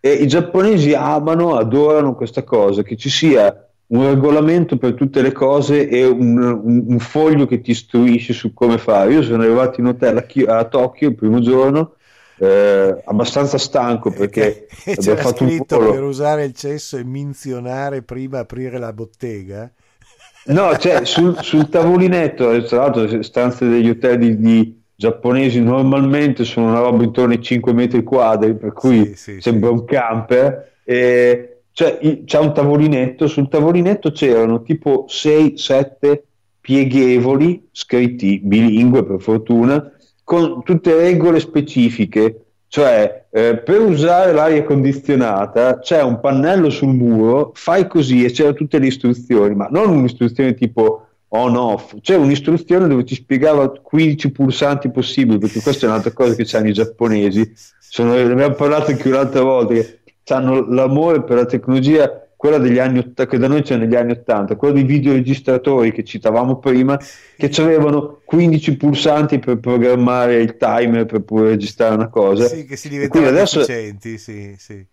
[0.00, 5.32] E i giapponesi amano, adorano questa cosa, che ci sia un regolamento per tutte le
[5.32, 9.12] cose e un, un, un, foglio che ti istruisce su come fare.
[9.12, 11.96] Io sono arrivato in hotel a, a Tokyo il primo giorno,
[12.42, 15.92] eh, abbastanza stanco perché e abbiamo fatto un volo.
[15.92, 19.70] per usare il cesso e minzionare prima aprire la bottega.
[20.46, 26.42] No, cioè sul, sul tavolinetto, tra l'altro le stanze degli hotel di, di giapponesi normalmente
[26.42, 29.74] sono una roba intorno ai 5 metri quadri, per cui sì, sì, sembra sì.
[29.74, 30.72] un camper.
[30.82, 36.22] E cioè, c'è un tavolinetto, sul tavolinetto c'erano tipo 6-7
[36.60, 39.92] pieghevoli, scritti bilingue per fortuna,
[40.32, 42.44] con tutte regole specifiche.
[42.66, 48.54] Cioè, eh, per usare l'aria condizionata c'è un pannello sul muro, fai così e c'erano
[48.54, 54.90] tutte le istruzioni, ma non un'istruzione tipo on-off, c'è un'istruzione dove ti spiegava 15 pulsanti
[54.90, 57.52] possibili, perché questa è un'altra cosa che hanno i giapponesi.
[57.78, 59.74] Sono, ne abbiamo parlato anche un'altra volta.
[59.74, 59.98] Che
[60.32, 64.10] hanno l'amore per la tecnologia quella degli anni 80, che da noi c'è negli anni
[64.10, 66.98] 80, quello dei videoregistratori che citavamo prima,
[67.36, 72.48] che avevano 15 pulsanti per programmare il timer per poter registrare una cosa.
[72.48, 74.84] Sì, che si diventavano adesso, efficienti, sì, sì.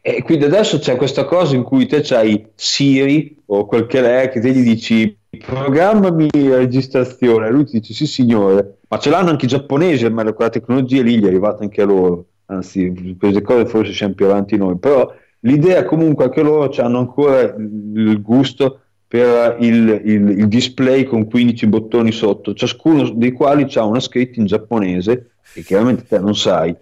[0.00, 4.28] E quindi adesso c'è questa cosa in cui te c'hai Siri o quel che è,
[4.28, 9.10] che te gli dici programmami la registrazione, e lui ti dice sì signore, ma ce
[9.10, 13.16] l'hanno anche i giapponesi, ma quella tecnologia lì gli è arrivata anche a loro anzi
[13.18, 18.20] queste cose forse siamo più avanti noi, però l'idea comunque che loro hanno ancora il
[18.22, 23.98] gusto per il, il, il, display con 15 bottoni sotto, ciascuno dei quali ha una
[23.98, 26.74] scritta in giapponese che chiaramente te non sai.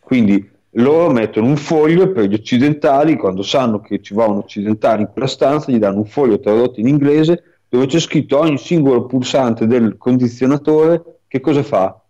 [0.00, 5.02] Quindi loro mettono un foglio per gli occidentali, quando sanno che ci va un occidentale
[5.02, 9.04] in quella stanza, gli danno un foglio tradotto in inglese dove c'è scritto ogni singolo
[9.04, 12.00] pulsante del condizionatore che cosa fa.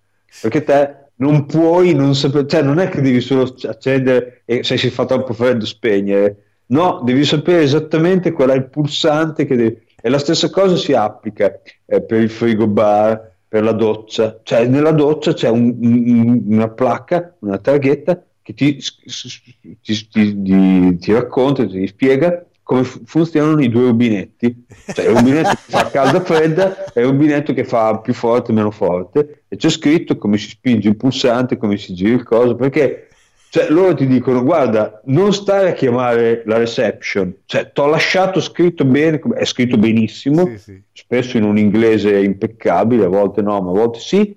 [0.40, 4.76] Perché te non puoi non sapere, cioè non è che devi solo accendere e se
[4.76, 9.82] si fa troppo freddo spegnere, no, devi sapere esattamente qual è il pulsante che devi...
[10.00, 14.66] E la stessa cosa si applica eh, per il frigo bar, per la doccia, cioè
[14.66, 18.76] nella doccia c'è un, un, una placca, una targhetta che ti,
[19.80, 24.64] ti, ti, ti racconta, ti spiega come funzionano i due rubinetti.
[24.92, 28.54] Cioè, il rubinetto che fa calda fredda e il rubinetto che fa più forte e
[28.54, 29.44] meno forte.
[29.46, 33.08] E c'è scritto come si spinge il pulsante, come si gira il coso, perché
[33.54, 38.40] cioè, loro ti dicono guarda, non stare a chiamare la reception, cioè ti ho lasciato
[38.40, 40.82] scritto bene, è scritto benissimo, sì, sì.
[40.92, 44.36] spesso in un inglese impeccabile, a volte no, ma a volte sì,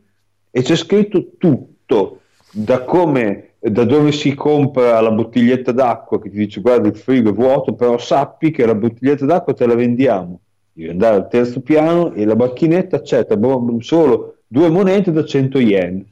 [0.52, 2.20] e c'è scritto tutto,
[2.52, 7.30] da come da dove si compra la bottiglietta d'acqua che ti dice guarda il frigo
[7.30, 10.40] è vuoto, però sappi che la bottiglietta d'acqua te la vendiamo.
[10.72, 13.38] Devi andare al terzo piano e la macchinetta accetta
[13.80, 16.06] solo due monete da 100 yen.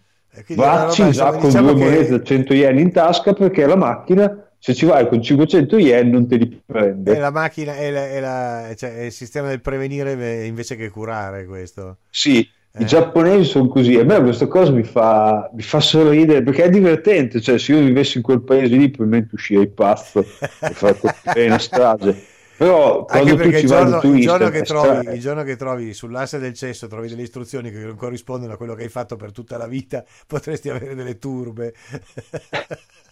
[0.49, 1.89] Vacci già con diciamo due che...
[1.89, 6.09] monete da 100 yen in tasca perché la macchina se ci vai con 500 yen
[6.09, 7.15] non te li prende.
[7.15, 10.89] È la macchina, è, la, è, la, cioè, è il sistema del prevenire invece che
[10.89, 11.97] curare questo.
[12.09, 12.85] Sì, i eh.
[12.85, 17.39] giapponesi sono così a me questa cosa mi fa, mi fa sorridere perché è divertente.
[17.39, 20.97] Cioè, se io vivessi in quel paese lì, probabilmente uscirei pazzo e fare
[21.45, 22.34] una strage.
[22.57, 26.53] Però Anche perché il giorno, il, giorno che trovi, il giorno che trovi sull'asse del
[26.53, 29.68] cesso trovi delle istruzioni che non corrispondono a quello che hai fatto per tutta la
[29.68, 31.73] vita, potresti avere delle turbe.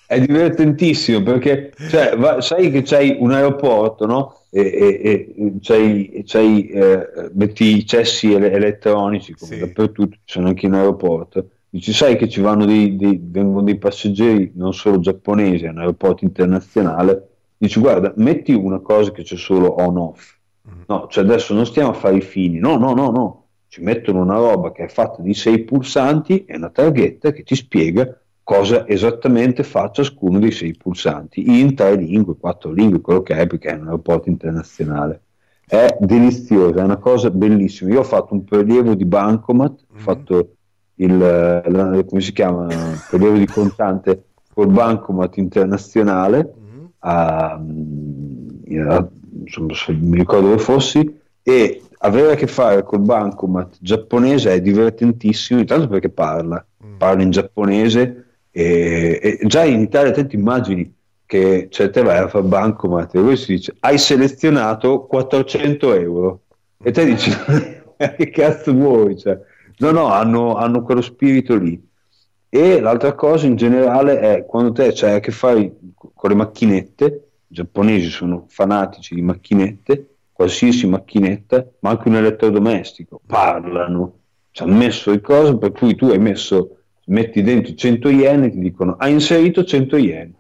[0.05, 4.41] È divertentissimo perché cioè, va, sai che c'hai un aeroporto, no?
[4.49, 9.59] E, e, e c'hai, c'hai eh, metti i cessi ele- elettronici come sì.
[9.59, 11.47] dappertutto, ci sono anche in aeroporto.
[11.69, 15.80] Dici, sai che ci vanno dei, dei, vengono dei passeggeri non solo giapponesi, è un
[15.80, 17.30] aeroporto internazionale.
[17.57, 20.35] Dici, guarda, metti una cosa che c'è solo on-off.
[20.69, 20.81] Mm.
[20.85, 23.47] No, cioè adesso non stiamo a fare i fini, no, no, no, no.
[23.67, 27.55] Ci mettono una roba che è fatta di sei pulsanti e una targhetta che ti
[27.55, 33.36] spiega cosa esattamente fa ciascuno dei sei pulsanti in tre lingue, quattro lingue, quello che
[33.36, 35.22] è perché è un aeroporto internazionale.
[35.65, 37.94] È delizioso, è una cosa bellissima.
[37.94, 39.95] Io ho fatto un prelievo di bancomat, mm-hmm.
[39.95, 40.56] ho fatto
[40.95, 42.68] il, la, come si chiama,
[43.10, 46.86] prelievo di contante col bancomat internazionale, mm-hmm.
[46.99, 47.61] a,
[48.90, 49.10] a
[49.41, 55.61] insomma, mi ricordo dove fossi, e avere a che fare col bancomat giapponese è divertentissimo,
[55.61, 56.98] intanto perché parla, mm.
[56.98, 58.22] parla in giapponese
[58.55, 60.93] e, e, già in Italia te ti immagini
[61.25, 66.41] che cioè, te vai a fare bancomat e lui si dice hai selezionato 400 euro
[66.81, 67.31] e te dici
[67.97, 69.17] che cazzo vuoi?
[69.17, 69.39] Cioè,
[69.77, 71.81] no, no, hanno, hanno quello spirito lì.
[72.49, 77.05] E l'altra cosa in generale è quando te c'hai a che fare con le macchinette,
[77.47, 84.19] i giapponesi sono fanatici di macchinette, qualsiasi macchinetta, ma anche un elettrodomestico, parlano,
[84.51, 88.51] ci hanno messo le cose per cui tu hai messo, metti dentro 100 yen e
[88.51, 90.34] ti dicono hai inserito 100 yen.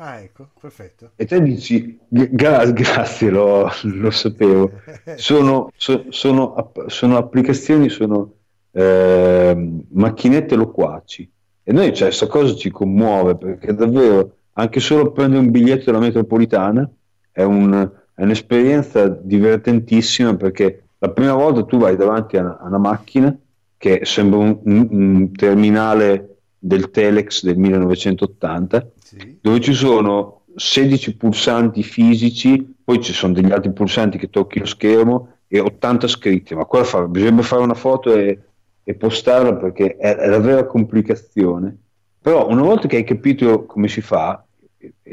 [0.00, 1.10] Ah, ecco, perfetto.
[1.16, 4.70] E te dici, gra- grazie, lo, lo sapevo.
[5.16, 8.34] Sono, so, sono, sono, applicazioni, sono
[8.70, 11.28] eh, macchinette loquaci.
[11.64, 15.98] E noi, cioè, questa cosa ci commuove perché davvero, anche solo prendere un biglietto della
[15.98, 16.88] metropolitana
[17.32, 22.66] è un, è un'esperienza divertentissima perché la prima volta tu vai davanti a una, a
[22.66, 23.36] una macchina
[23.78, 29.38] che sembra un, un, terminale del Telex del 1980 sì.
[29.40, 34.66] dove ci sono 16 pulsanti fisici poi ci sono degli altri pulsanti che tocchi lo
[34.66, 38.40] schermo e 80 scritti ma qua fa, bisogna fare una foto e,
[38.82, 41.76] e postarla perché è, è la vera complicazione
[42.20, 44.44] però una volta che hai capito come si fa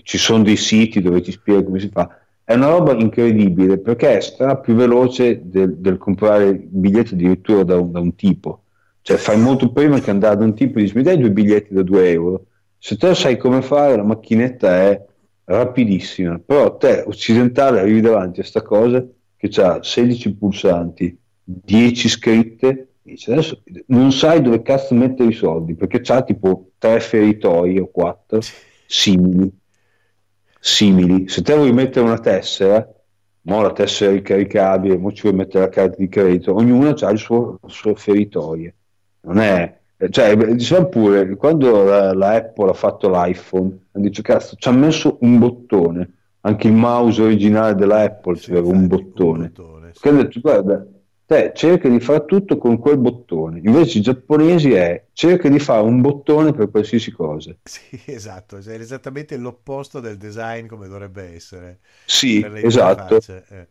[0.02, 2.10] ci sono dei siti dove ti spiega come si fa
[2.46, 7.80] è una roba incredibile perché sarà più veloce del, del comprare il biglietto addirittura da
[7.80, 8.66] un, da un, tipo.
[9.02, 11.74] Cioè fai molto prima che andare da un tipo e dici mi dai due biglietti
[11.74, 12.46] da 2 euro.
[12.78, 15.04] Se te sai come fare la macchinetta è
[15.46, 19.04] rapidissima, però te occidentale arrivi davanti a questa cosa
[19.36, 25.74] che ha 16 pulsanti, 10 scritte, dici adesso non sai dove cazzo mettere i soldi
[25.74, 28.40] perché c'ha tipo tre feritoi o quattro
[28.86, 29.52] simili
[30.66, 31.28] simili.
[31.28, 32.88] Se te vuoi mettere una tessera,
[33.42, 37.20] mo la tessera ricaricabile, mo ci vuoi mettere la carta di credito, ognuno ha il
[37.20, 38.74] suo, il suo feritoie.
[39.22, 39.78] Non è,
[40.10, 44.72] cioè, diciamo pure, quando la, la, Apple ha fatto l'iPhone, ha detto cazzo, ci ha
[44.72, 46.10] messo un bottone,
[46.42, 49.44] anche il mouse originale della Apple c'era un bottone.
[49.44, 50.08] Un bottone sì.
[50.08, 50.86] ha detto, guarda,
[51.26, 53.60] te cerca di fare tutto con quel bottone.
[53.64, 57.56] Invece i giapponesi è cerca di fare un bottone per qualsiasi cosa.
[57.64, 61.80] Sì, esatto, cioè, è esattamente l'opposto del design come dovrebbe essere.
[62.06, 63.20] Sì, esatto.
[63.50, 63.68] Eh.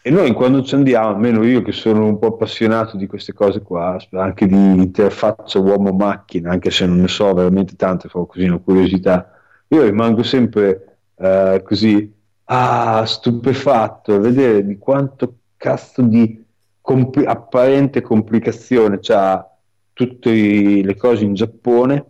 [0.00, 3.60] E noi quando ci andiamo, almeno io che sono un po' appassionato di queste cose
[3.60, 8.58] qua, anche di interfaccia uomo-macchina, anche se non ne so veramente tante, fa così una
[8.58, 9.38] curiosità,
[9.68, 12.10] io rimango sempre uh, così,
[12.44, 16.46] ah, stupefatto a vedere di quanto cazzo di
[16.88, 19.46] compl- apparente complicazione, c'ha
[19.92, 22.04] tutte le cose in Giappone,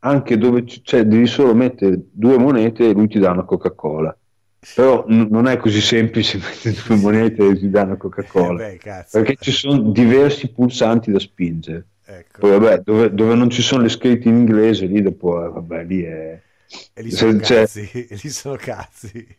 [0.00, 4.16] anche dove cioè, devi solo mettere due monete e lui ti dà una Coca-Cola.
[4.74, 8.66] Però n- non è così semplice mettere due monete e ti dà una Coca-Cola.
[8.66, 11.86] Eh beh, perché ci sono diversi pulsanti da spingere.
[12.04, 12.40] Ecco.
[12.40, 15.84] Poi vabbè, dove, dove, non ci sono le scritte in inglese, lì dopo, eh, vabbè,
[15.84, 16.42] lì è...
[16.92, 19.38] E lì sono, cioè, cazzi, e lì sono cazzi.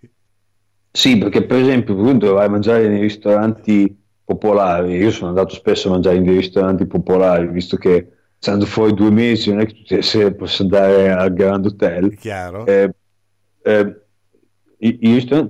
[0.89, 4.97] Sì, perché per esempio, quando vai a mangiare nei ristoranti popolari.
[4.97, 9.11] Io sono andato spesso a mangiare in dei ristoranti popolari, visto che stando fuori due
[9.11, 12.15] mesi non è che tutte le sere posso andare al Grand Hotel.
[12.17, 12.65] Chiaro.
[12.65, 12.93] Eh,
[13.61, 13.95] eh,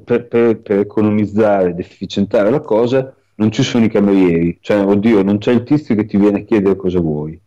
[0.04, 5.24] per, per, per, economizzare ed efficientare la cosa non ci sono i camerieri, cioè oddio
[5.24, 7.38] non c'è il tizio che ti viene a chiedere cosa vuoi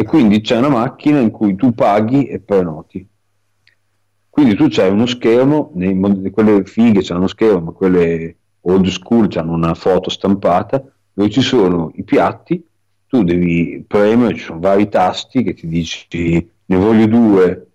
[0.00, 3.06] e quindi c'è una macchina in cui tu paghi e prenoti.
[4.30, 9.28] Quindi tu c'hai uno schermo, nei, quelle fighe c'è uno schermo, ma quelle old school
[9.34, 10.82] hanno una foto stampata
[11.12, 12.64] dove ci sono i piatti,
[13.06, 17.68] tu devi premere, ci sono vari tasti che ti dici ne voglio due,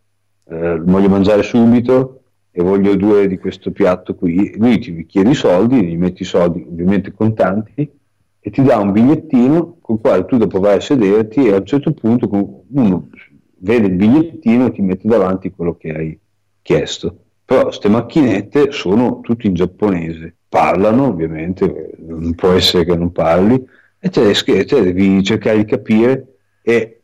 [0.45, 2.21] eh, voglio mangiare subito
[2.51, 6.25] e voglio due di questo piatto qui, lui ti chiede i soldi, gli metti i
[6.25, 7.91] soldi ovviamente contanti
[8.39, 11.57] e ti dà un bigliettino con il quale tu dopo vai a sederti e a
[11.57, 13.09] un certo punto uno
[13.57, 16.19] vede il bigliettino e ti mette davanti quello che hai
[16.61, 17.17] chiesto.
[17.43, 23.61] Però queste macchinette sono tutte in giapponese parlano, ovviamente, non può essere che non parli,
[23.99, 27.01] e te, te devi cercare di capire e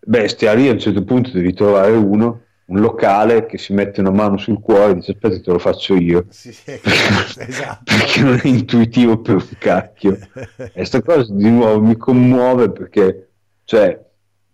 [0.00, 4.00] beh, stia lì a un certo punto devi trovare uno, un locale che si mette
[4.00, 7.84] una mano sul cuore e dice aspetta te lo faccio io, sì, esatto.
[7.96, 10.18] perché non è intuitivo per un cacchio.
[10.56, 13.30] e questa cosa di nuovo mi commuove perché,
[13.64, 13.98] cioè,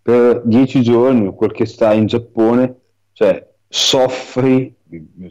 [0.01, 2.77] per dieci giorni o quel che stai in Giappone,
[3.12, 4.73] cioè, soffri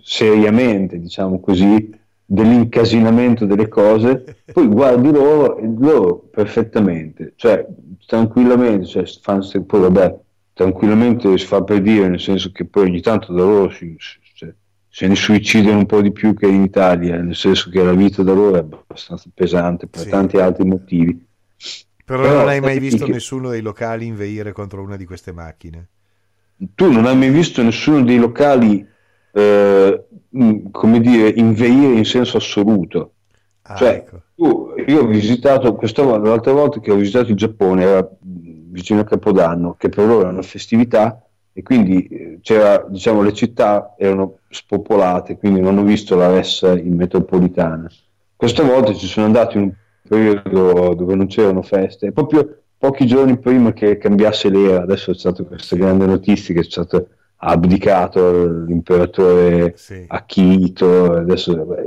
[0.02, 1.98] seriamente, diciamo così,
[2.32, 7.66] dell'incasinamento delle cose, poi guardi loro e loro perfettamente, cioè
[8.06, 10.20] tranquillamente, cioè, fanno, poi vabbè,
[10.54, 14.54] tranquillamente si fa per dire, nel senso che poi ogni tanto da loro si, si,
[14.88, 18.22] se ne suicidano un po' di più che in Italia, nel senso che la vita
[18.22, 20.10] da loro è abbastanza pesante per sì.
[20.10, 21.26] tanti altri motivi.
[22.06, 23.12] Però, Però non hai mai visto che...
[23.12, 25.88] nessuno dei locali inveire contro una di queste macchine?
[26.76, 28.86] Tu non hai mai visto nessuno dei locali,
[29.32, 30.06] eh,
[30.72, 33.14] come dire, inveire in senso assoluto.
[33.64, 34.22] Ah, cioè, ecco.
[34.36, 39.02] tu, io ho visitato, questa volta, l'altra volta che ho visitato il Giappone, era vicino
[39.02, 41.24] a Capodanno, che per loro è una festività,
[41.54, 46.78] e quindi eh, c'era, diciamo, le città erano spopolate, quindi non ho visto la ressa
[46.78, 47.90] in metropolitana.
[48.36, 49.74] Questa volta ci sono andato in un
[50.08, 55.44] periodo dove non c'erano feste, proprio pochi giorni prima che cambiasse l'era, adesso c'è stata
[55.44, 56.64] questa grande notizia che è
[57.40, 60.04] stato abdicato l'imperatore sì.
[60.08, 61.78] Akito, adesso,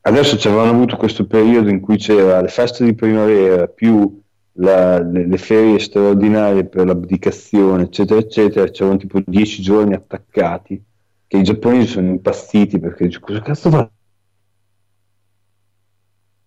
[0.00, 4.20] adesso ci avevano avuto questo periodo in cui c'era le feste di primavera più
[4.60, 10.84] la, le, le, ferie straordinarie per l'abdicazione, eccetera, eccetera, c'erano tipo dieci giorni attaccati
[11.28, 13.90] che i giapponesi sono impazziti perché dice, cosa cazzo fa?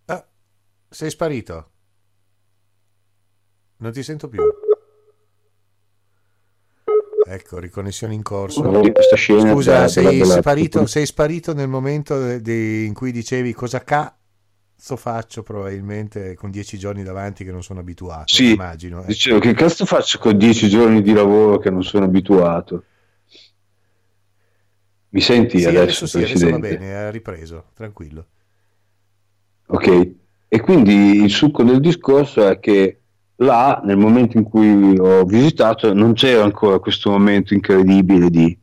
[0.05, 0.27] Ah,
[0.89, 1.69] sei sparito.
[3.77, 4.41] Non ti sento più.
[7.33, 8.61] Ecco, riconnessione in corso.
[8.61, 14.15] Scusa, della, sei, sparito, sei, sparito, nel momento de, in cui dicevi cosa ca
[14.81, 19.03] cazzo faccio probabilmente con dieci giorni davanti che non sono abituato, sì, immagino.
[19.03, 19.07] Eh.
[19.07, 22.85] Dicevo, che cazzo faccio con dieci giorni di lavoro che non sono abituato?
[25.09, 28.25] Mi senti sì, adesso, adesso, sì, adesso va bene, ha ripreso, tranquillo.
[29.67, 30.11] Ok,
[30.47, 33.00] e quindi il succo del discorso è che
[33.41, 38.57] là, nel momento in cui ho visitato, non c'era ancora questo momento incredibile di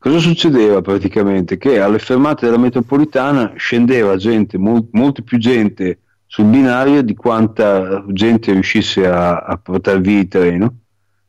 [0.00, 1.58] Cosa succedeva praticamente?
[1.58, 8.04] Che alle fermate della metropolitana scendeva gente, mol- molto più gente sul binario di quanta
[8.08, 10.74] gente riuscisse a, a portare via il treno.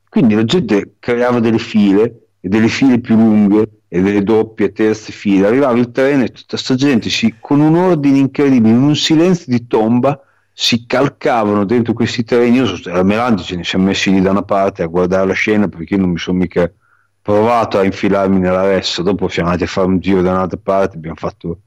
[0.08, 5.12] Quindi la gente creava delle file e delle file più lunghe e delle doppie, terze
[5.12, 5.48] file.
[5.48, 9.52] Arrivava il treno e tutta questa gente si, con un ordine incredibile, in un silenzio
[9.52, 10.20] di tomba,
[10.62, 12.58] si calcavano dentro questi treni.
[12.58, 15.70] Io la Merandi ce ne siamo messi lì da una parte a guardare la scena
[15.70, 16.70] perché io non mi sono mica
[17.22, 20.98] provato a infilarmi nella ressa, dopo siamo andati a fare un giro da un'altra parte,
[20.98, 21.62] abbiamo fatto...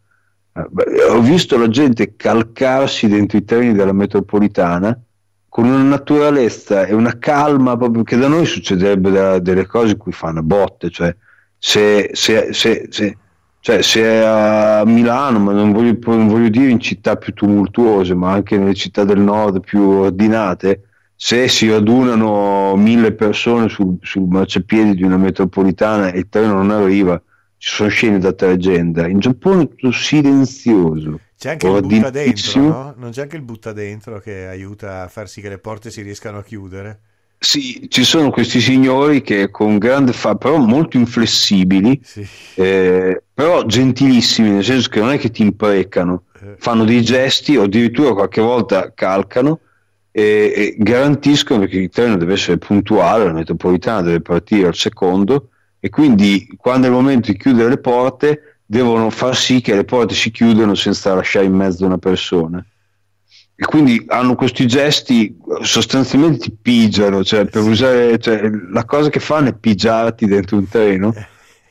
[0.52, 5.01] Eh, ho visto la gente calcarsi dentro i treni della metropolitana
[5.48, 9.98] con una naturalezza e una calma proprio che da noi succederebbe da, delle cose in
[9.98, 11.16] cui fanno botte, cioè
[11.56, 13.16] se, se, se, se
[13.62, 18.32] cioè se a Milano, ma non voglio, non voglio, dire in città più tumultuose, ma
[18.32, 24.94] anche nelle città del nord più ordinate, se si radunano mille persone sul, sul marciapiede
[24.97, 27.22] di una metropolitana e il treno non arriva,
[27.56, 29.06] ci sono scene da tragedia.
[29.06, 31.20] In Giappone è tutto silenzioso.
[31.39, 32.94] C'è anche il butta dentro, no?
[32.97, 36.02] Non c'è anche il butta dentro che aiuta a far sì che le porte si
[36.02, 37.01] riescano a chiudere?
[37.43, 42.24] Sì, ci sono questi signori che con grande fa, però molto inflessibili, sì.
[42.55, 46.55] eh, però gentilissimi, nel senso che non è che ti imprecano, eh.
[46.59, 49.59] fanno dei gesti o addirittura qualche volta calcano
[50.12, 55.48] e, e garantiscono che il treno deve essere puntuale, la metropolitana deve partire al secondo
[55.81, 59.85] e quindi quando è il momento di chiudere le porte devono far sì che le
[59.85, 62.64] porte si chiudano senza lasciare in mezzo una persona
[63.54, 69.20] e quindi hanno questi gesti sostanzialmente ti pigiano cioè per usare cioè, la cosa che
[69.20, 71.14] fanno è pigiarti dentro un treno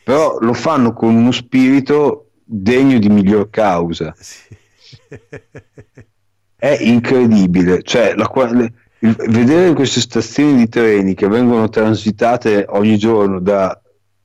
[0.03, 4.13] però lo fanno con uno spirito degno di miglior causa.
[4.17, 4.55] Sì.
[6.55, 7.81] È incredibile.
[7.81, 8.29] Cioè, la,
[8.99, 13.79] il, vedere queste stazioni di treni che vengono transitate ogni giorno da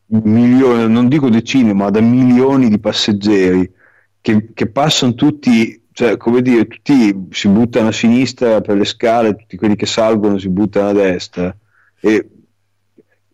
[0.07, 3.73] milioni, non dico decine, ma da milioni di passeggeri
[4.21, 9.35] che, che passano tutti, cioè, come dire, tutti si buttano a sinistra per le scale,
[9.35, 11.57] tutti quelli che salgono si buttano a destra.
[11.99, 12.29] E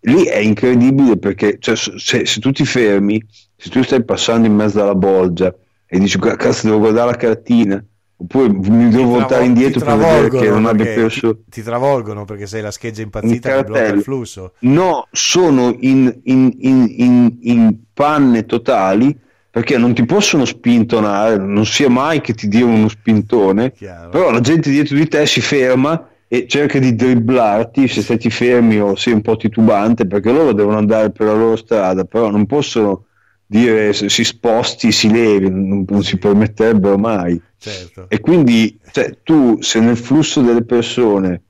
[0.02, 3.20] lì è incredibile perché cioè, se, se tu ti fermi,
[3.56, 5.52] se tu stai passando in mezzo alla bolgia
[5.88, 7.84] e dici cazzo devo guardare la cartina
[8.16, 12.46] oppure mi devo voltare indietro per vedere che non abbia perso ti, ti travolgono perché
[12.46, 18.46] sei la scheggia impazzita che blocca il flusso no sono in, in, in, in, panne
[18.46, 19.18] totali
[19.52, 24.08] perché non ti possono spintonare non sia mai che ti diano uno spintone Chiaro.
[24.08, 28.80] però la gente dietro di te si ferma e cerca di dribblarti se stai fermi
[28.80, 32.46] o sei un po' titubante perché loro devono andare per la loro strada però non
[32.46, 33.04] possono
[33.52, 37.38] dire se si sposti, si levi, non, non si permetterebbero mai.
[37.58, 38.06] Certo.
[38.08, 41.42] E quindi cioè, tu se nel flusso delle persone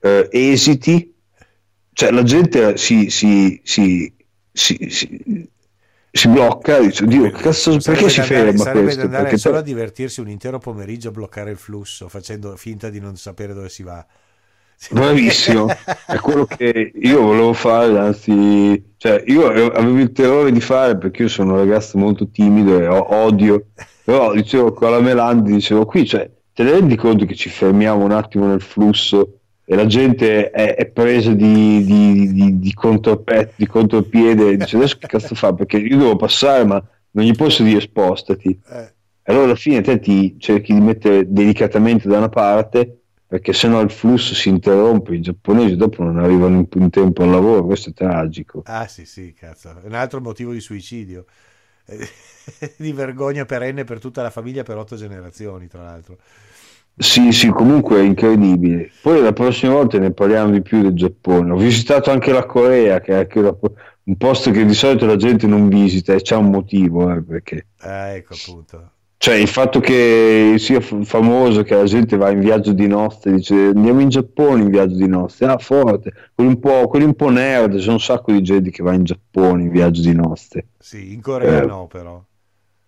[0.00, 1.14] eh, esiti,
[1.92, 4.10] cioè la gente si, si, si,
[4.50, 5.50] si
[6.16, 9.00] si blocca dice Dio, cazzo, perché si ferma andare, sarebbe questo?
[9.02, 13.00] andare perché solo a divertirsi un intero pomeriggio a bloccare il flusso facendo finta di
[13.00, 14.04] non sapere dove si va
[14.90, 15.68] Bravissimo,
[16.06, 21.22] è quello che io volevo fare, anzi, cioè io avevo il terrore di fare perché
[21.22, 23.68] io sono un ragazzo molto timido e odio,
[24.04, 28.04] però dicevo con la Melandi, dicevo qui, cioè, te ne rendi conto che ci fermiamo
[28.04, 29.35] un attimo nel flusso
[29.68, 34.76] e la gente è, è presa di, di, di, di, contropet, di contropiede e dice
[34.76, 38.60] adesso che cazzo fa perché io devo passare ma non gli posso dire spostati.
[38.70, 38.94] Eh.
[39.24, 43.90] Allora alla fine te ti cerchi di mettere delicatamente da una parte perché sennò il
[43.90, 47.92] flusso si interrompe, i giapponesi dopo non arrivano in, in tempo al lavoro, questo è
[47.92, 48.62] tragico.
[48.66, 51.24] Ah sì sì, cazzo, è un altro motivo di suicidio,
[52.78, 56.18] di vergogna perenne per tutta la famiglia per otto generazioni tra l'altro.
[56.98, 58.90] Sì, sì, comunque è incredibile.
[59.02, 61.52] Poi la prossima volta ne parliamo di più del Giappone.
[61.52, 65.46] Ho visitato anche la Corea, che è anche un posto che di solito la gente
[65.46, 67.66] non visita e c'è un motivo, eh, perché...
[67.80, 68.90] Ah, ecco appunto.
[69.18, 73.54] Cioè il fatto che sia famoso che la gente va in viaggio di notte, dice
[73.74, 77.30] andiamo in Giappone in viaggio di notte, ah forte, quelli un po', quelli un po
[77.30, 80.66] nerd, c'è un sacco di gente che va in Giappone in viaggio di notte.
[80.78, 82.22] Sì, in Corea eh, no però.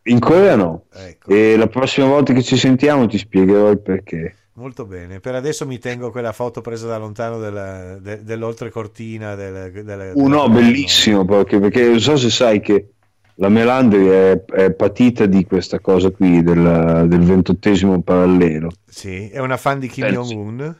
[0.08, 0.84] In Corea no.
[0.92, 1.30] Ecco.
[1.30, 4.34] E la prossima volta che ci sentiamo ti spiegherò il perché.
[4.54, 9.36] Molto bene, per adesso mi tengo quella foto presa da lontano della, de, dell'oltrecortina.
[9.36, 12.88] Del, della, uh, no, bellissimo perché, perché non so se sai che
[13.34, 18.72] la Melandri è, è, patita di questa cosa qui del, del ventottesimo parallelo.
[18.84, 20.76] Sì, è una fan di Kim eh, Jong-un.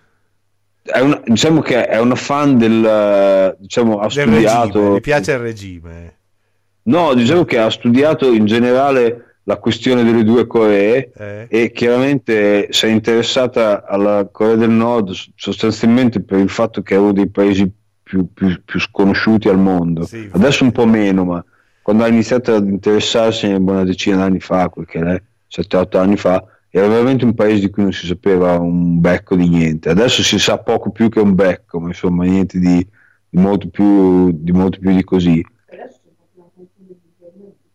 [0.91, 5.39] Una, diciamo che è una fan del diciamo ha del studiato regime, mi piace il
[5.39, 6.18] regime
[6.89, 11.47] no diciamo che ha studiato in generale la questione delle due Coree eh.
[11.48, 16.98] e chiaramente si è interessata alla Corea del Nord sostanzialmente per il fatto che è
[16.98, 17.70] uno dei paesi
[18.02, 21.44] più, più, più sconosciuti al mondo sì, adesso un po' meno ma
[21.89, 26.44] quando ha iniziato ad interessarsi una decina d'anni fa, quel che è, 7-8 anni fa,
[26.69, 29.89] era veramente un paese di cui non si sapeva un becco di niente.
[29.89, 32.86] Adesso si sa poco più che un becco, ma insomma niente di,
[33.27, 35.43] di, molto, più, di molto più di così.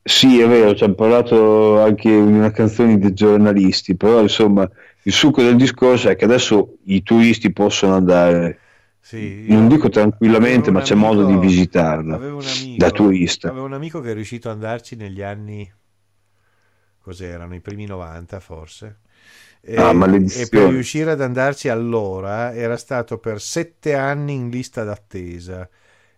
[0.05, 4.69] Sì, è vero, ci hanno parlato anche in una canzone dei giornalisti, però insomma
[5.03, 8.59] il succo del discorso è che adesso i turisti possono andare
[8.99, 12.41] sì, non dico tranquillamente, ma c'è amico, modo di visitarla amico,
[12.77, 13.49] da turista.
[13.49, 15.71] Avevo un amico che è riuscito ad andarci negli anni,
[16.99, 18.99] cos'erano, i primi 90 forse.
[19.61, 24.83] E, ah, e per riuscire ad andarci allora era stato per sette anni in lista
[24.83, 25.69] d'attesa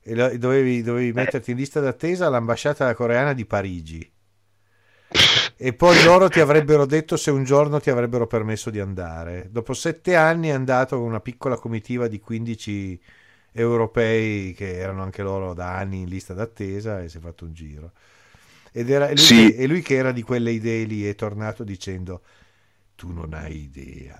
[0.07, 4.13] e dovevi, dovevi metterti in lista d'attesa all'ambasciata coreana di Parigi
[5.57, 9.47] e poi loro ti avrebbero detto se un giorno ti avrebbero permesso di andare.
[9.49, 13.01] Dopo sette anni è andato con una piccola comitiva di 15
[13.53, 17.53] europei che erano anche loro da anni in lista d'attesa e si è fatto un
[17.53, 17.91] giro.
[18.71, 19.53] Ed era, lui sì.
[19.53, 22.21] che, e lui che era di quelle idee lì è tornato dicendo
[22.95, 24.19] tu non hai idea.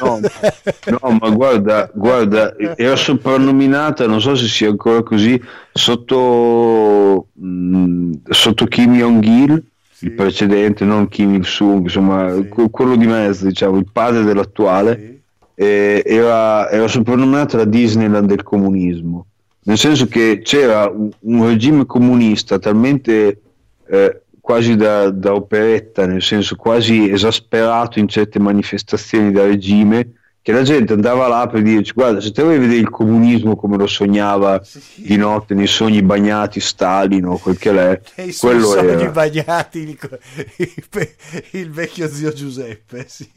[0.00, 5.40] no, no, ma guarda, guarda, era soprannominata, non so se sia ancora così,
[5.72, 9.70] sotto, mh, mm, sotto Kim Jong-il
[10.02, 10.06] sì.
[10.06, 12.48] il precedente, non Kim Il-sung, insomma, sì.
[12.70, 15.22] quello di mezzo, diciamo, il padre dell'attuale,
[15.54, 15.62] sì.
[15.64, 19.26] era, era soprannominato la Disneyland del comunismo,
[19.64, 23.40] nel senso che c'era un, un regime comunista talmente
[23.88, 30.50] eh, quasi da, da operetta, nel senso quasi esasperato in certe manifestazioni da regime, che
[30.50, 33.86] la gente andava là per dirci guarda se te vuoi vedere il comunismo come lo
[33.86, 34.80] sognava sì.
[34.96, 39.10] di notte nei sogni bagnati Stalin o quel che l'è nei quello sogni era.
[39.10, 39.98] bagnati il,
[40.56, 41.08] il,
[41.52, 43.30] il, vecchio zio Giuseppe sì.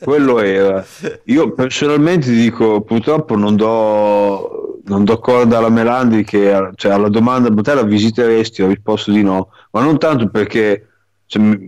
[0.00, 0.82] quello era
[1.24, 7.50] io personalmente dico purtroppo non do, non do corda alla Melandri che cioè, alla domanda
[7.50, 8.62] ma te la visiteresti?
[8.62, 9.50] Ho risposto di no.
[9.70, 10.88] Ma non tanto perché
[11.26, 11.58] cioè,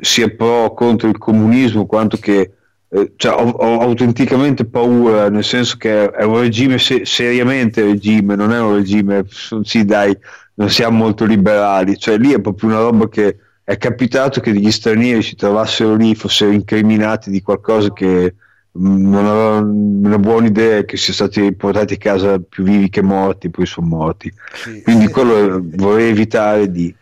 [0.00, 2.52] sia pro o contro il comunismo quanto che
[2.88, 8.36] eh, cioè, ho, ho, autenticamente paura, nel senso che è un regime se- seriamente regime,
[8.36, 9.24] non è un regime,
[9.62, 10.16] sì dai,
[10.54, 14.70] non siamo molto liberali, cioè lì è proprio una roba che è capitato che degli
[14.70, 18.43] stranieri si trovassero lì, fossero incriminati di qualcosa che mm,
[18.76, 23.50] non avevano una buona idea che siano stati portati a casa più vivi che morti,
[23.50, 24.32] poi sono morti.
[24.52, 24.82] Sì.
[24.82, 26.94] Quindi quello vorrei evitare di...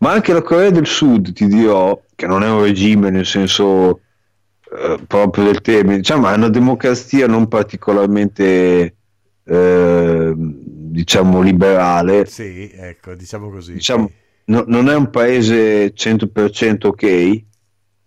[0.00, 4.00] Ma anche la Corea del Sud, ti dirò, che non è un regime nel senso
[4.70, 8.94] eh, proprio del tema, diciamo, è una democrazia non particolarmente
[9.44, 12.26] eh, diciamo liberale.
[12.26, 13.72] Sì, ecco, diciamo così.
[13.72, 14.10] Diciamo,
[14.46, 17.46] no, non è un paese 100% ok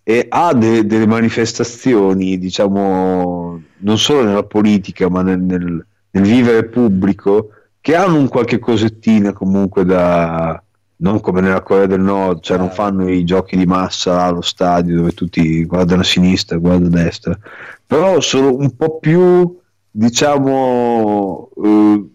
[0.03, 6.65] e ha de- delle manifestazioni, diciamo, non solo nella politica, ma nel, nel, nel vivere
[6.65, 7.49] pubblico,
[7.80, 10.61] che hanno un qualche cosettina comunque da,
[10.98, 12.72] non come nella Corea del Nord, cioè non eh.
[12.72, 17.38] fanno i giochi di massa allo stadio dove tutti guardano a sinistra, guardano a destra,
[17.86, 19.60] però sono un po' più
[19.90, 22.06] diciamo, eh,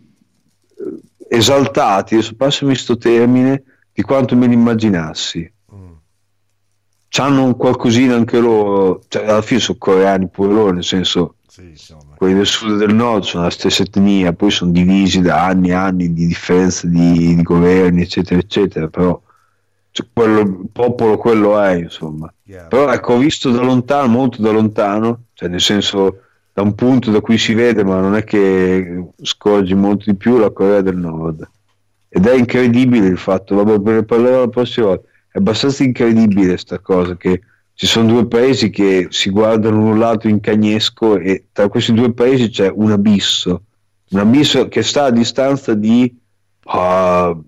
[1.29, 4.57] esaltati, adesso passami questo termine, di quanto me li
[7.17, 11.73] C'hanno un qualcosina anche loro, cioè alla fine sono coreani pure loro, nel senso, sì,
[12.15, 15.71] quelli del sud e del nord sono la stessa etnia, poi sono divisi da anni
[15.71, 19.19] e anni di differenza di, di governi, eccetera, eccetera, però
[19.93, 22.31] cioè, quello, il popolo quello è, insomma.
[22.43, 22.67] Yeah.
[22.67, 26.21] Però ecco, ho visto da lontano, molto da lontano, cioè nel senso
[26.53, 30.37] da un punto da cui si vede, ma non è che scorgi molto di più
[30.37, 31.49] la Corea del Nord.
[32.11, 36.79] Ed è incredibile il fatto, vabbè, ne parlerò la prossima volta, è abbastanza incredibile questa
[36.79, 37.43] cosa che
[37.75, 42.15] ci sono due paesi che si guardano l'un lato in cagnesco e tra questi due
[42.15, 43.65] paesi c'è un abisso,
[44.13, 46.19] un abisso che sta a distanza di
[46.65, 47.45] uh,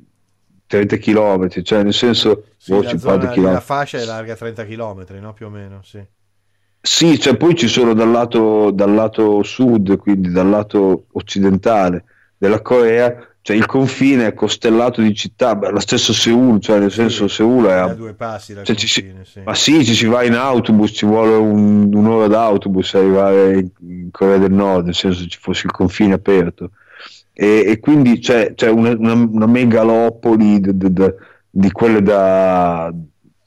[0.67, 5.07] 30 km, cioè nel senso sì, oh, la, zona, la fascia è larga 30 km,
[5.19, 5.33] no?
[5.33, 6.05] più o meno, sì.
[6.81, 12.05] Sì, cioè poi ci sono dal lato, dal lato sud, quindi dal lato occidentale
[12.37, 13.17] della Corea,
[13.49, 17.65] cioè il confine è costellato di città, beh, lo stesso Seul, cioè nel senso Seul
[17.65, 19.41] è a due passi dal cioè confine, si, sì.
[19.43, 24.11] Ma sì, ci si va in autobus, ci vuole un, un'ora d'autobus arrivare in, in,
[24.11, 26.73] Corea del Nord, nel senso ci fosse il confine aperto.
[27.33, 30.93] E, e quindi c'è, c'è una, una, una, megalopoli di, di,
[31.49, 32.93] di quelle da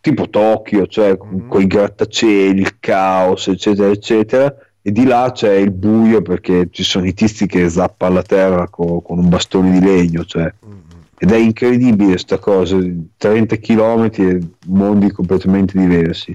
[0.01, 1.47] tipo Tokyo, cioè mm-hmm.
[1.47, 4.51] con i grattacieli, il caos, eccetera, eccetera,
[4.83, 8.67] e di là c'è il buio perché ci sono i tizi che zappano la terra
[8.67, 10.51] con, con un bastone di legno, cioè.
[10.65, 11.01] mm-hmm.
[11.19, 12.79] ed è incredibile questa cosa,
[13.17, 16.31] 30 km e mondi completamente diversi.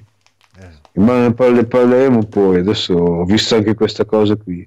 [0.59, 1.01] Eh.
[1.01, 4.67] Ma ne parleremo poi, adesso ho visto anche questa cosa qui.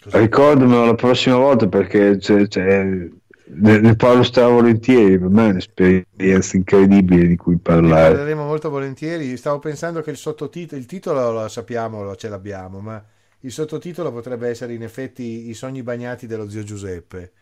[0.00, 0.16] Così.
[0.16, 3.08] Ricordamelo la prossima volta perché c'è, c'è
[3.50, 8.10] ne, ne parlo stravolentieri, per me è un'esperienza incredibile di cui parlare.
[8.10, 12.28] Ne parleremo molto volentieri, stavo pensando che il sottotitolo, il titolo lo sappiamo, lo, ce
[12.28, 13.02] l'abbiamo, ma
[13.40, 17.32] il sottotitolo potrebbe essere in effetti I sogni bagnati dello zio Giuseppe.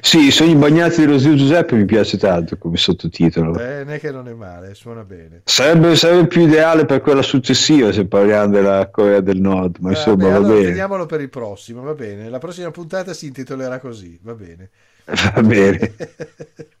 [0.00, 3.58] Sì, i sogni bagnati dello zio Giuseppe mi piace tanto come sottotitolo.
[3.58, 5.42] Eh, non è che non è male, suona bene.
[5.44, 9.92] Sarebbe, sarebbe più ideale per quella successiva se parliamo della Corea del Nord, ma ah,
[9.92, 10.66] insomma beh, va allora bene.
[10.66, 12.28] Teniamolo per il prossimo, va bene.
[12.30, 14.70] La prossima puntata si intitolerà così, va bene.
[15.34, 15.94] Va bene.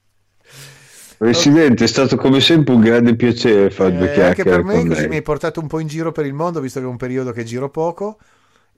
[1.16, 4.26] Presidente, è stato come sempre un grande piacere fare eh, due chiacchiere.
[4.26, 5.08] Anche per me, così lei.
[5.08, 7.32] mi hai portato un po' in giro per il mondo, visto che è un periodo
[7.32, 8.18] che giro poco.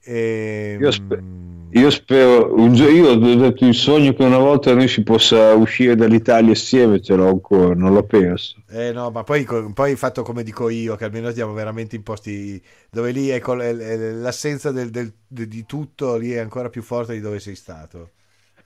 [0.03, 0.77] E...
[0.79, 1.23] Io, sper-
[1.71, 5.55] io, spero, un gio- io ho detto il sogno che una volta noi si possa
[5.55, 8.63] uscire dall'Italia assieme, ce l'ho ancora, non l'ho perso.
[8.69, 9.45] Eh no, ma poi,
[9.75, 14.71] poi fatto come dico io, che almeno stiamo veramente in posti dove lì ecco, l'assenza
[14.71, 18.11] del, del, di tutto lì è ancora più forte di dove sei stato.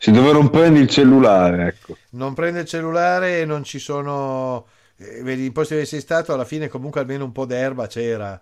[0.02, 1.94] Sì, dove non prendi il cellulare, ecco.
[2.12, 4.64] Non prende il cellulare e non ci sono...
[4.96, 8.40] Eh, vedi, in posti dove sei stato, alla fine comunque almeno un po' d'erba c'era.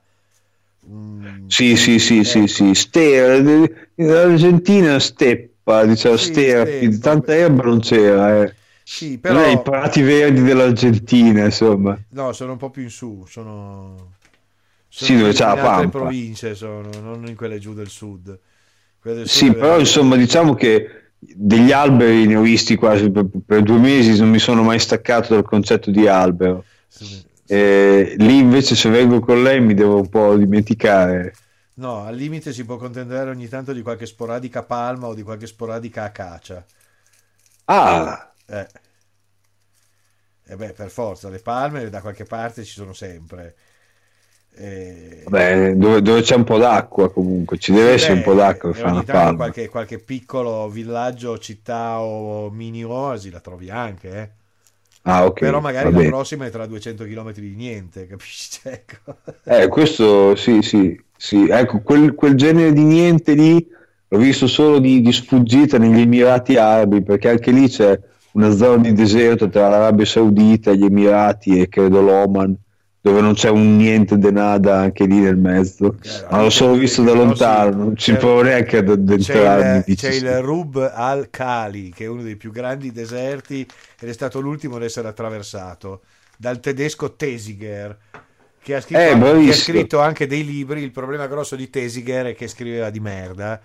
[0.89, 2.29] Mm, sì, sì, sì, ecco.
[2.29, 2.75] sì, sì.
[2.77, 3.43] Stera,
[3.97, 6.99] l'Argentina steppa, diciamo, sì, stera, steppa.
[6.99, 8.55] tanta erba non c'era, eh.
[8.85, 9.51] Sì, però...
[9.51, 11.99] I prati verdi dell'Argentina, insomma.
[12.11, 14.13] No, sono un po' più in su, sono...
[14.87, 15.83] sono sì, dove c'è la pampa.
[15.83, 18.39] In province sono, non in quelle giù del sud.
[19.03, 23.63] Del sud sì, però insomma diciamo che degli alberi ne ho visti quasi per, per,
[23.63, 26.65] due mesi, non mi sono mai staccato dal concetto di albero.
[26.87, 27.27] Sì, sì.
[27.47, 31.35] Eh, lì invece se vengo con lei mi devo un po' dimenticare.
[31.75, 35.47] No, al limite si può contendere ogni tanto di qualche sporadica palma o di qualche
[35.47, 36.65] sporadica acacia.
[37.65, 38.33] Ah!
[38.47, 38.67] Eh.
[40.45, 43.55] E eh beh, per forza, le palme da qualche parte ci sono sempre.
[44.61, 48.71] Eh, Vabbè, dove, dove, c'è un po' d'acqua comunque, ci deve essere un po' d'acqua
[48.71, 49.37] per fare una palma.
[49.37, 54.31] Qualche, qualche, piccolo villaggio, città o mini oasi la trovi anche, eh.
[55.03, 58.61] Ah, okay, Però magari la prossima è tra 200 km di niente, capisci?
[58.65, 59.19] Ecco.
[59.45, 61.47] Eh, questo sì, sì, sì.
[61.49, 63.65] Ecco, quel, quel genere di niente lì
[64.09, 67.99] l'ho visto solo di, di, sfuggita negli Emirati Arabi, perché anche lì c'è
[68.33, 72.57] una zona di deserto tra l'Arabia Saudita, gli Emirati e credo l'Oman
[73.01, 75.99] dove non c'è un niente de nada anche lì nel mezzo.
[76.31, 79.95] Ma l'ho solo visto da lontano, non ci provo neanche ad addentrarmi.
[79.95, 83.67] C'è, il, c'è il Rub al-Khali, che è uno dei più grandi deserti
[83.99, 86.03] ed è stato l'ultimo ad essere attraversato
[86.37, 87.97] dal tedesco Tesiger.
[88.61, 90.83] Che ha, scritto, eh, che ha scritto anche dei libri.
[90.83, 93.59] Il problema grosso di Tesiger è che scriveva di merda,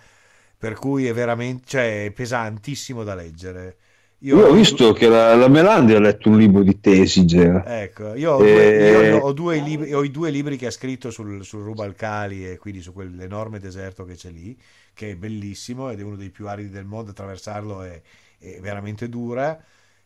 [0.57, 3.75] per cui è veramente cioè, pesantissimo da leggere
[4.23, 7.63] io, io ho visto che la, la, Melandi ha letto un libro di Tesiger.
[7.65, 8.53] Ecco, io ho, e...
[8.53, 12.49] due, io ho, due libri, ho i due libri che ha scritto sul, sul Rubalcali
[12.49, 14.57] e quindi su quell'enorme deserto che c'è lì,
[14.93, 18.01] che è bellissimo ed è uno dei più aridi del mondo, attraversarlo è,
[18.39, 19.61] è veramente dura,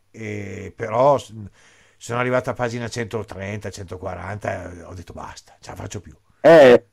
[0.10, 6.00] e, però sono arrivato a pagina 130, 140 e ho detto basta, ce la faccio
[6.00, 6.16] più.
[6.42, 6.86] Eh,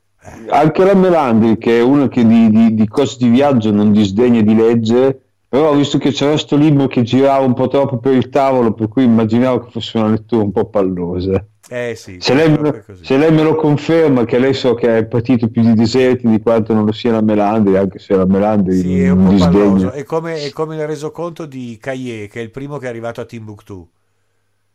[0.49, 4.41] anche la Melandri, che è una che di, di, di cose di viaggio non disdegna
[4.41, 5.24] di leggere,
[5.55, 8.73] però ho visto che c'era questo libro che girava un po' troppo per il tavolo,
[8.73, 11.47] per cui immaginavo che fosse una lettura un po' pallosa.
[11.69, 15.05] Eh sì, se, lei me, se, lei me, lo conferma, che lei so che è
[15.05, 18.79] partito più di deserti di quanto non lo sia la Melandri, anche se la Melandri
[18.79, 19.91] sì, è un po' palloso.
[19.91, 23.21] È come, è come il resoconto di Caillé, che è il primo che è arrivato
[23.21, 23.89] a Timbuktu.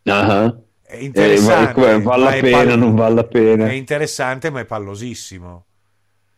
[0.04, 0.64] Uh-huh.
[0.82, 1.92] È interessante.
[1.92, 3.66] Eh, vale la pena, pal- non vale la pena.
[3.66, 5.64] È interessante, ma è pallosissimo.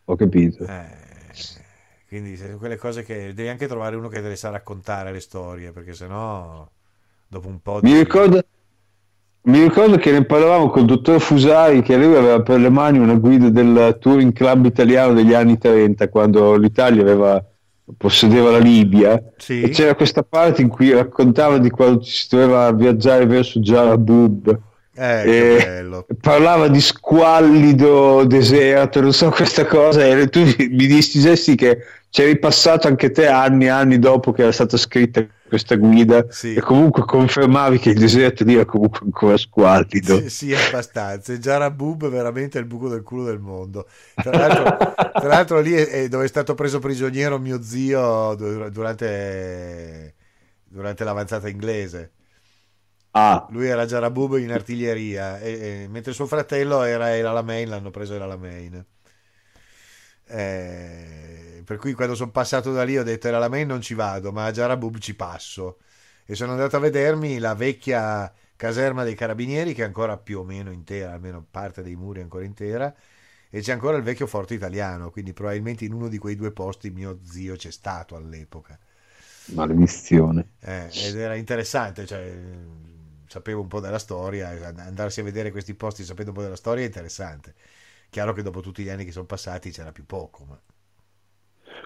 [0.07, 0.65] Ho capito.
[0.65, 1.02] Eh,
[2.13, 5.21] quindi sono quelle cose che devi anche trovare uno che te le sa raccontare le
[5.21, 6.69] storie, perché sennò
[7.27, 7.81] dopo un po'...
[7.83, 8.45] Mi ricordo,
[9.45, 13.15] mi ricordo che ne parlavamo col dottor Fusari, che lui aveva per le mani una
[13.15, 17.43] guida del Touring Club italiano degli anni 30, quando l'Italia aveva
[17.97, 19.63] possedeva la Libia sì.
[19.63, 24.61] e c'era questa parte in cui raccontava di quando si doveva viaggiare verso Jarabub
[24.95, 31.79] eh, e parlava di squallido deserto non so questa cosa e tu mi dicesti che
[32.11, 36.55] c'eri passato anche te anni e anni dopo che era stata scritta questa guida sì.
[36.55, 40.19] e comunque confermavi che il deserto lì era comunque ancora squallido.
[40.21, 41.35] Sì, sì abbastanza.
[41.35, 43.87] Jarabub è veramente il buco del culo del mondo.
[44.15, 50.15] Tra l'altro, tra l'altro lì è, è, dove è stato preso prigioniero mio zio durante,
[50.65, 52.13] durante l'avanzata inglese.
[53.13, 53.47] Ah.
[53.51, 58.15] Lui era Jarabub in artiglieria, e, e, mentre suo fratello era El Alamein, l'hanno preso
[58.15, 58.85] El Alamein.
[60.27, 63.95] Eh, per cui quando sono passato da lì ho detto era la main non ci
[63.95, 65.79] vado, ma a Jarabub ci passo.
[66.25, 70.45] E sono andato a vedermi la vecchia caserma dei carabinieri che è ancora più o
[70.45, 72.95] meno intera, almeno parte dei muri è ancora intera,
[73.51, 76.91] e c'è ancora il vecchio forte italiano, quindi probabilmente in uno di quei due posti
[76.91, 78.79] mio zio c'è stato all'epoca.
[79.47, 80.53] Maledizione.
[80.61, 82.33] Eh, ed era interessante, cioè,
[83.33, 86.85] sapevo un po' della storia, andarsi a vedere questi posti sapendo un po' della storia
[86.85, 87.55] è interessante.
[88.11, 90.45] Chiaro che dopo tutti gli anni che sono passati c'era più poco.
[90.47, 90.59] Ma...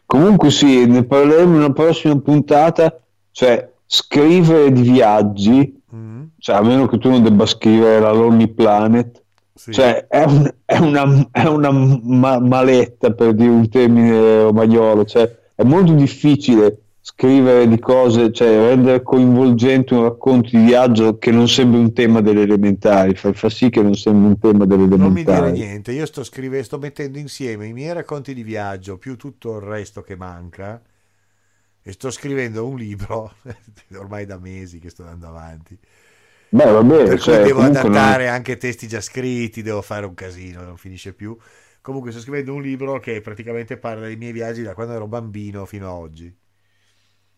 [0.04, 3.00] Comunque sì, ne parleremo in una prossima puntata,
[3.30, 6.24] cioè scrivere di viaggi, mm.
[6.38, 9.22] cioè a meno che tu non debba scrivere la Lonely Planet,
[9.54, 9.72] sì.
[9.72, 15.32] cioè è, un, è, una, è una ma- maletta per dire un termine romagnolo, cioè
[15.54, 21.46] è molto difficile scrivere di cose, cioè rendere coinvolgente un racconto di viaggio che non
[21.46, 25.02] sembra un tema delle elementari, fa, fa sì che non sembra un tema delle elementari.
[25.02, 28.98] Non mi dire niente, io sto scrivendo, sto mettendo insieme i miei racconti di viaggio
[28.98, 30.82] più tutto il resto che manca
[31.80, 33.34] e sto scrivendo un libro,
[33.96, 35.78] ormai da mesi che sto andando avanti.
[36.48, 38.34] Beh, va bene, per cioè, cui devo adattare non...
[38.34, 41.36] anche testi già scritti, devo fare un casino, non finisce più.
[41.80, 45.66] Comunque sto scrivendo un libro che praticamente parla dei miei viaggi da quando ero bambino
[45.66, 46.36] fino a oggi.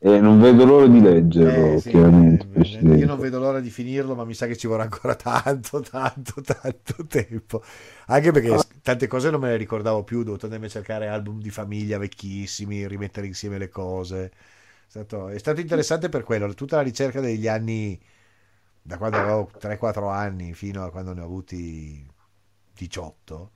[0.01, 2.47] E non vedo l'ora di leggerlo, eh, sì, chiaramente.
[2.53, 5.81] Eh, io non vedo l'ora di finirlo, ma mi sa che ci vorrà ancora tanto,
[5.81, 7.63] tanto, tanto tempo.
[8.07, 8.65] Anche perché ah.
[8.81, 11.99] tante cose non me le ricordavo più, ho dovuto andare a cercare album di famiglia
[11.99, 14.27] vecchissimi, rimettere insieme le cose.
[14.27, 14.31] È
[14.87, 18.01] stato, è stato interessante per quello, tutta la ricerca degli anni,
[18.81, 22.07] da quando avevo 3-4 anni fino a quando ne ho avuti
[22.73, 23.51] 18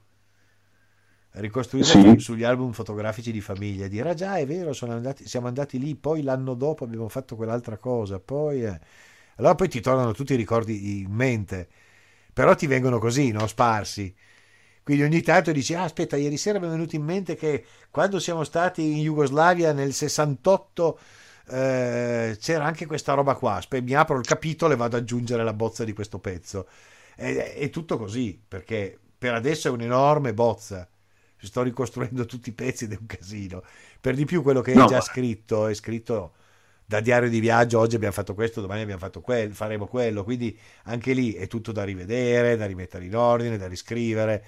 [1.34, 2.18] ricostruire sì.
[2.18, 6.22] sugli album fotografici di famiglia dire ah già è vero andati, siamo andati lì poi
[6.22, 8.78] l'anno dopo abbiamo fatto quell'altra cosa poi eh.
[9.36, 11.68] allora poi ti tornano tutti i ricordi in mente
[12.32, 13.46] però ti vengono così no?
[13.46, 14.14] sparsi
[14.82, 18.18] quindi ogni tanto dici ah, aspetta ieri sera mi è venuto in mente che quando
[18.18, 20.98] siamo stati in Jugoslavia nel 68
[21.48, 25.54] eh, c'era anche questa roba qua mi apro il capitolo e vado ad aggiungere la
[25.54, 26.68] bozza di questo pezzo
[27.16, 30.86] è, è tutto così perché per adesso è un'enorme bozza
[31.47, 33.62] sto ricostruendo tutti i pezzi ed è un casino.
[34.01, 34.85] Per di più quello che no.
[34.85, 36.32] è già scritto è scritto
[36.93, 40.56] da diario di viaggio, oggi abbiamo fatto questo, domani abbiamo fatto quello, faremo quello, quindi
[40.85, 44.44] anche lì è tutto da rivedere, da rimettere in ordine, da riscrivere.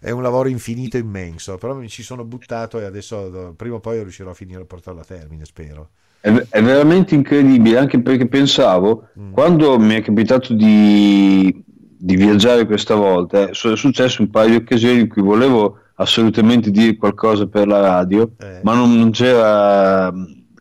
[0.00, 4.00] È un lavoro infinito immenso, però mi ci sono buttato e adesso prima o poi
[4.00, 5.90] riuscirò a finire a portarlo a termine, spero.
[6.20, 9.32] È, è veramente incredibile, anche perché pensavo, mm.
[9.32, 15.00] quando mi è capitato di, di viaggiare questa volta, è successo un paio di occasioni
[15.00, 18.60] in cui volevo assolutamente dire qualcosa per la radio, eh.
[18.62, 20.12] ma non, c'era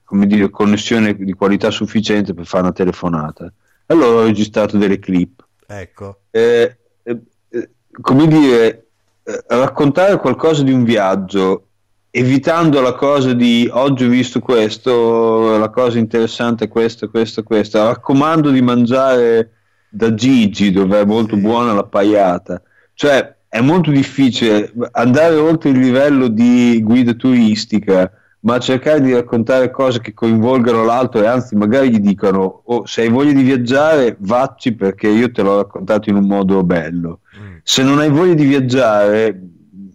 [0.03, 3.51] come dire, connessione di qualità sufficiente per fare una telefonata.
[3.87, 5.45] Allora ho registrato delle clip.
[5.65, 6.21] Ecco.
[6.31, 7.69] Eh, eh, eh
[7.99, 8.87] come dire,
[9.23, 11.63] eh, raccontare qualcosa di un viaggio
[12.09, 17.83] evitando la cosa di oggi ho visto questo, la cosa interessante è questo, questo, questo.
[17.83, 19.51] Raccomando di mangiare
[19.89, 21.41] da Gigi, dove è molto sì.
[21.41, 22.59] buona la paiata.
[22.93, 28.11] Cioè, è molto difficile andare oltre il livello di guida turistica,
[28.41, 33.01] ma cercare di raccontare cose che coinvolgano l'altro e anzi magari gli dicono oh, se
[33.01, 37.21] hai voglia di viaggiare vacci perché io te l'ho raccontato in un modo bello.
[37.37, 37.57] Mm.
[37.63, 39.41] Se non hai voglia di viaggiare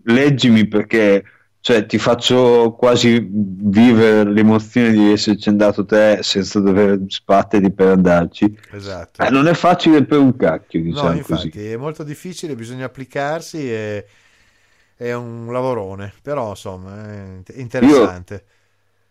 [0.04, 1.24] leggimi perché
[1.62, 8.59] cioè, ti faccio quasi vivere l'emozione di esserci andato te senza dover sbatterti per andarci.
[8.72, 9.22] Esatto.
[9.22, 11.70] Eh, non è facile per un cacchio, diciamo no, infatti, così.
[11.70, 14.05] è molto difficile, bisogna applicarsi e
[14.97, 18.34] è un lavorone, però insomma è interessante.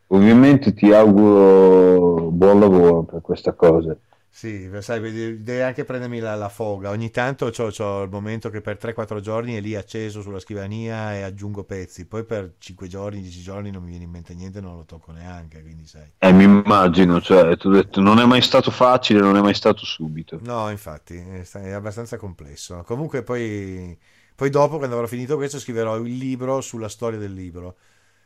[0.09, 3.95] Io, ovviamente ti auguro buon lavoro per questa cosa.
[4.33, 4.99] Sì, sai,
[5.43, 6.89] devi anche prendermi la, la foga.
[6.89, 11.21] Ogni tanto ho il momento che per 3-4 giorni è lì acceso sulla scrivania e
[11.21, 12.07] aggiungo pezzi.
[12.07, 15.11] Poi per 5 giorni, 10 giorni non mi viene in mente niente, non lo tocco
[15.11, 15.61] neanche.
[15.61, 16.09] Quindi sai.
[16.17, 19.85] Eh, mi immagino, cioè, ho detto, non è mai stato facile, non è mai stato
[19.85, 20.39] subito.
[20.41, 22.81] No, infatti, è abbastanza complesso.
[22.83, 23.95] Comunque poi,
[24.33, 27.75] poi dopo, quando avrò finito questo, scriverò il libro sulla storia del libro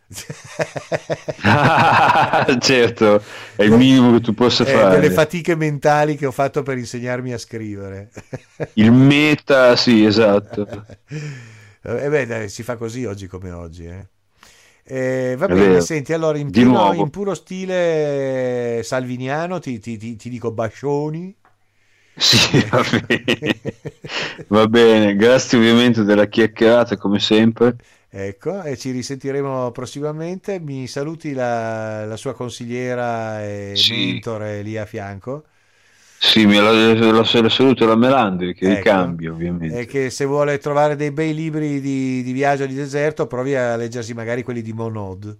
[2.59, 3.23] certo,
[3.55, 4.99] è il minimo che tu possa eh, fare.
[4.99, 8.11] Delle fatiche mentali che ho fatto per insegnarmi a scrivere.
[8.73, 10.85] il meta, sì, esatto.
[11.07, 11.17] E
[12.05, 13.85] eh beh, dai, si fa così oggi come oggi.
[13.85, 14.07] Eh.
[14.87, 20.29] Eh, va bene, senti, allora in puro, in puro, stile salviniano ti, ti, ti, ti
[20.29, 21.35] dico bascioni.
[22.17, 23.59] Sì, va bene.
[24.47, 27.75] va bene, grazie ovviamente della chiacchierata come sempre.
[28.17, 30.61] Ecco, e ci risentiremo prossimamente.
[30.61, 34.11] Mi saluti la, la sua consigliera e sì.
[34.13, 35.43] mentore lì a fianco.
[36.17, 38.75] Sì, la, la, la, saluto la Melandri che ecco.
[38.77, 39.79] ricambio ovviamente.
[39.79, 43.75] E che se vuole trovare dei bei libri di, di viaggio di deserto provi a
[43.75, 45.37] leggersi magari quelli di Monod.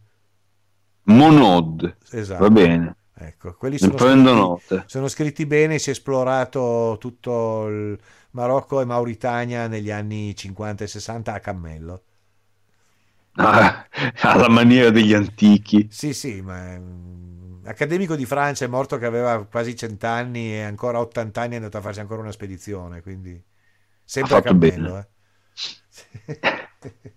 [1.03, 2.43] Monod, esatto.
[2.43, 2.95] va bene.
[3.18, 7.97] Ecco, quelli sono scritti, sono scritti bene, si è esplorato tutto il
[8.31, 12.02] Marocco e Mauritania negli anni 50 e 60 a cammello.
[13.38, 13.86] Ah,
[14.22, 15.88] alla maniera degli antichi.
[15.91, 20.99] Sì, sì, ma mm, accademico di Francia è morto che aveva quasi cent'anni e ancora
[20.99, 23.44] 80 anni è andato a farsi ancora una spedizione, quindi
[24.03, 24.98] sempre a cammello.
[24.98, 25.07] Eh.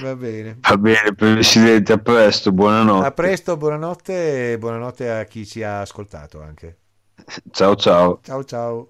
[0.00, 0.58] Va bene.
[0.60, 3.06] Va bene, Presidente, a presto, buonanotte.
[3.06, 6.78] A presto, buonanotte e buonanotte a chi ci ha ascoltato anche.
[7.50, 8.20] Ciao ciao.
[8.22, 8.86] Ciao ciao.